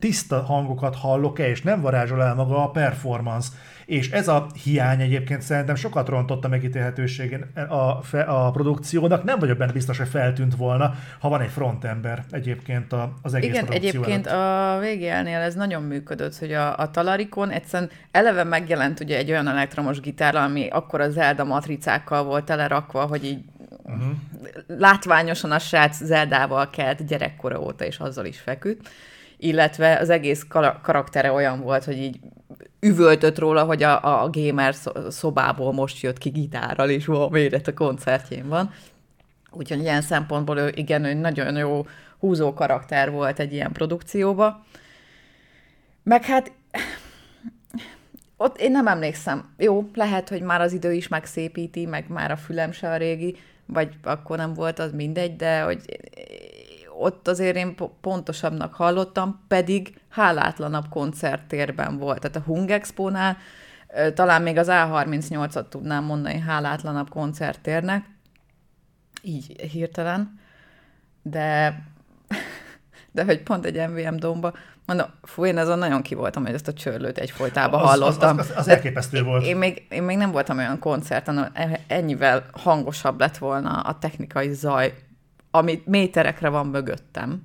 tiszta 0.00 0.40
hangokat 0.42 0.96
hallok-e, 0.96 1.48
és 1.48 1.62
nem 1.62 1.80
varázsol 1.80 2.22
el 2.22 2.34
maga 2.34 2.62
a 2.62 2.70
performance. 2.70 3.48
És 3.86 4.10
ez 4.10 4.28
a 4.28 4.46
hiány 4.64 5.00
egyébként 5.00 5.42
szerintem 5.42 5.74
sokat 5.74 6.08
rontott 6.08 6.44
a 6.44 6.48
megítélhetőségén 6.48 7.46
a, 7.68 8.02
fe- 8.02 8.28
a 8.28 8.50
produkciónak. 8.50 9.24
Nem 9.24 9.38
vagyok 9.38 9.58
benne 9.58 9.72
biztos, 9.72 9.98
hogy 9.98 10.08
feltűnt 10.08 10.56
volna, 10.56 10.94
ha 11.18 11.28
van 11.28 11.40
egy 11.40 11.50
frontember 11.50 12.24
egyébként 12.30 12.92
a- 12.92 13.12
az 13.22 13.34
egész 13.34 13.50
Igen, 13.50 13.66
egyébként 13.70 14.26
előtt. 14.26 14.40
a 14.40 14.78
VGL-nél 14.80 15.38
ez 15.38 15.54
nagyon 15.54 15.82
működött, 15.82 16.36
hogy 16.36 16.52
a, 16.52 16.78
a 16.78 16.90
Talarikon 16.90 17.50
egyszerűen 17.50 17.90
eleve 18.10 18.44
megjelent 18.44 19.00
ugye 19.00 19.16
egy 19.16 19.30
olyan 19.30 19.48
elektromos 19.48 20.00
gitár, 20.00 20.34
ami 20.34 20.68
akkor 20.68 21.00
a 21.00 21.10
Zelda 21.10 21.44
matricákkal 21.44 22.24
volt 22.24 22.44
telerakva, 22.44 23.06
hogy 23.06 23.24
így 23.24 23.38
uh-huh. 23.82 24.10
látványosan 24.66 25.50
a 25.50 25.58
srác 25.58 26.04
Zeldával 26.04 26.70
kelt 26.70 27.06
gyerekkora 27.06 27.60
óta, 27.60 27.84
és 27.84 27.98
azzal 27.98 28.24
is 28.24 28.40
feküdt. 28.40 28.88
Illetve 29.42 29.98
az 29.98 30.10
egész 30.10 30.44
kara- 30.48 30.80
karaktere 30.80 31.32
olyan 31.32 31.60
volt, 31.60 31.84
hogy 31.84 31.96
így 31.96 32.20
üvöltött 32.80 33.38
róla, 33.38 33.64
hogy 33.64 33.82
a, 33.82 34.22
a 34.22 34.30
gamer 34.30 34.74
szo- 34.74 35.12
szobából 35.12 35.72
most 35.72 36.02
jött 36.02 36.18
ki 36.18 36.28
gitárral, 36.28 36.90
és 36.90 37.08
ó, 37.08 37.22
a 37.22 37.72
koncertjén 37.74 38.48
van. 38.48 38.70
Úgyhogy 39.50 39.80
ilyen 39.80 40.02
szempontból 40.02 40.58
ő, 40.58 40.72
igen, 40.74 41.04
ő 41.04 41.14
nagyon 41.14 41.56
jó 41.56 41.86
húzó 42.18 42.54
karakter 42.54 43.10
volt 43.10 43.38
egy 43.38 43.52
ilyen 43.52 43.72
produkcióba. 43.72 44.64
Meg 46.02 46.24
hát 46.24 46.52
ott 48.36 48.60
én 48.60 48.70
nem 48.70 48.86
emlékszem. 48.86 49.54
Jó, 49.56 49.90
lehet, 49.94 50.28
hogy 50.28 50.42
már 50.42 50.60
az 50.60 50.72
idő 50.72 50.92
is 50.92 51.08
megszépíti, 51.08 51.86
meg 51.86 52.04
már 52.08 52.30
a 52.30 52.36
fülem 52.36 52.72
se 52.72 52.90
a 52.90 52.96
régi, 52.96 53.36
vagy 53.66 53.88
akkor 54.02 54.36
nem 54.36 54.54
volt 54.54 54.78
az 54.78 54.92
mindegy, 54.92 55.36
de 55.36 55.60
hogy 55.60 56.00
ott 57.00 57.28
azért 57.28 57.56
én 57.56 57.74
po- 57.74 57.92
pontosabbnak 58.00 58.74
hallottam, 58.74 59.40
pedig 59.48 60.00
hálátlanabb 60.08 60.88
koncerttérben 60.88 61.98
volt. 61.98 62.20
Tehát 62.20 62.36
a 62.36 62.40
Hung 62.40 62.70
Expo-nál 62.70 63.36
talán 64.14 64.42
még 64.42 64.56
az 64.58 64.66
A38-at 64.70 65.68
tudnám 65.68 66.04
mondani 66.04 66.38
hálátlanabb 66.38 67.08
koncerttérnek, 67.10 68.04
így 69.22 69.60
hirtelen, 69.70 70.40
de 71.22 71.78
de 73.12 73.24
hogy 73.24 73.42
pont 73.42 73.64
egy 73.64 73.88
MVM 73.88 74.16
domba, 74.16 74.52
mondom, 74.86 75.06
fú, 75.22 75.44
én 75.44 75.56
azon 75.58 75.78
nagyon 75.78 76.02
ki 76.02 76.14
voltam, 76.14 76.44
hogy 76.44 76.54
ezt 76.54 76.68
a 76.68 76.72
csörlőt 76.72 77.18
egyfolytában 77.18 77.80
Az- 77.82 77.88
hallottam. 77.88 78.38
az- 78.38 78.50
az- 78.50 78.56
az 78.56 78.66
De 78.66 78.72
elképesztő 78.74 79.22
volt. 79.22 79.44
Én 79.44 79.56
még, 79.56 79.86
én 79.90 80.02
még 80.02 80.16
nem 80.16 80.30
voltam 80.30 80.58
olyan 80.58 80.78
koncerten, 80.78 81.50
e- 81.54 81.80
ennyivel 81.86 82.44
hangosabb 82.52 83.20
lett 83.20 83.38
volna 83.38 83.80
a 83.80 83.98
technikai 83.98 84.52
zaj, 84.52 84.94
ami 85.50 85.82
méterekre 85.84 86.48
van 86.48 86.66
mögöttem. 86.66 87.42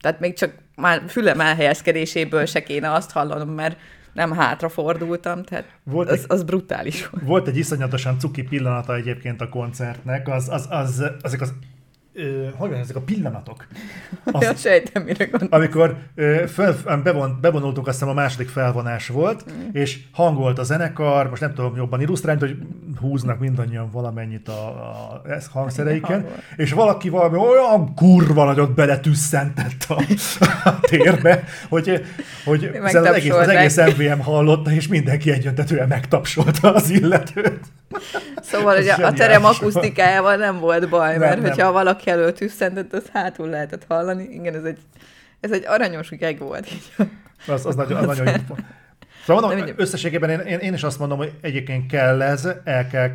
Tehát 0.00 0.20
még 0.20 0.34
csak 0.36 0.54
már 0.76 1.02
fülem 1.08 1.40
elhelyezkedéséből 1.40 2.46
se 2.46 2.62
kéne 2.62 2.92
azt 2.92 3.10
hallanom, 3.10 3.48
mert 3.48 3.78
nem 4.12 4.32
hátrafordultam, 4.32 5.42
tehát 5.42 5.64
Volt 5.84 6.10
az, 6.10 6.18
egy- 6.18 6.24
az 6.28 6.42
brutális 6.42 7.06
volt. 7.08 7.24
Volt 7.24 7.48
egy 7.48 7.56
iszonyatosan 7.56 8.18
cuki 8.18 8.42
pillanata 8.42 8.94
egyébként 8.96 9.40
a 9.40 9.48
koncertnek, 9.48 10.28
az, 10.28 10.48
az, 10.48 10.66
az, 10.70 11.04
ezek 11.22 11.40
az 11.40 11.52
ö, 12.18 12.46
hogy 12.56 12.70
van, 12.70 12.78
ezek 12.78 12.96
a 12.96 13.00
pillanatok. 13.00 13.66
Az... 14.32 14.42
Ja, 14.42 14.54
sejtem, 14.54 15.02
mire 15.02 15.24
gondolok. 15.24 15.54
amikor 15.54 15.96
ö, 16.14 16.44
fel, 16.46 16.76
bevon, 17.02 17.38
bevonultunk, 17.40 17.86
azt 17.86 17.98
hiszem 17.98 18.12
a 18.12 18.20
második 18.20 18.48
felvonás 18.48 19.08
volt, 19.08 19.44
mm. 19.52 19.68
és 19.72 19.98
hangolt 20.12 20.58
a 20.58 20.62
zenekar, 20.62 21.28
most 21.28 21.40
nem 21.40 21.54
tudom 21.54 21.76
jobban 21.76 22.00
illusztrálni, 22.00 22.40
hogy 22.40 22.56
húznak 23.00 23.38
mindannyian 23.38 23.90
valamennyit 23.90 24.48
a, 24.48 24.68
a 24.68 25.22
hangszereiken, 25.52 26.26
és 26.56 26.72
valaki 26.72 27.08
valami 27.08 27.36
olyan 27.36 27.94
kurva 27.94 28.44
nagyot 28.44 28.74
beletüsszentett 28.74 29.86
a, 29.88 30.02
a 30.64 30.80
térbe, 30.80 31.44
hogy, 31.68 32.04
hogy 32.44 32.70
az 32.82 32.94
egész, 32.94 33.32
az 33.32 33.48
egész 33.48 33.76
MVM 33.76 34.20
hallotta, 34.20 34.70
és 34.70 34.88
mindenki 34.88 35.30
egyöntetően 35.30 35.88
megtapsolta 35.88 36.74
az 36.74 36.90
illetőt. 36.90 37.60
Szóval 38.42 38.78
ugye 38.78 38.92
a 38.92 38.96
zseniális 38.96 39.18
terem 39.18 39.44
akusztikájával 39.44 40.36
nem 40.36 40.58
volt 40.58 40.88
baj, 40.88 41.10
Nem, 41.10 41.18
mert 41.20 41.40
nem. 41.40 41.48
hogyha 41.48 41.72
valaki 41.72 42.07
előtt 42.08 42.36
tüsszentett, 42.36 42.92
az 42.92 43.08
hátul 43.12 43.48
lehetett 43.48 43.84
hallani. 43.88 44.24
Igen, 44.24 44.54
ez 44.54 44.64
egy, 44.64 44.78
ez 45.40 45.50
egy 45.50 45.64
aranyos 45.66 46.08
geg 46.08 46.38
volt. 46.38 46.72
Így. 46.72 46.92
Az, 47.46 47.66
az 47.66 47.74
nagyon, 47.74 48.08
az 48.08 48.18
nagyon. 48.18 48.34
Szóval 49.28 49.54
mondom, 49.54 49.74
összességében 49.76 50.30
én, 50.30 50.38
én, 50.38 50.58
én, 50.58 50.74
is 50.74 50.82
azt 50.82 50.98
mondom, 50.98 51.18
hogy 51.18 51.32
egyébként 51.40 51.86
kell 51.86 52.22
ez, 52.22 52.48
el 52.64 52.86
kell, 52.86 53.10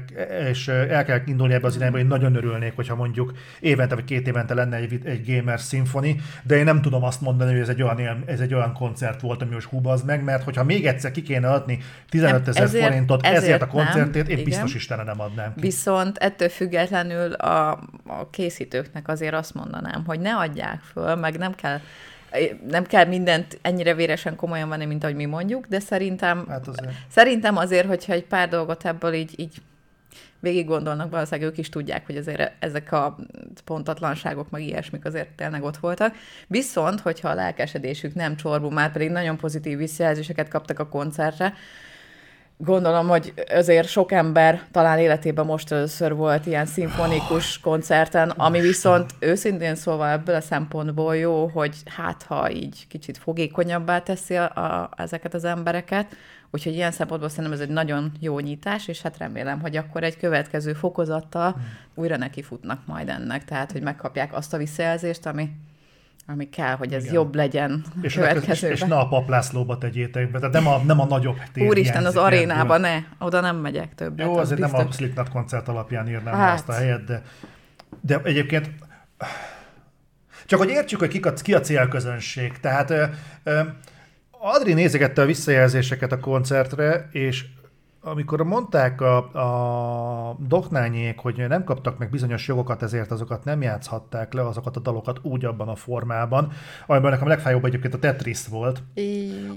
és 0.49 0.67
el 0.67 1.05
kell 1.05 1.21
indulni 1.25 1.53
ebbe 1.53 1.67
az 1.67 1.75
irányba, 1.75 1.97
én 1.97 2.05
nagyon 2.05 2.35
örülnék, 2.35 2.75
hogyha 2.75 2.95
mondjuk 2.95 3.33
évente 3.59 3.95
vagy 3.95 4.03
két 4.03 4.27
évente 4.27 4.53
lenne 4.53 4.75
egy, 4.75 4.99
egy 5.03 5.25
Gamer 5.25 5.59
Symphony, 5.59 6.21
de 6.43 6.55
én 6.55 6.63
nem 6.63 6.81
tudom 6.81 7.03
azt 7.03 7.21
mondani, 7.21 7.51
hogy 7.51 7.59
ez 7.59 7.69
egy 7.69 7.81
olyan, 7.81 8.23
ez 8.25 8.39
egy 8.39 8.53
olyan 8.53 8.73
koncert 8.73 9.21
volt, 9.21 9.41
ami 9.41 9.53
most 9.53 9.67
húbaz 9.67 10.03
meg, 10.03 10.23
mert 10.23 10.43
hogyha 10.43 10.63
még 10.63 10.85
egyszer 10.85 11.11
ki 11.11 11.21
kéne 11.21 11.49
adni 11.49 11.79
15 12.09 12.47
ezer 12.47 12.69
forintot 12.69 13.25
ezért, 13.25 13.43
ezért 13.43 13.61
a 13.61 13.67
koncertét, 13.67 14.27
én 14.27 14.35
nem, 14.35 14.45
biztos. 14.45 14.75
Istenre 14.75 15.03
nem 15.03 15.21
adnám 15.21 15.53
ki. 15.53 15.61
Viszont 15.61 16.17
ettől 16.17 16.49
függetlenül 16.49 17.33
a, 17.33 17.71
a 18.07 18.29
készítőknek 18.31 19.07
azért 19.07 19.33
azt 19.33 19.53
mondanám, 19.53 20.03
hogy 20.05 20.19
ne 20.19 20.35
adják 20.35 20.81
föl, 20.81 21.15
meg 21.15 21.37
nem 21.37 21.55
kell 21.55 21.79
nem 22.67 22.85
kell 22.85 23.05
mindent 23.05 23.59
ennyire 23.61 23.93
véresen 23.93 24.35
komolyan 24.35 24.69
venni, 24.69 24.85
mint 24.85 25.03
ahogy 25.03 25.15
mi 25.15 25.25
mondjuk, 25.25 25.65
de 25.65 25.79
szerintem, 25.79 26.45
Hát 26.49 26.67
azért. 26.67 26.91
szerintem 27.09 27.57
azért, 27.57 27.87
hogyha 27.87 28.13
egy 28.13 28.25
pár 28.25 28.49
dolgot 28.49 28.85
ebből 28.85 29.13
így, 29.13 29.33
így 29.35 29.61
végig 30.39 30.65
gondolnak, 30.65 31.11
valószínűleg 31.11 31.49
ők 31.49 31.57
is 31.57 31.69
tudják, 31.69 32.05
hogy 32.05 32.17
azért 32.17 32.51
ezek 32.59 32.91
a 32.91 33.17
pontatlanságok, 33.65 34.49
meg 34.49 34.61
ilyesmik 34.61 35.05
azért 35.05 35.29
tényleg 35.29 35.63
ott 35.63 35.77
voltak. 35.77 36.15
Viszont, 36.47 36.99
hogyha 36.99 37.29
a 37.29 37.33
lelkesedésük 37.33 38.13
nem 38.13 38.35
csorbul, 38.35 38.71
már 38.71 38.91
pedig 38.91 39.09
nagyon 39.09 39.37
pozitív 39.37 39.77
visszajelzéseket 39.77 40.47
kaptak 40.47 40.79
a 40.79 40.87
koncertre, 40.87 41.53
Gondolom, 42.65 43.07
hogy 43.07 43.33
azért 43.49 43.87
sok 43.87 44.11
ember 44.11 44.61
talán 44.71 44.99
életében 44.99 45.45
most 45.45 45.71
először 45.71 46.15
volt 46.15 46.45
ilyen 46.45 46.65
szimfonikus 46.65 47.59
koncerten, 47.59 48.29
ami 48.29 48.59
viszont 48.59 49.11
őszintén 49.19 49.75
szóval 49.75 50.09
ebből 50.09 50.35
a 50.35 50.41
szempontból 50.41 51.17
jó, 51.17 51.47
hogy 51.47 51.75
hát 51.85 52.23
ha 52.23 52.51
így 52.51 52.87
kicsit 52.87 53.17
fogékonyabbá 53.17 53.99
teszi 53.99 54.35
a, 54.35 54.43
a, 54.43 54.89
ezeket 54.97 55.33
az 55.33 55.43
embereket, 55.43 56.15
úgyhogy 56.51 56.73
ilyen 56.73 56.91
szempontból 56.91 57.29
szerintem 57.29 57.53
ez 57.53 57.59
egy 57.59 57.69
nagyon 57.69 58.11
jó 58.19 58.39
nyitás, 58.39 58.87
és 58.87 59.01
hát 59.01 59.17
remélem, 59.17 59.59
hogy 59.59 59.75
akkor 59.75 60.03
egy 60.03 60.17
következő 60.17 60.73
fokozattal 60.73 61.55
újra 61.95 62.17
nekifutnak 62.17 62.79
majd 62.85 63.09
ennek, 63.09 63.45
tehát 63.45 63.71
hogy 63.71 63.81
megkapják 63.81 64.33
azt 64.35 64.53
a 64.53 64.57
visszajelzést, 64.57 65.25
ami, 65.25 65.49
ami 66.27 66.49
kell, 66.49 66.75
hogy 66.75 66.93
ez 66.93 67.01
Igen. 67.01 67.13
jobb 67.13 67.35
legyen 67.35 67.83
a 67.85 67.97
És, 68.01 68.15
és, 68.15 68.21
következőben. 68.21 68.75
és 68.75 68.83
ne 68.83 68.95
a 68.95 69.07
paplászlóba 69.07 69.77
tegyétek 69.77 70.31
be, 70.31 70.39
tehát 70.39 70.53
nem 70.53 70.67
a, 70.67 70.77
nem 70.77 70.99
a 70.99 71.05
nagyobb 71.05 71.37
tér 71.53 71.67
Úristen, 71.67 72.05
az 72.05 72.15
arénába 72.15 72.77
ne, 72.77 72.97
oda 73.19 73.39
nem 73.39 73.55
megyek 73.55 73.95
többet. 73.95 74.25
Jó, 74.25 74.37
az 74.37 74.39
azért 74.39 74.59
nem 74.59 74.73
a 74.73 74.77
biztos. 74.77 74.95
Slipknot 74.95 75.29
koncert 75.29 75.67
alapján 75.67 76.07
írnám 76.09 76.33
Hát. 76.33 76.53
azt 76.53 76.69
a 76.69 76.73
helyet, 76.73 77.03
de, 77.03 77.21
de 78.01 78.21
egyébként 78.23 78.69
csak 80.45 80.59
hogy 80.59 80.69
értsük, 80.69 80.99
hogy 80.99 81.09
kik 81.09 81.25
a, 81.25 81.33
ki 81.33 81.53
a 81.53 81.59
célközönség. 81.59 82.59
Tehát 82.59 82.89
ö, 82.89 83.03
ö, 83.43 83.61
Adri 84.31 84.73
nézegette 84.73 85.21
a 85.21 85.25
visszajelzéseket 85.25 86.11
a 86.11 86.19
koncertre, 86.19 87.07
és 87.11 87.45
amikor 88.05 88.41
mondták 88.43 89.01
a, 89.01 89.17
a 89.17 90.37
doknányék, 90.47 91.19
hogy 91.19 91.45
nem 91.47 91.63
kaptak 91.63 91.97
meg 91.97 92.09
bizonyos 92.09 92.47
jogokat, 92.47 92.83
ezért 92.83 93.11
azokat 93.11 93.43
nem 93.43 93.61
játszhatták 93.61 94.33
le, 94.33 94.47
azokat 94.47 94.75
a 94.75 94.79
dalokat 94.79 95.19
úgy 95.21 95.45
abban 95.45 95.67
a 95.67 95.75
formában, 95.75 96.51
amiben 96.87 97.11
nekem 97.11 97.25
a 97.25 97.29
legfájóbb 97.29 97.65
egyébként 97.65 97.93
a 97.93 97.99
Tetris 97.99 98.47
volt. 98.47 98.83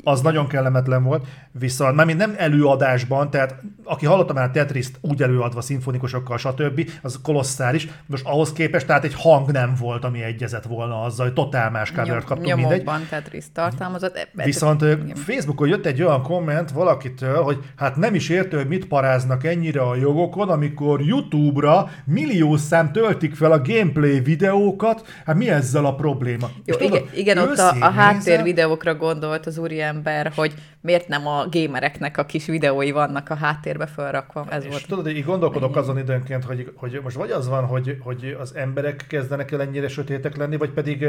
Az 0.02 0.20
nagyon 0.20 0.46
kellemetlen 0.46 1.02
volt, 1.02 1.26
viszont 1.52 1.94
már 1.94 2.06
nem 2.06 2.34
előadásban, 2.36 3.30
tehát 3.30 3.54
aki 3.84 4.06
hallotta 4.06 4.32
már 4.32 4.48
a 4.48 4.50
Tetris-t 4.50 4.98
úgy 5.00 5.22
előadva 5.22 5.60
szimfonikusokkal, 5.60 6.38
stb., 6.38 6.90
az 7.02 7.20
kolosszális, 7.22 7.88
most 8.06 8.26
ahhoz 8.26 8.52
képest 8.52 8.86
tehát 8.86 9.04
egy 9.04 9.14
hang 9.14 9.50
nem 9.50 9.74
volt, 9.80 10.04
ami 10.04 10.22
egyezett 10.22 10.64
volna 10.64 11.02
azzal, 11.02 11.26
hogy 11.26 11.34
totál 11.34 11.70
más 11.70 11.92
covert 11.92 12.24
kaptunk, 12.24 12.56
mindegy. 12.56 12.88
Tetris 13.10 13.44
tartalmazott. 13.52 14.28
Viszont 14.32 14.84
Facebookon 15.14 15.68
jött 15.68 15.86
egy 15.86 16.02
olyan 16.02 16.22
komment 16.22 16.70
valakitől, 16.70 17.42
hogy 17.42 17.64
hát 17.76 17.96
nem 17.96 18.14
is 18.14 18.28
értő, 18.36 18.56
hogy 18.56 18.68
mit 18.68 18.86
paráznak 18.86 19.44
ennyire 19.44 19.80
a 19.80 19.94
jogokon, 19.94 20.48
amikor 20.48 21.00
YouTube-ra 21.00 21.90
millió 22.04 22.56
szám 22.56 22.92
töltik 22.92 23.34
fel 23.34 23.52
a 23.52 23.60
gameplay 23.62 24.20
videókat, 24.20 25.06
hát 25.24 25.36
mi 25.36 25.50
ezzel 25.50 25.84
a 25.84 25.94
probléma? 25.94 26.50
Jó, 26.64 26.74
igen, 26.78 26.90
tudod, 26.90 27.08
igen 27.14 27.38
ott 27.38 27.58
a, 27.58 27.76
a 27.80 27.90
háttér 27.90 28.42
videókra 28.42 28.94
gondolt 28.94 29.46
az 29.46 29.58
úriember, 29.58 30.32
hogy 30.34 30.54
miért 30.80 31.08
nem 31.08 31.26
a 31.26 31.46
gamereknek 31.50 32.18
a 32.18 32.24
kis 32.24 32.46
videói 32.46 32.90
vannak 32.90 33.30
a 33.30 33.34
háttérbe 33.34 33.86
felrakva. 33.86 34.46
Ez 34.50 34.64
és 34.64 34.70
volt. 34.70 34.86
tudod, 34.86 35.08
így 35.08 35.24
gondolkodok 35.24 35.76
azon 35.76 35.98
időnként, 35.98 36.44
hogy, 36.44 36.72
hogy 36.76 37.00
most 37.02 37.16
vagy 37.16 37.30
az 37.30 37.48
van, 37.48 37.64
hogy, 37.64 37.98
hogy 38.00 38.36
az 38.40 38.54
emberek 38.54 39.04
kezdenek 39.08 39.52
el 39.52 39.60
ennyire 39.60 39.88
sötétek 39.88 40.36
lenni, 40.36 40.56
vagy 40.56 40.70
pedig 40.70 41.06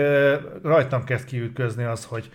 rajtam 0.63 1.03
kezd 1.03 1.25
kiütközni 1.25 1.83
az, 1.83 2.05
hogy 2.05 2.29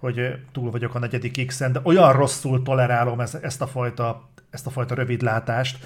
hogy 0.00 0.34
túl 0.52 0.70
vagyok 0.70 0.94
a 0.94 0.98
negyedik 0.98 1.46
X-en, 1.46 1.72
de 1.72 1.80
olyan 1.82 2.12
rosszul 2.12 2.62
tolerálom 2.62 3.20
ezt, 3.20 3.34
ezt 3.34 3.60
a 3.60 3.66
fajta 3.66 4.28
ezt 4.50 4.66
a 4.66 4.70
fajta 4.70 4.94
rövidlátást. 4.94 5.78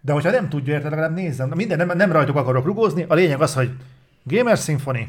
De 0.00 0.12
hogyha 0.12 0.30
nem 0.30 0.48
tudja 0.48 0.72
érteni, 0.72 0.94
legalább 0.94 1.14
nézzem. 1.14 1.52
Minden, 1.54 1.86
nem, 1.86 1.96
nem 1.96 2.12
rajtuk 2.12 2.36
akarok 2.36 2.64
rugózni. 2.64 3.04
A 3.08 3.14
lényeg 3.14 3.40
az, 3.40 3.54
hogy 3.54 3.70
Gamer 4.22 4.56
Symphony 4.56 5.08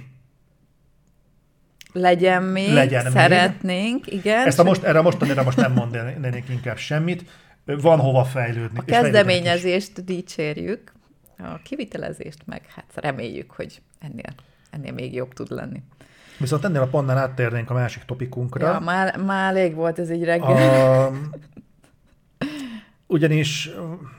legyen 1.93 2.43
még, 2.43 2.73
legyen 2.73 3.11
szeretnénk, 3.11 4.05
még. 4.05 4.13
igen. 4.13 4.47
Ezt 4.47 4.59
a 4.59 4.63
most, 4.63 4.83
erre 4.83 5.01
mostanira 5.01 5.43
most 5.43 5.57
nem 5.57 5.73
mondanék 5.73 6.49
inkább 6.49 6.77
semmit. 6.77 7.29
Van 7.65 7.99
hova 7.99 8.23
fejlődni. 8.23 8.77
A 8.77 8.83
kezdeményezést 8.83 10.03
dicsérjük, 10.03 10.91
a 11.37 11.59
kivitelezést 11.63 12.41
meg 12.45 12.61
hát 12.75 12.85
reméljük, 12.93 13.51
hogy 13.51 13.81
ennél, 13.99 14.33
ennél 14.69 14.91
még 14.91 15.13
jobb 15.13 15.33
tud 15.33 15.51
lenni. 15.51 15.81
Viszont 16.37 16.63
ennél 16.63 16.81
a 16.81 16.87
pontnál 16.87 17.17
áttérnénk 17.17 17.69
a 17.69 17.73
másik 17.73 18.03
topikunkra. 18.03 18.67
Ja, 18.67 18.79
már, 18.79 19.17
már 19.17 19.55
elég 19.55 19.75
volt 19.75 19.99
ez 19.99 20.09
egy 20.09 20.23
reggel. 20.23 21.01
A, 21.05 21.11
ugyanis 23.15 23.69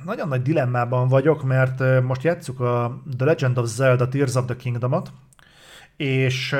nagyon 0.04 0.28
nagy 0.28 0.42
dilemmában 0.42 1.08
vagyok, 1.08 1.42
mert 1.42 2.02
most 2.02 2.22
játsszuk 2.22 2.60
a 2.60 3.02
The 3.16 3.26
Legend 3.26 3.58
of 3.58 3.68
Zelda 3.68 4.08
Tears 4.08 4.34
of 4.34 4.44
the 4.44 4.56
Kingdom-ot, 4.56 5.12
és 5.96 6.56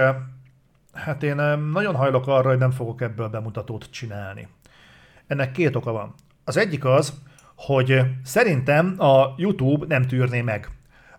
hát 0.92 1.22
én 1.22 1.34
nagyon 1.72 1.94
hajlok 1.94 2.26
arra, 2.26 2.48
hogy 2.48 2.58
nem 2.58 2.70
fogok 2.70 3.00
ebből 3.00 3.28
bemutatót 3.28 3.90
csinálni. 3.90 4.48
Ennek 5.26 5.52
két 5.52 5.76
oka 5.76 5.92
van. 5.92 6.14
Az 6.44 6.56
egyik 6.56 6.84
az, 6.84 7.12
hogy 7.54 8.02
szerintem 8.24 8.94
a 8.98 9.34
YouTube 9.36 9.86
nem 9.88 10.02
tűrné 10.02 10.40
meg. 10.40 10.70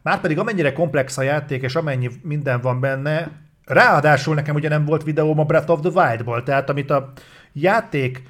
Márpedig 0.01 0.39
amennyire 0.39 0.73
komplex 0.73 1.17
a 1.17 1.21
játék, 1.21 1.61
és 1.61 1.75
amennyi 1.75 2.09
minden 2.21 2.61
van 2.61 2.79
benne, 2.79 3.31
ráadásul 3.69 4.35
nekem 4.35 4.55
ugye 4.55 4.69
nem 4.69 4.85
volt 4.85 5.03
videóm 5.03 5.39
a 5.39 5.43
Breath 5.43 5.69
of 5.69 5.79
the 5.79 5.89
Wild-ból, 5.89 6.43
tehát 6.43 6.69
amit 6.69 6.89
a 6.89 7.11
játék 7.53 8.23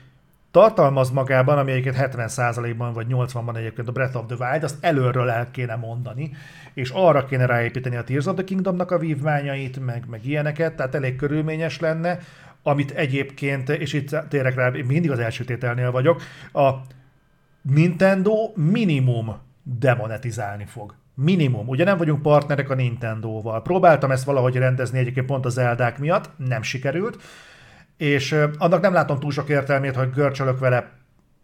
tartalmaz 0.52 1.10
magában, 1.10 1.58
ami 1.58 1.72
egyébként 1.72 2.16
70%-ban 2.16 2.94
vagy 2.94 3.08
80-ban 3.10 3.58
egyébként 3.58 3.88
a 3.88 3.92
Breath 3.92 4.18
of 4.18 4.26
the 4.28 4.50
Wild, 4.50 4.64
azt 4.64 4.78
előről 4.82 5.30
el 5.30 5.52
kéne 5.52 5.76
mondani, 5.76 6.32
és 6.74 6.90
arra 6.90 7.26
kéne 7.26 7.46
ráépíteni 7.46 7.96
a 7.96 8.04
Tears 8.04 8.26
of 8.26 8.36
the 8.36 8.44
Kingdomnak 8.44 8.92
a 8.92 8.98
vívmányait, 8.98 9.86
meg, 9.86 10.04
meg 10.10 10.26
ilyeneket, 10.26 10.76
tehát 10.76 10.96
elég 10.96 11.16
körülményes 11.16 11.80
lenne, 11.80 12.20
amit 12.64 12.92
egyébként, 12.92 13.70
és 13.70 13.94
itt 13.94 14.16
térek 14.30 14.56
rá, 14.56 14.70
mindig 14.70 15.12
az 15.12 15.20
első 15.20 15.44
tételnél 15.44 15.92
vagyok, 15.92 16.22
a 16.54 16.70
Nintendo 17.62 18.52
minimum 18.56 19.38
demonetizálni 19.64 20.66
fog. 20.66 20.94
Minimum. 21.24 21.68
Ugye 21.68 21.84
nem 21.84 21.98
vagyunk 21.98 22.22
partnerek 22.22 22.70
a 22.70 22.76
Nintendo-val. 22.76 23.62
Próbáltam 23.62 24.12
ezt 24.12 24.26
valahogy 24.26 24.56
rendezni 24.56 25.00
egyébként 25.00 25.26
pont 25.26 25.46
az 25.46 25.58
eldák 25.58 26.00
miatt, 26.00 26.30
nem 26.38 26.62
sikerült 26.62 27.18
és 28.00 28.36
annak 28.58 28.82
nem 28.82 28.94
látom 28.94 29.20
túl 29.20 29.32
sok 29.32 29.50
értelmét, 29.50 29.96
hogy 29.96 30.12
görcsölök 30.12 30.60
vele 30.60 30.92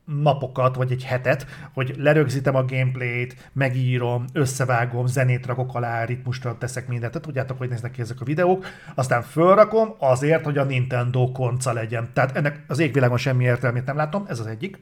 napokat, 0.06 0.76
vagy 0.76 0.92
egy 0.92 1.04
hetet, 1.04 1.46
hogy 1.74 1.96
lerögzítem 1.98 2.56
a 2.56 2.66
gameplayt, 2.66 3.50
megírom, 3.54 4.26
összevágom, 4.34 5.06
zenét 5.06 5.46
rakok 5.46 5.76
alá, 5.76 6.04
ritmusra 6.04 6.58
teszek 6.58 6.88
mindent. 6.88 7.12
Tehát 7.12 7.28
tudjátok, 7.28 7.58
hogy 7.58 7.70
néznek 7.70 7.92
ki 7.92 8.02
ezek 8.02 8.22
a 8.22 8.26
videók. 8.26 8.66
Aztán 8.96 9.22
fölrakom 9.22 9.96
azért, 9.98 10.44
hogy 10.44 10.58
a 10.58 10.64
Nintendo 10.64 11.32
konca 11.32 11.74
legyen. 11.74 12.10
Tehát 12.14 12.38
ennek 12.38 12.64
az 12.68 12.80
égvilágon 12.80 13.18
semmi 13.18 13.44
értelmét 13.44 13.86
nem 13.86 13.96
látom, 13.96 14.26
ez 14.28 14.40
az 14.40 14.48
egyik. 14.48 14.80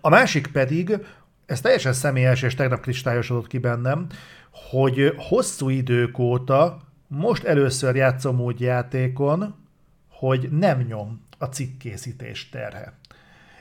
A 0.00 0.08
másik 0.08 0.46
pedig, 0.46 1.06
ez 1.50 1.60
teljesen 1.60 1.92
személyes 1.92 2.42
és 2.42 2.54
tegnap 2.54 2.80
kristályosodott 2.80 3.46
ki 3.46 3.58
bennem, 3.58 4.06
hogy 4.70 5.14
hosszú 5.16 5.68
idők 5.68 6.18
óta 6.18 6.78
most 7.06 7.44
először 7.44 7.96
játszom 7.96 8.40
úgy 8.40 8.60
játékon, 8.60 9.54
hogy 10.08 10.48
nem 10.50 10.80
nyom 10.80 11.26
a 11.38 11.44
cikkkészítés 11.44 12.48
terhe. 12.48 12.92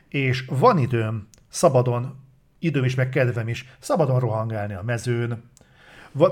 És 0.10 0.46
van 0.50 0.78
időm, 0.78 1.28
szabadon, 1.50 2.16
időm 2.60 2.84
is, 2.84 2.96
meg 2.96 3.10
kedvem 3.10 3.48
is, 3.48 3.66
szabadon 3.80 4.20
rohangálni 4.20 4.74
a 4.74 4.84
mezőn, 4.84 5.44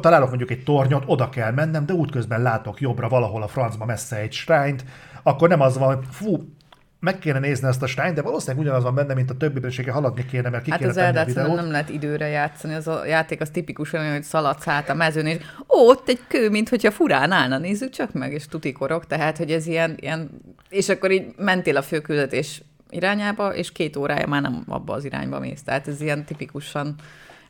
találok 0.01 0.27
mondjuk 0.27 0.51
egy 0.51 0.63
tornyot, 0.63 1.03
oda 1.05 1.29
kell 1.29 1.51
mennem, 1.51 1.85
de 1.85 1.93
útközben 1.93 2.41
látok 2.41 2.81
jobbra 2.81 3.09
valahol 3.09 3.41
a 3.43 3.47
francba 3.47 3.85
messze 3.85 4.17
egy 4.17 4.33
shrine 4.33 4.83
akkor 5.23 5.49
nem 5.49 5.61
az 5.61 5.77
van, 5.77 5.95
hogy 5.95 6.05
fú, 6.09 6.55
meg 6.99 7.19
kéne 7.19 7.39
nézni 7.39 7.67
ezt 7.67 7.81
a 7.81 7.87
Stein, 7.87 8.13
de 8.13 8.21
valószínűleg 8.21 8.65
ugyanaz 8.65 8.83
van 8.83 8.95
benne, 8.95 9.13
mint 9.13 9.29
a 9.29 9.37
többi 9.37 9.67
és 9.67 9.81
haladni 9.89 10.25
kéne, 10.25 10.49
mert 10.49 10.63
ki 10.63 10.69
hát 10.69 10.79
kéne 10.79 10.91
az 10.91 10.95
tenni 10.95 11.17
a 11.17 11.25
videót. 11.25 11.55
nem 11.55 11.71
lehet 11.71 11.89
időre 11.89 12.27
játszani, 12.27 12.73
az 12.73 12.87
a 12.87 13.05
játék 13.05 13.41
az 13.41 13.49
tipikusan 13.49 13.99
olyan, 13.99 14.13
hogy 14.13 14.23
szaladsz 14.23 14.67
át 14.67 14.89
a 14.89 14.93
mezőn, 14.93 15.25
és 15.25 15.37
ó, 15.59 15.87
ott 15.89 16.09
egy 16.09 16.19
kő, 16.27 16.49
mint 16.49 16.69
hogyha 16.69 16.91
furán 16.91 17.31
állna, 17.31 17.57
nézzük 17.57 17.89
csak 17.89 18.13
meg, 18.13 18.33
és 18.33 18.47
tutikorok, 18.47 19.07
tehát, 19.07 19.37
hogy 19.37 19.51
ez 19.51 19.67
ilyen, 19.67 19.95
ilyen, 19.99 20.29
és 20.69 20.89
akkor 20.89 21.11
így 21.11 21.33
mentél 21.37 21.77
a 21.77 21.81
főküldetés 21.81 22.61
irányába, 22.89 23.55
és 23.55 23.71
két 23.71 23.95
órája 23.95 24.27
már 24.27 24.41
nem 24.41 24.63
abba 24.67 24.93
az 24.93 25.05
irányba 25.05 25.39
mész. 25.39 25.63
Tehát 25.63 25.87
ez 25.87 26.01
ilyen 26.01 26.25
tipikusan 26.25 26.95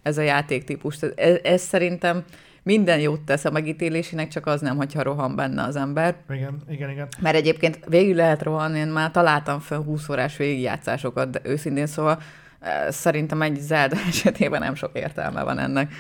ez 0.02 0.18
a 0.18 0.22
játéktípus. 0.22 0.98
Ez, 1.02 1.38
ez 1.44 1.62
szerintem 1.62 2.24
minden 2.68 3.00
jót 3.00 3.22
tesz 3.22 3.46
a 3.46 3.52
megítélésének, 3.52 4.28
csak 4.28 4.46
az 4.46 4.62
nem, 4.62 4.78
hogyha 4.78 5.02
rohan 5.02 5.36
benne 5.36 5.64
az 5.64 5.76
ember. 5.76 6.16
Igen, 6.30 6.58
igen, 6.70 6.90
igen. 6.90 7.08
Mert 7.20 7.36
egyébként 7.36 7.80
végül 7.88 8.16
lehet 8.16 8.44
rohanni, 8.44 8.80
én 8.80 8.88
már 8.88 9.12
találtam 9.12 9.60
fel 9.60 9.80
20 9.80 10.10
órás 10.10 10.38
végigjátszásokat, 10.38 11.30
de 11.30 11.40
őszintén 11.44 11.88
szóval 11.88 12.22
eh, 12.60 12.86
szerintem 12.90 13.42
egy 13.42 13.56
Zelda 13.60 13.96
esetében 14.10 14.62
nem 14.62 14.76
sok 14.76 14.92
értelme 14.94 15.44
van 15.44 15.60
ennek. 15.60 15.94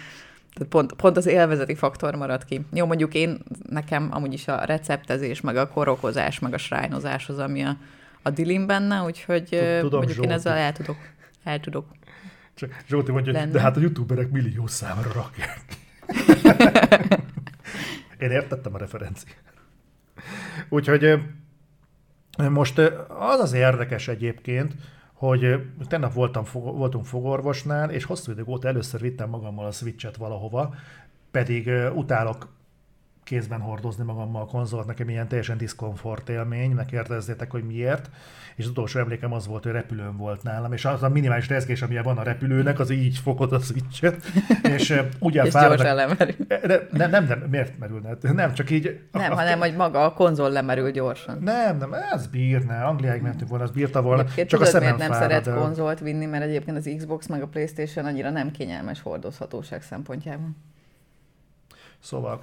Tehát 0.53 0.71
pont, 0.71 0.93
pont 0.93 1.17
az 1.17 1.25
élvezeti 1.25 1.75
faktor 1.75 2.15
marad 2.15 2.45
ki. 2.45 2.65
Jó, 2.73 2.85
mondjuk 2.85 3.13
én, 3.13 3.37
nekem 3.69 4.07
amúgy 4.11 4.33
is 4.33 4.47
a 4.47 4.65
receptezés, 4.65 5.41
meg 5.41 5.57
a 5.57 5.67
korokozás, 5.67 6.39
meg 6.39 6.53
a 6.53 6.57
srájnozás 6.57 7.29
az, 7.29 7.39
ami 7.39 7.63
a, 7.63 7.77
a 8.21 8.29
dilim 8.29 8.65
benne, 8.65 9.01
úgyhogy 9.01 9.47
eh, 9.51 9.79
Tudom, 9.79 9.97
mondjuk 9.97 10.17
Zsolti. 10.17 10.29
én 10.29 10.35
ezzel 10.35 10.57
el 10.57 10.71
tudok, 10.71 10.97
el 11.43 11.59
tudok 11.59 11.85
Csak 12.53 12.83
Zsolti 12.87 13.11
mondja, 13.11 13.31
lenni. 13.31 13.51
de 13.51 13.61
hát 13.61 13.77
a 13.77 13.79
youtuberek 13.79 14.29
millió 14.29 14.67
számára 14.67 15.11
rakják. 15.13 15.59
Én 18.19 18.31
értettem 18.31 18.73
a 18.73 18.77
referenciát. 18.77 19.43
Úgyhogy 20.69 21.19
most 22.49 22.77
az 23.07 23.39
az 23.39 23.53
érdekes 23.53 24.07
egyébként, 24.07 24.73
hogy 25.13 25.65
tegnap 25.87 26.13
voltam, 26.13 26.43
voltunk 26.53 27.05
fogorvosnál, 27.05 27.89
és 27.89 28.03
hosszú 28.03 28.31
idő 28.31 28.43
óta 28.45 28.67
először 28.67 29.01
vittem 29.01 29.29
magammal 29.29 29.65
a 29.65 29.71
Switch-et 29.71 30.17
valahova, 30.17 30.75
pedig 31.31 31.69
utálok 31.93 32.56
kézben 33.27 33.59
hordozni 33.59 34.03
magammal 34.03 34.41
a 34.41 34.45
konzolt, 34.45 34.85
nekem 34.85 35.09
ilyen 35.09 35.27
teljesen 35.27 35.57
diszkomfort 35.57 36.29
élmény, 36.29 36.71
megkérdezzétek, 36.71 37.51
hogy 37.51 37.63
miért 37.63 38.09
és 38.57 38.63
az 38.63 38.69
utolsó 38.69 38.99
emlékem 38.99 39.33
az 39.33 39.47
volt, 39.47 39.63
hogy 39.63 39.71
repülőn 39.71 40.17
volt 40.17 40.43
nálam, 40.43 40.73
és 40.73 40.85
az 40.85 41.03
a 41.03 41.09
minimális 41.09 41.47
rezgés, 41.47 41.81
amilyen 41.81 42.03
van 42.03 42.17
a 42.17 42.23
repülőnek, 42.23 42.79
az 42.79 42.89
így 42.89 43.17
fogod 43.17 43.53
a 43.53 43.59
switchet, 43.59 44.25
és 44.77 45.01
ugye 45.19 45.43
és 45.43 45.51
fáradnak... 45.51 45.77
gyorsan 45.77 45.95
lemerül. 45.95 46.35
Nem, 46.91 47.09
nem, 47.09 47.25
nem, 47.25 47.43
miért 47.49 47.79
merülne? 47.79 48.17
Nem, 48.21 48.53
csak 48.53 48.69
így... 48.69 48.99
Nem, 49.11 49.31
a, 49.31 49.35
hanem, 49.35 49.59
hogy 49.59 49.75
maga 49.75 50.03
a 50.03 50.13
konzol 50.13 50.49
lemerül 50.49 50.91
gyorsan. 50.91 51.37
Nem, 51.41 51.77
nem, 51.77 51.93
ez 51.93 52.27
bírne, 52.27 52.83
Angliáig 52.83 53.21
mentünk 53.21 53.49
volna, 53.49 53.63
az 53.63 53.71
bírta 53.71 54.01
volna, 54.01 54.21
egyébként 54.21 54.49
csak 54.49 54.59
tudod, 54.59 54.75
a 54.75 54.79
miért 54.79 54.97
nem 54.97 55.11
szeret 55.11 55.47
el. 55.47 55.55
konzolt 55.55 55.99
vinni, 55.99 56.25
mert 56.25 56.43
egyébként 56.43 56.77
az 56.77 56.89
Xbox 56.97 57.27
meg 57.27 57.41
a 57.41 57.47
Playstation 57.47 58.05
annyira 58.05 58.29
nem 58.29 58.51
kényelmes 58.51 59.01
hordozhatóság 59.01 59.81
szempontjából. 59.81 60.49
Szóval... 61.99 62.41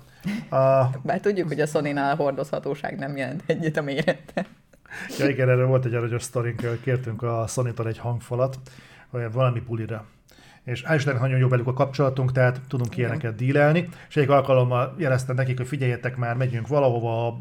A... 0.51 0.85
Bár 1.03 1.21
tudjuk, 1.21 1.49
hogy 1.49 1.61
a 1.61 1.67
Sony-nál 1.67 2.13
a 2.13 2.17
hordozhatóság 2.17 2.99
nem 2.99 3.17
jelent 3.17 3.43
egyet 3.47 3.77
a 3.77 3.83
mérete. 3.83 4.47
Ja 5.19 5.29
igen, 5.29 5.49
erre 5.49 5.65
volt 5.65 5.85
egy 5.85 5.95
aranyos 5.95 6.23
sztorink, 6.23 6.61
hogy 6.61 6.81
kértünk 6.81 7.23
a 7.23 7.45
sony 7.49 7.73
egy 7.87 7.99
hangfalat, 7.99 8.59
hogy 9.11 9.33
valami 9.33 9.61
pulira. 9.61 10.05
És 10.65 10.85
Istennek 10.95 11.21
nagyon 11.21 11.39
jó 11.39 11.49
velük 11.49 11.67
a 11.67 11.73
kapcsolatunk, 11.73 12.33
tehát 12.33 12.61
tudunk 12.69 12.93
Igen. 12.93 12.99
ilyeneket 12.99 13.35
dílelni. 13.35 13.89
És 14.09 14.17
egy 14.17 14.29
alkalommal 14.29 14.95
jeleztem 14.99 15.35
nekik, 15.35 15.57
hogy 15.57 15.67
figyeljetek 15.67 16.17
már, 16.17 16.37
megyünk 16.37 16.69
valahova, 16.69 17.39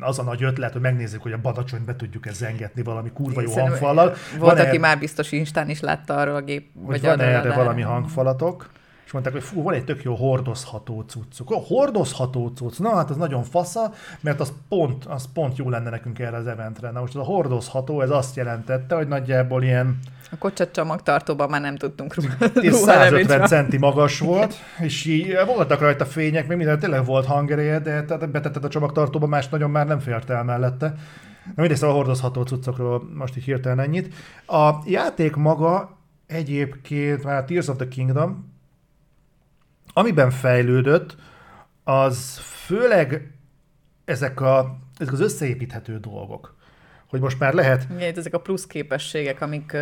az 0.00 0.18
a 0.18 0.22
nagy 0.22 0.42
ötlet, 0.42 0.72
hogy 0.72 0.80
megnézzük, 0.80 1.22
hogy 1.22 1.32
a 1.32 1.40
badacsony 1.40 1.84
be 1.84 1.96
tudjuk 1.96 2.26
ezt 2.26 2.36
zengetni 2.36 2.82
valami 2.82 3.10
kurva 3.12 3.40
jó 3.40 3.52
hangfallal. 3.52 4.14
Volt, 4.38 4.56
van 4.56 4.66
aki 4.66 4.78
már 4.78 4.98
biztos 4.98 5.32
Instán 5.32 5.70
is 5.70 5.80
látta 5.80 6.16
arról 6.16 6.34
a 6.34 6.40
gép. 6.40 6.68
Hogy 6.74 6.86
vagy 6.86 7.02
van 7.02 7.20
erre 7.20 7.54
valami 7.54 7.82
hangfalatok 7.82 8.70
és 9.04 9.12
mondták, 9.12 9.32
hogy 9.32 9.42
fú, 9.42 9.62
van 9.62 9.74
egy 9.74 9.84
tök 9.84 10.02
jó 10.02 10.14
hordozható 10.14 11.04
cuccuk. 11.06 11.50
A 11.50 11.56
hordozható 11.56 12.52
cucc, 12.54 12.78
na 12.78 12.94
hát 12.94 13.10
ez 13.10 13.16
nagyon 13.16 13.42
fasza, 13.42 13.92
mert 14.20 14.40
az 14.40 14.52
pont, 14.68 15.04
az 15.04 15.28
pont 15.34 15.56
jó 15.56 15.70
lenne 15.70 15.90
nekünk 15.90 16.18
erre 16.18 16.36
az 16.36 16.46
eventre. 16.46 16.90
Na 16.90 17.00
most 17.00 17.14
az 17.14 17.20
a 17.20 17.24
hordozható, 17.24 18.00
ez 18.00 18.10
azt 18.10 18.36
jelentette, 18.36 18.94
hogy 18.94 19.08
nagyjából 19.08 19.62
ilyen 19.62 19.98
a 20.32 20.38
kocsat 20.38 20.72
csomagtartóban 20.72 21.50
már 21.50 21.60
nem 21.60 21.76
tudtunk 21.76 22.14
ruhálni. 22.14 22.70
150 22.70 23.46
centi 23.46 23.78
magas 23.78 24.18
volt, 24.18 24.54
és 24.78 25.04
így 25.04 25.36
voltak 25.46 25.80
rajta 25.80 26.04
fények, 26.04 26.46
még 26.46 26.56
minden 26.56 26.78
tényleg 26.78 27.04
volt 27.04 27.26
hangeréje, 27.26 27.78
de 27.78 28.02
betetted 28.02 28.64
a 28.64 28.68
csomagtartóba, 28.68 29.26
más 29.26 29.48
nagyon 29.48 29.70
már 29.70 29.86
nem 29.86 29.98
fért 29.98 30.30
el 30.30 30.44
mellette. 30.44 30.86
Na 31.44 31.52
mindegy, 31.56 31.76
szóval 31.76 31.94
a 31.94 31.98
hordozható 31.98 32.42
cuccokról 32.42 33.02
most 33.14 33.36
így 33.36 33.44
hirtelen 33.44 33.80
ennyit. 33.80 34.14
A 34.46 34.70
játék 34.86 35.36
maga 35.36 35.98
egyébként 36.26 37.24
már 37.24 37.36
a 37.36 37.44
Tears 37.44 37.68
of 37.68 37.76
the 37.76 37.88
Kingdom, 37.88 38.51
amiben 39.92 40.30
fejlődött, 40.30 41.16
az 41.84 42.38
főleg 42.38 43.32
ezek, 44.04 44.40
a, 44.40 44.78
ezek 44.98 45.12
az 45.12 45.20
összeépíthető 45.20 45.98
dolgok. 45.98 46.56
Hogy 47.08 47.20
most 47.20 47.38
már 47.38 47.52
lehet... 47.52 47.86
Igen, 47.96 48.14
ezek 48.16 48.34
a 48.34 48.40
plusz 48.40 48.66
képességek, 48.66 49.40
amik 49.40 49.76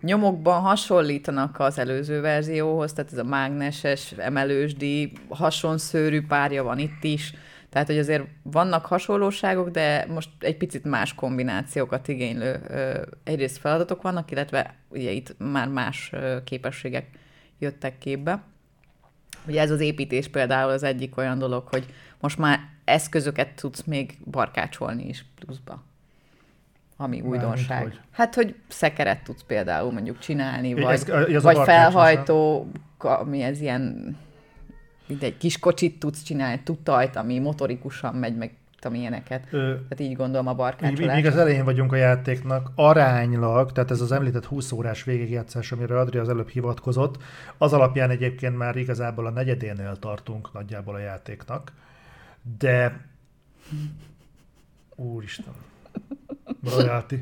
nyomokban 0.00 0.60
hasonlítanak 0.60 1.58
az 1.60 1.78
előző 1.78 2.20
verzióhoz, 2.20 2.92
tehát 2.92 3.12
ez 3.12 3.18
a 3.18 3.24
mágneses, 3.24 4.12
emelősdi, 4.12 5.12
hasonszőrű 5.28 6.26
párja 6.26 6.62
van 6.62 6.78
itt 6.78 7.04
is, 7.04 7.34
tehát, 7.70 7.86
hogy 7.86 7.98
azért 7.98 8.24
vannak 8.42 8.86
hasonlóságok, 8.86 9.68
de 9.68 10.06
most 10.08 10.28
egy 10.38 10.56
picit 10.56 10.84
más 10.84 11.14
kombinációkat 11.14 12.08
igénylő 12.08 12.60
egyrészt 13.24 13.58
feladatok 13.58 14.02
vannak, 14.02 14.30
illetve 14.30 14.74
ugye 14.88 15.10
itt 15.10 15.34
már 15.38 15.68
más 15.68 16.12
képességek 16.44 17.06
jöttek 17.58 17.98
képbe. 17.98 18.42
Ugye 19.46 19.60
ez 19.60 19.70
az 19.70 19.80
építés 19.80 20.28
például 20.28 20.70
az 20.70 20.82
egyik 20.82 21.16
olyan 21.16 21.38
dolog, 21.38 21.66
hogy 21.68 21.86
most 22.20 22.38
már 22.38 22.60
eszközöket 22.84 23.48
tudsz 23.48 23.82
még 23.82 24.18
barkácsolni 24.30 25.08
is 25.08 25.24
pluszba. 25.34 25.82
Ami 26.96 27.20
újdonság. 27.20 27.82
hogy? 27.82 28.00
Hát, 28.10 28.34
hogy 28.34 28.54
szekeret 28.68 29.22
tudsz 29.22 29.42
például 29.46 29.92
mondjuk 29.92 30.18
csinálni, 30.18 30.74
vagy, 30.74 30.92
ez, 30.92 31.08
ez 31.08 31.42
vagy 31.42 31.58
felhajtó, 31.64 32.70
ami 32.98 33.42
ez 33.42 33.60
ilyen 33.60 34.16
egy 35.20 35.36
kis 35.36 35.58
kocsit 35.58 35.98
tudsz 35.98 36.22
csinálni, 36.22 36.60
tutajt, 36.64 37.16
ami 37.16 37.38
motorikusan 37.38 38.14
megy, 38.14 38.36
meg 38.36 38.52
tudom 38.80 38.96
ilyeneket. 38.96 39.46
Ö, 39.50 39.58
tehát 39.58 40.00
így 40.00 40.16
gondolom 40.16 40.46
a 40.46 40.54
barkácsolás. 40.54 41.14
Még 41.14 41.26
az 41.26 41.36
elején 41.36 41.64
vagyunk 41.64 41.92
a 41.92 41.96
játéknak, 41.96 42.70
aránylag, 42.74 43.72
tehát 43.72 43.90
ez 43.90 44.00
az 44.00 44.12
említett 44.12 44.44
20 44.44 44.72
órás 44.72 45.04
végigjátszás, 45.04 45.72
amire 45.72 45.98
Adri 45.98 46.18
az 46.18 46.28
előbb 46.28 46.48
hivatkozott, 46.48 47.22
az 47.58 47.72
alapján 47.72 48.10
egyébként 48.10 48.56
már 48.56 48.76
igazából 48.76 49.26
a 49.26 49.30
negyedénél 49.30 49.96
tartunk 49.96 50.52
nagyjából 50.52 50.94
a 50.94 50.98
játéknak, 50.98 51.72
de 52.58 53.00
úristen, 54.94 55.54
royalty, 56.64 57.16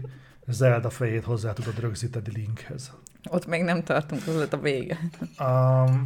Zelda 0.47 0.91
fejét 0.91 1.25
hozzá 1.25 1.53
tudod 1.53 1.81
rögzíteni 1.81 2.31
linkhez. 2.35 2.93
Ott 3.31 3.47
még 3.47 3.63
nem 3.63 3.83
tartunk, 3.83 4.27
az 4.27 4.37
lett 4.37 4.53
a 4.53 4.61
vége. 4.61 4.99
Um, 5.41 6.05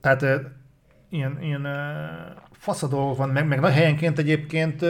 tehát 0.00 0.24
ilyen, 1.08 1.42
ilyen 1.42 1.66
fasz 2.66 2.88
dolgok 2.88 3.16
van, 3.16 3.28
meg, 3.28 3.46
meg 3.46 3.60
nagy 3.60 3.72
helyenként 3.72 4.18
egyébként 4.18 4.82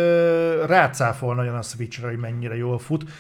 rácáfol 0.67 1.35
nagyon 1.35 1.55
a 1.55 1.63
Switchre, 1.63 2.07
hogy 2.09 2.19
mennyire 2.19 2.57
jól 2.57 2.79
fut. 2.79 3.11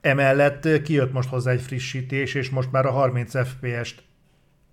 Emellett 0.00 0.82
kijött 0.82 1.12
most 1.12 1.28
hozzá 1.28 1.50
egy 1.50 1.60
frissítés, 1.60 2.34
és 2.34 2.50
most 2.50 2.72
már 2.72 2.86
a 2.86 2.90
30 2.90 3.48
FPS-t 3.48 4.02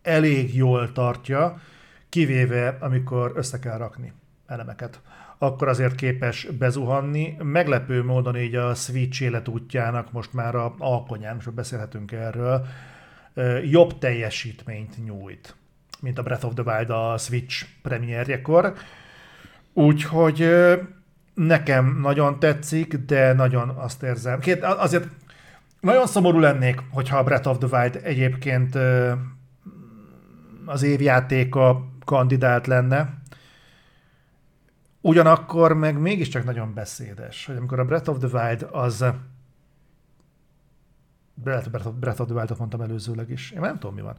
elég 0.02 0.56
jól 0.56 0.92
tartja, 0.92 1.62
kivéve 2.10 2.78
amikor 2.80 3.32
össze 3.36 3.60
kell 3.60 3.78
rakni 3.78 4.14
elemeket. 4.46 5.02
Akkor 5.38 5.68
azért 5.68 5.96
képes 5.96 6.48
bezuhanni. 6.60 7.36
Meglepő 7.44 8.04
módon 8.04 8.38
így 8.38 8.56
a 8.56 8.74
Switch 8.74 9.22
életútjának 9.22 10.12
most 10.12 10.34
már 10.34 10.56
a 10.56 10.76
alkonyán, 10.78 11.36
most 11.36 11.54
beszélhetünk 11.54 12.12
erről, 12.12 12.66
jobb 13.64 13.98
teljesítményt 13.98 15.06
nyújt, 15.06 15.56
mint 16.02 16.18
a 16.18 16.24
Breath 16.24 16.46
of 16.46 16.54
the 16.54 16.64
Wild 16.76 16.90
a 16.90 17.18
Switch 17.18 17.66
premierjekor. 17.82 18.74
Úgyhogy 19.74 20.50
nekem 21.34 22.00
nagyon 22.02 22.40
tetszik, 22.40 22.96
de 22.96 23.34
nagyon 23.34 23.70
azt 23.70 24.04
érzem. 24.04 24.40
Két, 24.40 24.64
azért 24.64 25.08
nagyon 25.80 26.08
szomorú 26.08 26.40
lennék, 26.40 26.82
hogyha 26.92 27.18
a 27.18 27.24
Breath 27.24 27.48
of 27.48 27.58
the 27.58 27.80
Wild 27.80 28.00
egyébként 28.04 28.78
az 30.66 30.84
évjátéka 30.84 31.86
kandidát 32.06 32.68
lenne. 32.68 33.22
Ugyanakkor 35.02 35.74
meg 35.74 36.00
mégiscsak 36.00 36.44
nagyon 36.44 36.74
beszédes, 36.74 37.46
hogy 37.46 37.56
amikor 37.56 37.80
a 37.80 37.86
Breath 37.86 38.10
of 38.10 38.18
the 38.18 38.28
Wild 38.28 38.68
az 38.72 39.06
Breath 41.34 42.22
of 42.22 42.28
the 42.28 42.36
Wild-ot 42.36 42.58
mondtam 42.58 42.82
előzőleg 42.82 43.30
is. 43.30 43.52
Én 43.52 43.60
nem 43.60 43.80
tudom, 43.80 43.96
mi 43.96 44.02
van. 44.02 44.16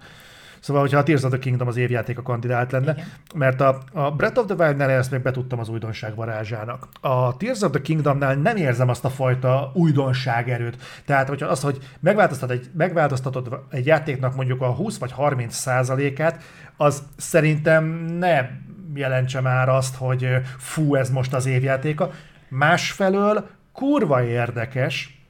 Szóval, 0.64 0.82
hogyha 0.82 0.98
a 0.98 1.02
Tears 1.02 1.22
of 1.22 1.30
the 1.30 1.38
Kingdom 1.38 1.68
az 1.68 1.76
évjáték 1.76 2.18
a 2.18 2.22
kandidát 2.22 2.72
lenne, 2.72 2.92
Igen. 2.92 3.06
mert 3.34 3.60
a, 3.60 3.78
a 3.92 4.10
Breath 4.10 4.38
of 4.38 4.46
the 4.46 4.64
Wild-nál 4.64 4.90
ezt 4.90 5.10
még 5.10 5.20
betudtam 5.20 5.58
az 5.58 5.68
újdonság 5.68 6.14
varázsának. 6.14 6.88
A 7.00 7.36
Tears 7.36 7.60
of 7.60 7.70
the 7.70 7.80
Kingdomnál 7.80 8.34
nem 8.34 8.56
érzem 8.56 8.88
azt 8.88 9.04
a 9.04 9.10
fajta 9.10 9.70
újdonság 9.74 10.50
erőt. 10.50 10.76
Tehát, 11.04 11.28
hogyha 11.28 11.46
az, 11.46 11.60
hogy 11.60 11.78
megváltoztat 12.00 12.50
egy, 12.50 12.70
megváltoztatod 12.76 13.60
egy 13.70 13.86
játéknak 13.86 14.34
mondjuk 14.34 14.62
a 14.62 14.74
20 14.74 14.98
vagy 14.98 15.12
30 15.12 15.54
százalékát, 15.54 16.42
az 16.76 17.02
szerintem 17.16 17.84
ne 18.18 18.48
jelentse 18.94 19.40
már 19.40 19.68
azt, 19.68 19.96
hogy 19.96 20.28
fú, 20.58 20.94
ez 20.94 21.10
most 21.10 21.34
az 21.34 21.46
évjátéka. 21.46 22.10
Másfelől 22.48 23.46
kurva 23.72 24.22
érdekes, 24.22 25.24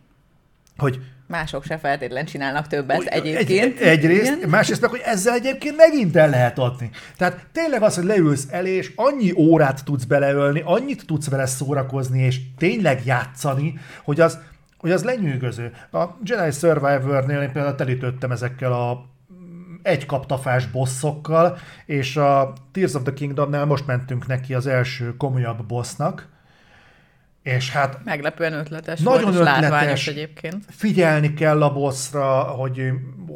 hogy 0.76 1.00
Mások 1.26 1.64
se 1.64 1.78
feltétlen 1.78 2.24
csinálnak 2.24 2.66
többet 2.66 2.96
hogy, 2.96 3.06
egyébként. 3.06 3.78
Egy, 3.80 3.86
egyrészt, 3.86 4.36
Igen. 4.36 4.48
másrészt 4.48 4.80
meg, 4.80 4.90
hogy 4.90 5.02
ezzel 5.04 5.34
egyébként 5.34 5.76
megint 5.76 6.16
el 6.16 6.28
lehet 6.28 6.58
adni. 6.58 6.90
Tehát 7.16 7.46
tényleg 7.52 7.82
az, 7.82 7.94
hogy 7.94 8.04
leülsz 8.04 8.46
el, 8.50 8.66
és 8.66 8.92
annyi 8.94 9.32
órát 9.36 9.84
tudsz 9.84 10.04
beleölni, 10.04 10.62
annyit 10.64 11.06
tudsz 11.06 11.28
vele 11.28 11.46
szórakozni, 11.46 12.22
és 12.22 12.40
tényleg 12.58 13.04
játszani, 13.04 13.78
hogy 14.04 14.20
az, 14.20 14.38
hogy 14.78 14.90
az 14.90 15.04
lenyűgöző. 15.04 15.72
A 15.92 16.04
Jedi 16.24 16.50
Survivor-nél 16.50 17.40
én 17.40 17.52
például 17.52 17.74
telítődtem 17.74 18.30
ezekkel 18.30 18.72
a 18.72 19.12
egy 19.82 20.06
kaptafás 20.06 20.66
bosszokkal, 20.66 21.58
és 21.86 22.16
a 22.16 22.52
Tears 22.72 22.94
of 22.94 23.02
the 23.02 23.12
Kingdomnál 23.12 23.64
most 23.64 23.86
mentünk 23.86 24.26
neki 24.26 24.54
az 24.54 24.66
első 24.66 25.16
komolyabb 25.16 25.66
bossnak, 25.66 26.28
és 27.44 27.70
hát... 27.70 27.98
Meglepően 28.04 28.52
ötletes 28.52 29.00
nagyon 29.00 29.32
volt, 29.32 29.36
ötletes, 29.36 30.06
egyébként. 30.06 30.64
Figyelni 30.68 31.34
kell 31.34 31.62
a 31.62 31.72
bosszra, 31.72 32.42
hogy 32.42 32.92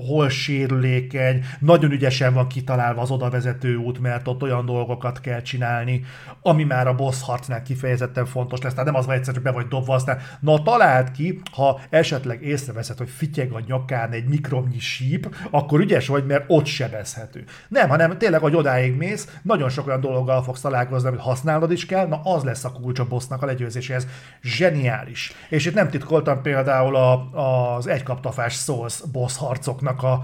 hol 0.06 0.28
sérülékeny, 0.28 1.44
nagyon 1.58 1.90
ügyesen 1.90 2.34
van 2.34 2.46
kitalálva 2.46 3.00
az 3.00 3.10
odavezető 3.10 3.76
út, 3.76 3.98
mert 3.98 4.28
ott 4.28 4.42
olyan 4.42 4.66
dolgokat 4.66 5.20
kell 5.20 5.42
csinálni, 5.42 6.04
ami 6.42 6.64
már 6.64 6.86
a 6.86 6.94
boss 6.94 7.22
harcnál 7.22 7.62
kifejezetten 7.62 8.26
fontos 8.26 8.60
lesz. 8.60 8.72
Tehát 8.72 8.86
nem 8.86 8.98
az 8.98 9.06
van 9.06 9.14
egyszer, 9.14 9.34
hogy 9.34 9.42
be 9.42 9.50
vagy 9.50 9.66
dobva, 9.66 9.94
aztán 9.94 10.18
na 10.40 10.62
talált 10.62 11.10
ki, 11.10 11.40
ha 11.52 11.80
esetleg 11.90 12.42
észreveszed, 12.42 12.98
hogy 12.98 13.10
fityeg 13.10 13.52
a 13.52 13.62
nyakán 13.66 14.10
egy 14.10 14.28
mikromnyi 14.28 14.78
síp, 14.78 15.34
akkor 15.50 15.80
ügyes 15.80 16.06
vagy, 16.06 16.26
mert 16.26 16.44
ott 16.46 16.66
sebezhető. 16.66 17.44
Nem, 17.68 17.88
hanem 17.88 18.18
tényleg, 18.18 18.40
hogy 18.40 18.54
odáig 18.54 18.96
mész, 18.96 19.38
nagyon 19.42 19.68
sok 19.68 19.86
olyan 19.86 20.00
dologgal 20.00 20.42
fogsz 20.42 20.60
találkozni, 20.60 21.08
amit 21.08 21.20
használod 21.20 21.70
is 21.72 21.86
kell, 21.86 22.06
na 22.06 22.20
az 22.24 22.42
lesz 22.42 22.64
a 22.64 22.72
kulcs 22.72 22.98
a 22.98 23.06
bossnak 23.08 23.42
a 23.42 23.46
legyőzéséhez. 23.46 23.97
Zseniális. 24.42 25.32
És 25.48 25.66
itt 25.66 25.74
nem 25.74 25.90
titkoltam 25.90 26.42
például 26.42 26.96
a, 26.96 27.30
az 27.76 27.86
egykaptafás 27.86 28.54
Souls 28.54 29.00
boss 29.12 29.36
harcoknak 29.36 30.02
a, 30.02 30.20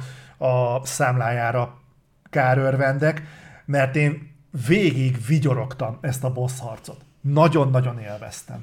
a 0.47 0.87
számlájára 0.87 1.79
kárörvendek, 2.31 3.23
mert 3.65 3.97
én 3.97 4.33
végig 4.67 5.27
vigyorogtam 5.27 5.99
ezt 6.01 6.25
a 6.25 6.33
boss 6.33 6.61
harcot. 6.61 7.01
Nagyon-nagyon 7.21 7.99
élveztem. 7.99 8.63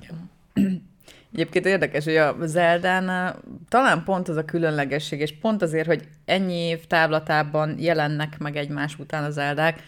Egyébként 1.34 1.66
érdekes, 1.66 2.04
hogy 2.04 2.16
a 2.16 2.36
Zeldán 2.42 3.36
talán 3.70 4.04
pont 4.04 4.28
az 4.28 4.36
a 4.36 4.46
különlegesség, 4.46 5.20
és 5.20 5.40
pont 5.40 5.62
azért, 5.62 5.88
hogy 5.88 6.08
ennyi 6.26 6.54
év 6.54 6.88
távlatában 6.88 7.76
jelennek 7.80 8.38
meg 8.38 8.56
egymás 8.56 9.00
után 9.00 9.24
az 9.24 9.34
Zeldák, 9.34 9.84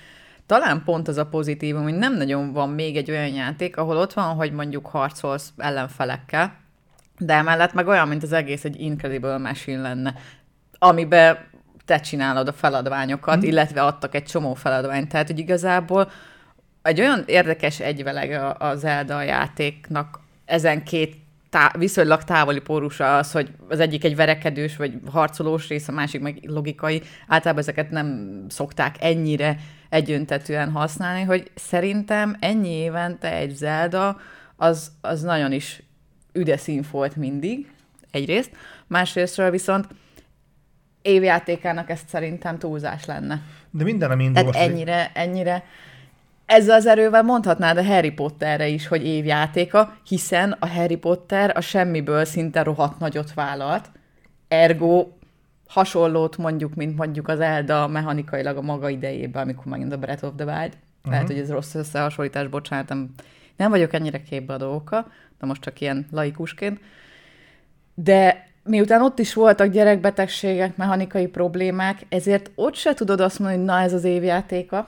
talán 0.59 0.83
pont 0.83 1.07
az 1.07 1.17
a 1.17 1.25
pozitívum, 1.25 1.83
hogy 1.83 1.93
nem 1.93 2.17
nagyon 2.17 2.51
van 2.51 2.69
még 2.69 2.97
egy 2.97 3.11
olyan 3.11 3.33
játék, 3.33 3.77
ahol 3.77 3.97
ott 3.97 4.13
van, 4.13 4.35
hogy 4.35 4.51
mondjuk 4.51 4.85
harcolsz 4.85 5.53
ellenfelekkel, 5.57 6.55
de 7.17 7.33
emellett 7.33 7.73
meg 7.73 7.87
olyan, 7.87 8.07
mint 8.07 8.23
az 8.23 8.31
egész 8.31 8.63
egy 8.63 8.81
Incredible 8.81 9.37
Machine 9.37 9.81
lenne, 9.81 10.13
amiben 10.79 11.37
te 11.85 11.99
csinálod 11.99 12.47
a 12.47 12.53
feladványokat, 12.53 13.37
mm. 13.37 13.41
illetve 13.41 13.83
adtak 13.83 14.15
egy 14.15 14.23
csomó 14.23 14.53
feladványt. 14.53 15.09
Tehát, 15.09 15.27
hogy 15.27 15.39
igazából 15.39 16.11
egy 16.81 16.99
olyan 16.99 17.23
érdekes 17.25 17.79
egyveleg 17.79 18.31
a 18.59 18.75
Zelda 18.75 19.21
játéknak 19.21 20.19
ezen 20.45 20.83
két 20.83 21.15
tá- 21.53 21.77
viszonylag 21.77 22.23
távoli 22.23 22.59
pórusa 22.59 23.17
az, 23.17 23.31
hogy 23.31 23.51
az 23.69 23.79
egyik 23.79 24.03
egy 24.03 24.15
verekedős 24.15 24.75
vagy 24.75 24.93
harcolós 25.11 25.67
rész, 25.67 25.87
a 25.87 25.91
másik 25.91 26.21
meg 26.21 26.39
logikai. 26.45 27.01
Általában 27.27 27.61
ezeket 27.61 27.89
nem 27.89 28.37
szokták 28.49 28.95
ennyire 28.99 29.57
egyöntetően 29.89 30.71
használni, 30.71 31.21
hogy 31.21 31.51
szerintem 31.55 32.35
ennyi 32.39 32.69
évente 32.69 33.33
egy 33.33 33.55
Zelda 33.55 34.19
az, 34.55 34.91
az 35.01 35.21
nagyon 35.21 35.51
is 35.51 35.83
üde 36.31 36.57
szín 36.57 36.85
volt 36.91 37.15
mindig, 37.15 37.71
egyrészt. 38.11 38.51
Másrésztről 38.87 39.49
viszont 39.51 39.87
évjátékának 41.01 41.89
ezt 41.89 42.07
szerintem 42.09 42.57
túlzás 42.57 43.05
lenne. 43.05 43.41
De 43.71 43.83
minden, 43.83 44.11
ami 44.11 44.23
indul 44.23 44.43
Tehát 44.43 44.69
ennyire, 44.69 45.11
ennyire 45.13 45.63
ezzel 46.45 46.75
az 46.75 46.85
erővel 46.85 47.23
mondhatnád 47.23 47.77
a 47.77 47.83
Harry 47.83 48.11
Potterre 48.11 48.67
is, 48.67 48.87
hogy 48.87 49.05
évjátéka, 49.05 49.97
hiszen 50.07 50.51
a 50.59 50.67
Harry 50.67 50.97
Potter 50.97 51.57
a 51.57 51.61
semmiből 51.61 52.25
szinte 52.25 52.63
rohadt 52.63 52.99
nagyot 52.99 53.33
vállalt, 53.33 53.91
ergo 54.47 55.07
hasonlót 55.67 56.37
mondjuk, 56.37 56.75
mint 56.75 56.97
mondjuk 56.97 57.27
az 57.27 57.39
Elda 57.39 57.87
mechanikailag 57.87 58.57
a 58.57 58.61
maga 58.61 58.89
idejében, 58.89 59.43
amikor 59.43 59.65
megint 59.65 59.93
a 59.93 59.97
Breath 59.97 60.23
of 60.23 60.31
the 60.35 60.45
Wild. 60.45 60.77
Uh-huh. 61.05 61.25
Hogy 61.25 61.37
ez 61.37 61.51
rossz 61.51 61.75
összehasonlítás, 61.75 62.47
bocsánat, 62.47 62.89
nem, 62.89 63.09
nem 63.57 63.69
vagyok 63.69 63.93
ennyire 63.93 64.21
képbe 64.21 64.53
a 64.53 64.57
dolgokkal, 64.57 65.11
de 65.39 65.45
most 65.45 65.61
csak 65.61 65.81
ilyen 65.81 66.07
laikusként. 66.11 66.79
De 67.93 68.47
miután 68.63 69.01
ott 69.01 69.19
is 69.19 69.33
voltak 69.33 69.67
gyerekbetegségek, 69.67 70.77
mechanikai 70.77 71.27
problémák, 71.27 72.05
ezért 72.09 72.51
ott 72.55 72.75
se 72.75 72.93
tudod 72.93 73.19
azt 73.19 73.39
mondani, 73.39 73.59
hogy 73.59 73.69
na 73.69 73.79
ez 73.79 73.93
az 73.93 74.03
évjátéka, 74.03 74.87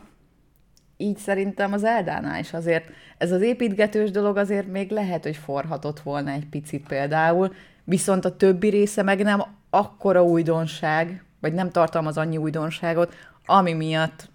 így 0.97 1.17
szerintem 1.17 1.73
az 1.73 1.83
Eldánál 1.83 2.39
is 2.39 2.53
azért 2.53 2.85
ez 3.17 3.31
az 3.31 3.41
építgetős 3.41 4.11
dolog 4.11 4.37
azért 4.37 4.67
még 4.67 4.91
lehet, 4.91 5.23
hogy 5.23 5.35
forhatott 5.35 5.99
volna 5.99 6.31
egy 6.31 6.45
picit 6.45 6.87
például, 6.87 7.53
viszont 7.83 8.25
a 8.25 8.35
többi 8.35 8.69
része 8.69 9.03
meg 9.03 9.23
nem 9.23 9.43
akkora 9.69 10.23
újdonság, 10.23 11.23
vagy 11.39 11.53
nem 11.53 11.71
tartalmaz 11.71 12.17
annyi 12.17 12.37
újdonságot, 12.37 13.13
ami 13.45 13.73
miatt 13.73 14.29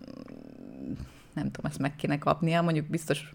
nem 1.32 1.50
tudom, 1.50 1.70
ezt 1.70 1.78
meg 1.78 1.96
kéne 1.96 2.18
kapnia, 2.18 2.62
mondjuk 2.62 2.86
biztos 2.86 3.34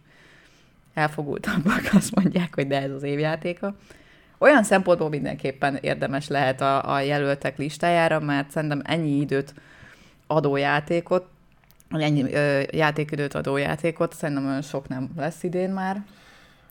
elfogultabbak 0.93 1.89
azt 1.93 2.15
mondják, 2.15 2.55
hogy 2.55 2.67
de 2.67 2.81
ez 2.81 2.91
az 2.91 3.03
évjátéka. 3.03 3.75
Olyan 4.37 4.63
szempontból 4.63 5.09
mindenképpen 5.09 5.75
érdemes 5.81 6.27
lehet 6.27 6.61
a, 6.61 6.93
a 6.93 6.99
jelöltek 6.99 7.57
listájára, 7.57 8.19
mert 8.19 8.51
szerintem 8.51 8.81
ennyi 8.83 9.19
időt 9.19 9.53
adó 10.27 10.55
játékot 10.55 11.27
ennyi 12.01 12.33
ö, 12.33 12.61
játékidőt 12.71 13.33
adó 13.33 13.57
játékot, 13.57 14.13
szerintem 14.13 14.45
olyan 14.45 14.61
sok 14.61 14.87
nem 14.87 15.09
lesz 15.17 15.43
idén 15.43 15.69
már 15.69 16.03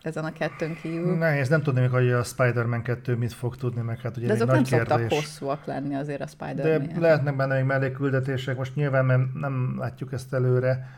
ezen 0.03 0.25
a 0.25 0.33
kettőn 0.33 0.77
kívül. 0.83 1.17
Nehéz, 1.17 1.49
nem 1.49 1.63
tudni 1.63 1.81
még, 1.81 1.91
hogy 1.91 2.11
a 2.11 2.23
Spider-Man 2.23 2.83
2 2.83 3.15
mit 3.17 3.33
fog 3.33 3.57
tudni, 3.57 3.81
meg 3.81 4.01
hát 4.01 4.17
ugye 4.17 4.27
De 4.27 4.33
azok 4.33 4.47
nagy 4.47 4.55
nem 4.57 4.65
kérdés. 4.65 4.89
szoktak 4.89 5.11
hosszúak 5.11 5.65
lenni 5.65 5.95
azért 5.95 6.21
a 6.21 6.27
Spider-Man. 6.27 6.89
De 6.95 7.01
lehetnek 7.01 7.37
benne 7.37 7.55
még 7.55 7.65
melléküldetések, 7.65 8.57
most 8.57 8.75
nyilván 8.75 9.07
nem, 9.07 9.31
nem 9.41 9.77
látjuk 9.79 10.13
ezt 10.13 10.35
előre, 10.35 10.89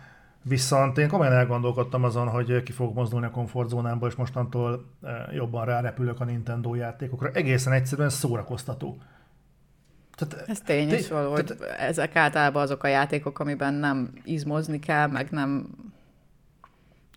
viszont 0.43 0.99
én 0.99 1.09
komolyan 1.09 1.33
elgondolkodtam 1.33 2.05
azon, 2.05 2.29
hogy 2.29 2.62
ki 2.62 2.72
fog 2.72 2.95
mozdulni 2.95 3.27
a 3.27 3.31
komfortzónámból, 3.31 4.09
és 4.09 4.14
mostantól 4.14 4.85
jobban 5.33 5.64
rárepülök 5.64 6.20
a 6.20 6.24
Nintendo 6.24 6.74
játékokra. 6.74 7.31
Egészen 7.33 7.72
egyszerűen 7.72 8.09
szórakoztató. 8.09 8.99
Tehát, 10.17 10.49
Ez 10.49 10.61
tény 10.61 10.93
is 10.93 11.09
való, 11.09 11.31
hogy 11.31 11.57
ezek 11.79 12.17
általában 12.17 12.62
azok 12.62 12.83
a 12.83 12.87
játékok, 12.87 13.39
amiben 13.39 13.75
nem 13.75 14.12
izmozni 14.25 14.79
kell, 14.79 15.07
meg 15.07 15.31
nem 15.31 15.69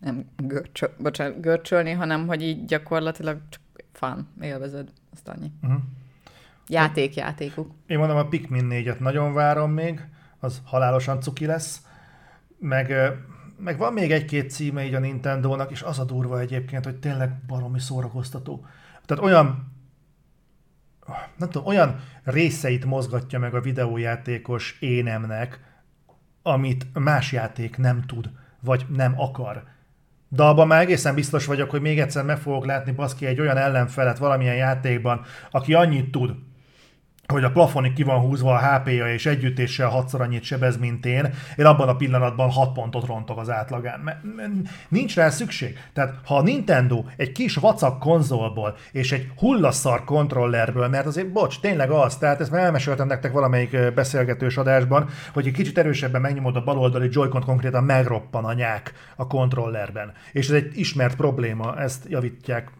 nem 0.00 0.24
görcsö, 0.36 0.86
bocsánat, 0.98 1.40
görcsölni, 1.40 1.90
hanem 1.90 2.26
hogy 2.26 2.42
így 2.42 2.64
gyakorlatilag 2.64 3.38
csak 3.48 3.60
fun, 3.92 4.28
élvezed, 4.40 4.88
azt 5.12 5.28
annyi. 5.28 5.52
Uh-huh. 5.62 5.80
Játék, 6.68 7.14
játékuk. 7.14 7.70
Én 7.86 7.98
mondom, 7.98 8.16
a 8.16 8.28
Pikmin 8.28 8.66
4-et 8.70 8.98
nagyon 8.98 9.32
várom 9.32 9.72
még, 9.72 10.08
az 10.38 10.60
halálosan 10.64 11.20
cuki 11.20 11.46
lesz, 11.46 11.80
meg, 12.58 12.92
meg 13.56 13.78
van 13.78 13.92
még 13.92 14.12
egy-két 14.12 14.50
címe 14.50 14.84
így 14.84 14.94
a 14.94 14.98
Nintendo-nak, 14.98 15.70
és 15.70 15.82
az 15.82 15.98
a 15.98 16.04
durva 16.04 16.40
egyébként, 16.40 16.84
hogy 16.84 16.96
tényleg 16.96 17.40
baromi 17.46 17.80
szórakoztató. 17.80 18.66
Tehát 19.06 19.24
olyan 19.24 19.72
nem 21.36 21.50
tudom, 21.50 21.66
olyan 21.66 22.00
részeit 22.24 22.84
mozgatja 22.84 23.38
meg 23.38 23.54
a 23.54 23.60
videójátékos 23.60 24.76
énemnek, 24.80 25.60
amit 26.42 26.86
más 26.92 27.32
játék 27.32 27.76
nem 27.76 28.02
tud, 28.06 28.30
vagy 28.60 28.86
nem 28.88 29.20
akar. 29.20 29.64
De 30.28 30.42
abban 30.42 30.66
már 30.66 30.80
egészen 30.80 31.14
biztos 31.14 31.46
vagyok, 31.46 31.70
hogy 31.70 31.80
még 31.80 32.00
egyszer 32.00 32.24
meg 32.24 32.38
fogok 32.38 32.66
látni 32.66 32.92
baszki 32.92 33.26
egy 33.26 33.40
olyan 33.40 33.56
ellenfelet 33.56 34.18
valamilyen 34.18 34.54
játékban, 34.54 35.24
aki 35.50 35.74
annyit 35.74 36.10
tud, 36.10 36.34
hogy 37.30 37.44
a 37.44 37.50
plafonig 37.50 37.92
ki 37.92 38.02
van 38.02 38.20
húzva 38.20 38.54
a 38.54 38.58
HP-ja, 38.58 39.12
és 39.12 39.26
együttéssel 39.26 39.88
hatszor 39.88 40.20
annyit 40.20 40.42
sebez, 40.42 40.78
mint 40.78 41.06
én, 41.06 41.34
én 41.56 41.66
abban 41.66 41.88
a 41.88 41.96
pillanatban 41.96 42.50
6 42.50 42.72
pontot 42.72 43.06
rontok 43.06 43.38
az 43.38 43.50
átlagán. 43.50 44.22
Nincs 44.88 45.14
rá 45.14 45.30
szükség. 45.30 45.78
Tehát 45.92 46.14
ha 46.24 46.36
a 46.36 46.42
Nintendo 46.42 47.04
egy 47.16 47.32
kis 47.32 47.54
vacak 47.54 47.98
konzolból 47.98 48.76
és 48.92 49.12
egy 49.12 49.28
hullaszar 49.36 50.04
kontrollerből, 50.04 50.88
mert 50.88 51.06
azért, 51.06 51.32
bocs, 51.32 51.60
tényleg 51.60 51.90
az, 51.90 52.16
tehát 52.16 52.40
ezt 52.40 52.50
már 52.50 52.64
elmeséltem 52.64 53.06
nektek 53.06 53.32
valamelyik 53.32 53.94
beszélgetős 53.94 54.56
adásban, 54.56 55.08
hogy 55.32 55.46
egy 55.46 55.52
kicsit 55.52 55.78
erősebben 55.78 56.20
megnyomod 56.20 56.56
a 56.56 56.64
baloldali 56.64 57.08
joy 57.10 57.28
konkrétan 57.28 57.84
megroppan 57.84 58.44
a 58.44 58.52
nyák 58.52 58.92
a 59.16 59.26
kontrollerben. 59.26 60.12
És 60.32 60.48
ez 60.48 60.54
egy 60.54 60.78
ismert 60.78 61.16
probléma, 61.16 61.78
ezt 61.78 62.04
javítják 62.08 62.70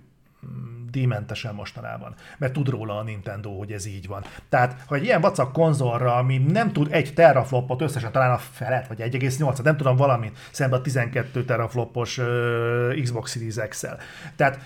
mm, 0.47 0.80
díjmentesen 0.91 1.55
mostanában, 1.55 2.15
mert 2.39 2.53
tud 2.53 2.69
róla 2.69 2.99
a 2.99 3.03
Nintendo, 3.03 3.59
hogy 3.59 3.73
ez 3.73 3.87
így 3.87 4.07
van. 4.07 4.25
Tehát, 4.49 4.83
ha 4.87 4.95
egy 4.95 5.05
ilyen 5.05 5.21
vacak 5.21 5.53
konzolra, 5.53 6.17
ami 6.17 6.39
nem 6.39 6.73
tud 6.73 6.89
egy 6.91 7.15
teraflopot 7.15 7.81
összesen 7.81 8.13
talán 8.13 8.31
a 8.31 8.39
felet, 8.39 8.89
vagy 8.89 9.01
1,8, 9.01 9.63
nem 9.63 9.77
tudom 9.77 9.97
valamit, 9.97 10.39
szemben 10.51 10.79
a 10.79 10.83
12 10.83 11.45
teraflopos 11.45 12.19
uh, 12.19 13.01
Xbox 13.03 13.31
Series 13.31 13.69
X-el. 13.69 13.99
Tehát 14.37 14.59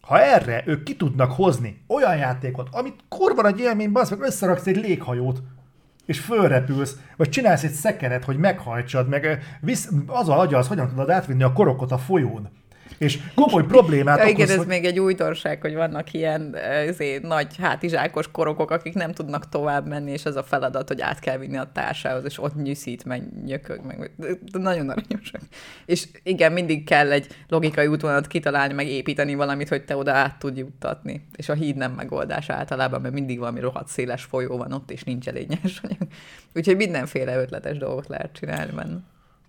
ha 0.00 0.20
erre 0.20 0.62
ők 0.66 0.82
ki 0.82 0.96
tudnak 0.96 1.32
hozni 1.32 1.82
olyan 1.86 2.16
játékot, 2.16 2.68
amit 2.70 3.00
kurva 3.08 3.42
nagy 3.42 3.60
élmény, 3.60 3.90
az 3.94 4.10
meg 4.10 4.20
összeraksz 4.20 4.66
egy 4.66 4.76
léghajót, 4.76 5.42
és 6.06 6.20
fölrepülsz, 6.20 6.96
vagy 7.16 7.28
csinálsz 7.28 7.62
egy 7.62 7.72
szekeret, 7.72 8.24
hogy 8.24 8.36
meghajtsad, 8.36 9.08
meg 9.08 9.56
visz, 9.60 9.90
az 10.06 10.28
a 10.28 10.40
agya, 10.40 10.58
az 10.58 10.68
hogyan 10.68 10.88
tudod 10.88 11.10
átvinni 11.10 11.42
a 11.42 11.52
korokot 11.52 11.92
a 11.92 11.98
folyón 11.98 12.48
és 12.98 13.18
komoly 13.34 13.64
problémát 13.64 14.18
ja, 14.18 14.26
igen, 14.26 14.48
ez 14.48 14.56
hogy... 14.56 14.66
még 14.66 14.84
egy 14.84 14.98
újdonság, 14.98 15.60
hogy 15.60 15.74
vannak 15.74 16.12
ilyen 16.12 16.56
ezért, 16.56 17.22
nagy 17.22 17.56
hátizsákos 17.56 18.30
korokok, 18.30 18.70
akik 18.70 18.94
nem 18.94 19.12
tudnak 19.12 19.48
tovább 19.48 19.88
menni, 19.88 20.10
és 20.10 20.24
az 20.24 20.36
a 20.36 20.42
feladat, 20.42 20.88
hogy 20.88 21.00
át 21.00 21.18
kell 21.18 21.38
vinni 21.38 21.56
a 21.56 21.70
társához, 21.72 22.24
és 22.24 22.42
ott 22.42 22.54
nyűszít, 22.62 23.04
meg 23.04 23.22
nyökög, 23.44 23.80
meg 23.84 24.10
nagyon 24.52 24.88
aranyosak. 24.88 25.40
És 25.86 26.08
igen, 26.22 26.52
mindig 26.52 26.84
kell 26.84 27.10
egy 27.10 27.26
logikai 27.48 27.86
útvonalat 27.86 28.26
kitalálni, 28.26 28.74
meg 28.74 28.86
építeni 28.86 29.34
valamit, 29.34 29.68
hogy 29.68 29.84
te 29.84 29.96
oda 29.96 30.12
át 30.12 30.38
tudj 30.38 30.58
juttatni. 30.58 31.26
És 31.36 31.48
a 31.48 31.54
híd 31.54 31.76
nem 31.76 31.92
megoldás 31.92 32.48
általában, 32.48 33.00
mert 33.00 33.14
mindig 33.14 33.38
valami 33.38 33.60
rohadt 33.60 33.88
széles 33.88 34.22
folyó 34.24 34.56
van 34.56 34.72
ott, 34.72 34.90
és 34.90 35.04
nincs 35.04 35.28
elég 35.28 35.46
anyag. 35.82 36.08
Úgyhogy 36.54 36.76
mindenféle 36.76 37.36
ötletes 37.36 37.78
dolgot 37.78 38.08
lehet 38.08 38.32
csinálni 38.32 38.72
benne. 38.72 38.98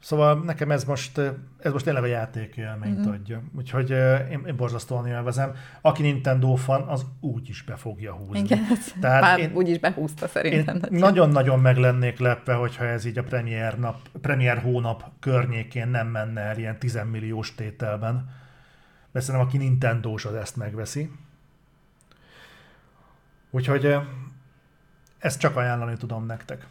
Szóval 0.04 0.42
nekem 0.44 0.72
ez 0.72 0.84
most, 0.84 1.18
ez 1.60 1.72
most 1.72 1.86
tényleg 1.86 2.04
a 2.04 2.06
játék 2.06 2.58
élményt 2.58 3.00
mm-hmm. 3.00 3.12
adja. 3.12 3.42
Úgyhogy 3.58 3.90
én, 4.32 4.44
én 4.48 4.56
borzasztóan 4.56 5.08
élvezem. 5.08 5.56
Aki 5.82 6.02
Nintendo 6.02 6.56
fan, 6.56 6.82
az 6.82 7.06
úgy 7.20 7.50
is 7.50 7.62
be 7.62 7.76
fogja 7.76 8.14
húzni. 8.14 8.40
Igen, 8.40 8.68
Tehát 9.00 9.22
Pár 9.22 9.40
én, 9.40 9.52
úgy 9.54 9.70
is 9.70 9.80
behúzta 9.80 10.28
szerintem. 10.28 10.76
Én 10.76 11.00
nagyon-nagyon 11.00 11.60
meg 11.60 11.78
lennék 11.78 12.20
lepve, 12.20 12.54
hogyha 12.54 12.86
ez 12.86 13.06
így 13.06 13.18
a 13.18 13.24
premier, 13.24 13.80
nap, 13.80 14.10
premier 14.22 14.58
hónap 14.58 15.04
környékén 15.20 15.88
nem 15.88 16.08
menne 16.08 16.42
el 16.42 16.58
ilyen 16.58 16.80
10 16.80 17.00
milliós 17.12 17.56
tételben. 17.56 18.30
De 19.12 19.20
szerintem 19.20 19.48
aki 19.48 19.58
Nintendo-s, 19.58 20.26
az 20.26 20.34
ezt 20.34 20.56
megveszi. 20.56 21.12
Úgyhogy 23.50 23.96
ezt 25.20 25.40
csak 25.40 25.56
ajánlani 25.56 25.98
tudom 25.98 26.26
nektek. 26.26 26.66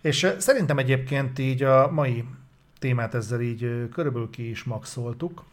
És 0.00 0.32
szerintem 0.38 0.78
egyébként 0.78 1.38
így 1.38 1.62
a 1.62 1.90
mai 1.90 2.24
témát 2.78 3.14
ezzel 3.14 3.40
így 3.40 3.88
körülbelül 3.92 4.30
ki 4.30 4.50
is 4.50 4.64
maxoltuk. 4.64 5.44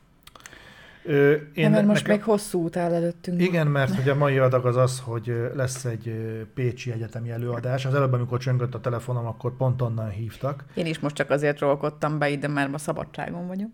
Én 1.53 1.69
mert 1.69 1.85
most 1.85 2.01
nekem... 2.01 2.15
még 2.15 2.23
hosszú 2.23 2.63
út 2.63 2.77
áll 2.77 2.93
előttünk. 2.93 3.41
Igen, 3.41 3.67
mert 3.67 3.95
hogy 3.95 4.09
a 4.09 4.15
mai 4.15 4.37
adag 4.37 4.65
az 4.65 4.75
az, 4.75 4.99
hogy 4.99 5.51
lesz 5.55 5.85
egy 5.85 6.11
Pécsi 6.53 6.91
egyetemi 6.91 7.29
előadás. 7.29 7.85
Az 7.85 7.93
előbb, 7.93 8.13
amikor 8.13 8.39
csöngött 8.39 8.73
a 8.73 8.79
telefonom, 8.79 9.25
akkor 9.25 9.55
pont 9.55 9.81
onnan 9.81 10.09
hívtak. 10.09 10.63
Én 10.73 10.85
is 10.85 10.99
most 10.99 11.15
csak 11.15 11.29
azért 11.29 11.59
rolkodtam 11.59 12.17
be 12.17 12.29
ide, 12.29 12.47
mert 12.47 12.71
ma 12.71 12.77
szabadságon 12.77 13.47
vagyok. 13.47 13.69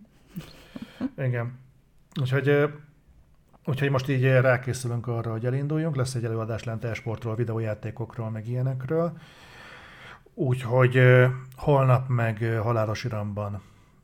Igen. 1.18 1.60
Úgyhogy, 2.22 2.70
úgyhogy 3.66 3.90
most 3.90 4.10
így 4.10 4.24
rákészülünk 4.24 5.08
arra, 5.08 5.32
hogy 5.32 5.46
elinduljunk. 5.46 5.96
Lesz 5.96 6.16
egy 6.16 6.26
előadás 6.26 6.64
lent 6.64 6.84
e-sportról, 6.84 7.36
videójátékokról, 7.36 8.30
meg 8.30 8.48
ilyenekről. 8.48 9.18
Úgyhogy 10.34 11.02
holnap 11.56 12.08
meg 12.08 12.60
halálos 12.62 13.04
iramban 13.04 13.62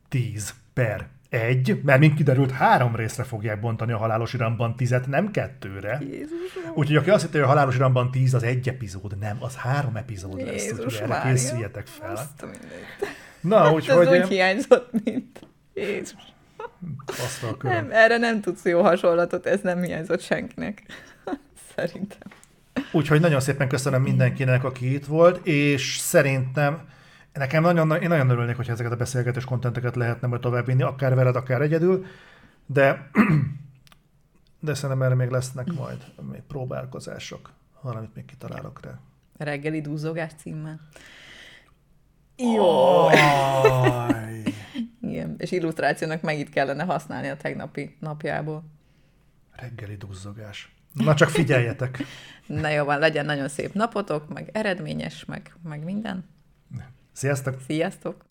10 0.10 0.54
per 0.74 1.08
egy, 1.30 1.82
mert 1.84 2.00
mint 2.00 2.16
kiderült, 2.16 2.52
három 2.52 2.96
részre 2.96 3.24
fogják 3.24 3.60
bontani 3.60 3.92
a 3.92 3.98
halálos 3.98 4.34
iramban 4.34 4.76
tizet, 4.76 5.08
nem 5.08 5.32
kettőre. 5.32 6.02
Úgyhogy 6.74 6.96
aki 6.96 7.10
azt 7.10 7.22
hitte, 7.22 7.38
hogy 7.38 7.48
a 7.48 7.50
halálos 7.50 7.76
iramban 7.76 8.12
tíz 8.12 8.34
az 8.34 8.44
egy 8.44 8.70
epizód, 8.70 9.18
nem, 9.18 9.38
az 9.40 9.56
három 9.56 9.96
epizód 9.96 10.42
lesz, 10.42 10.64
Jézus 10.64 10.86
úgyhogy 10.86 11.10
erre 11.10 11.22
készüljetek 11.30 11.88
fel. 11.88 12.18
Na, 13.42 13.72
úgyhogy... 13.72 14.08
Ez 14.08 14.22
úgy 14.22 14.28
hiányzott, 14.28 14.92
mint 15.04 15.48
Jézus. 15.74 16.34
Nem, 17.62 17.88
erre 17.92 18.18
nem 18.18 18.42
tudsz 18.42 18.66
jó 18.66 18.82
hasonlatot, 18.82 19.46
ez 19.46 19.62
nem 19.62 19.82
hiányzott 19.82 20.22
senkinek. 20.22 20.84
Szerintem. 21.76 22.39
Úgyhogy 22.92 23.20
nagyon 23.20 23.40
szépen 23.40 23.68
köszönöm 23.68 24.02
mindenkinek, 24.02 24.64
aki 24.64 24.94
itt 24.94 25.06
volt, 25.06 25.46
és 25.46 25.98
szerintem 25.98 26.88
nekem 27.34 27.62
nagyon, 27.62 28.02
én 28.02 28.08
nagyon 28.08 28.30
örülnék, 28.30 28.56
hogyha 28.56 28.72
ezeket 28.74 28.92
a 28.92 28.96
beszélgetés 28.96 29.46
kontenteket 29.46 29.96
lehetne 29.96 30.28
majd 30.28 30.42
továbbvinni, 30.42 30.82
akár 30.82 31.16
veled, 31.16 31.36
akár 31.36 31.62
egyedül, 31.62 32.06
de, 32.66 33.10
de 34.60 34.74
szerintem 34.74 35.02
erre 35.02 35.16
még 35.16 35.30
lesznek 35.30 35.74
majd 35.74 36.06
még 36.32 36.42
próbálkozások, 36.42 37.52
valamit 37.82 38.16
még 38.16 38.26
kitalálok 38.26 38.80
rá. 38.84 39.00
Reggeli 39.38 39.82
dúzogás 39.82 40.32
címmel. 40.38 40.80
Jó. 42.38 43.10
Igen, 45.02 45.36
és 45.38 45.52
illusztrációnak 45.52 46.22
meg 46.22 46.40
itt 46.40 46.50
kellene 46.50 46.84
használni 46.84 47.28
a 47.28 47.38
tegnapi 47.38 47.96
napjából. 48.00 48.64
Reggeli 49.52 49.96
duzzogás. 49.96 50.79
Na 50.94 51.16
csak 51.16 51.30
figyeljetek! 51.30 52.04
Na 52.48 52.70
jó 52.70 52.84
van, 52.84 53.00
legyen 53.00 53.26
nagyon 53.26 53.48
szép 53.50 53.74
napotok, 53.74 54.34
meg 54.34 54.50
eredményes, 54.54 55.26
meg, 55.26 55.56
meg 55.64 55.84
minden. 55.84 56.26
Sziasztok! 57.12 57.62
Sziasztok! 57.68 58.29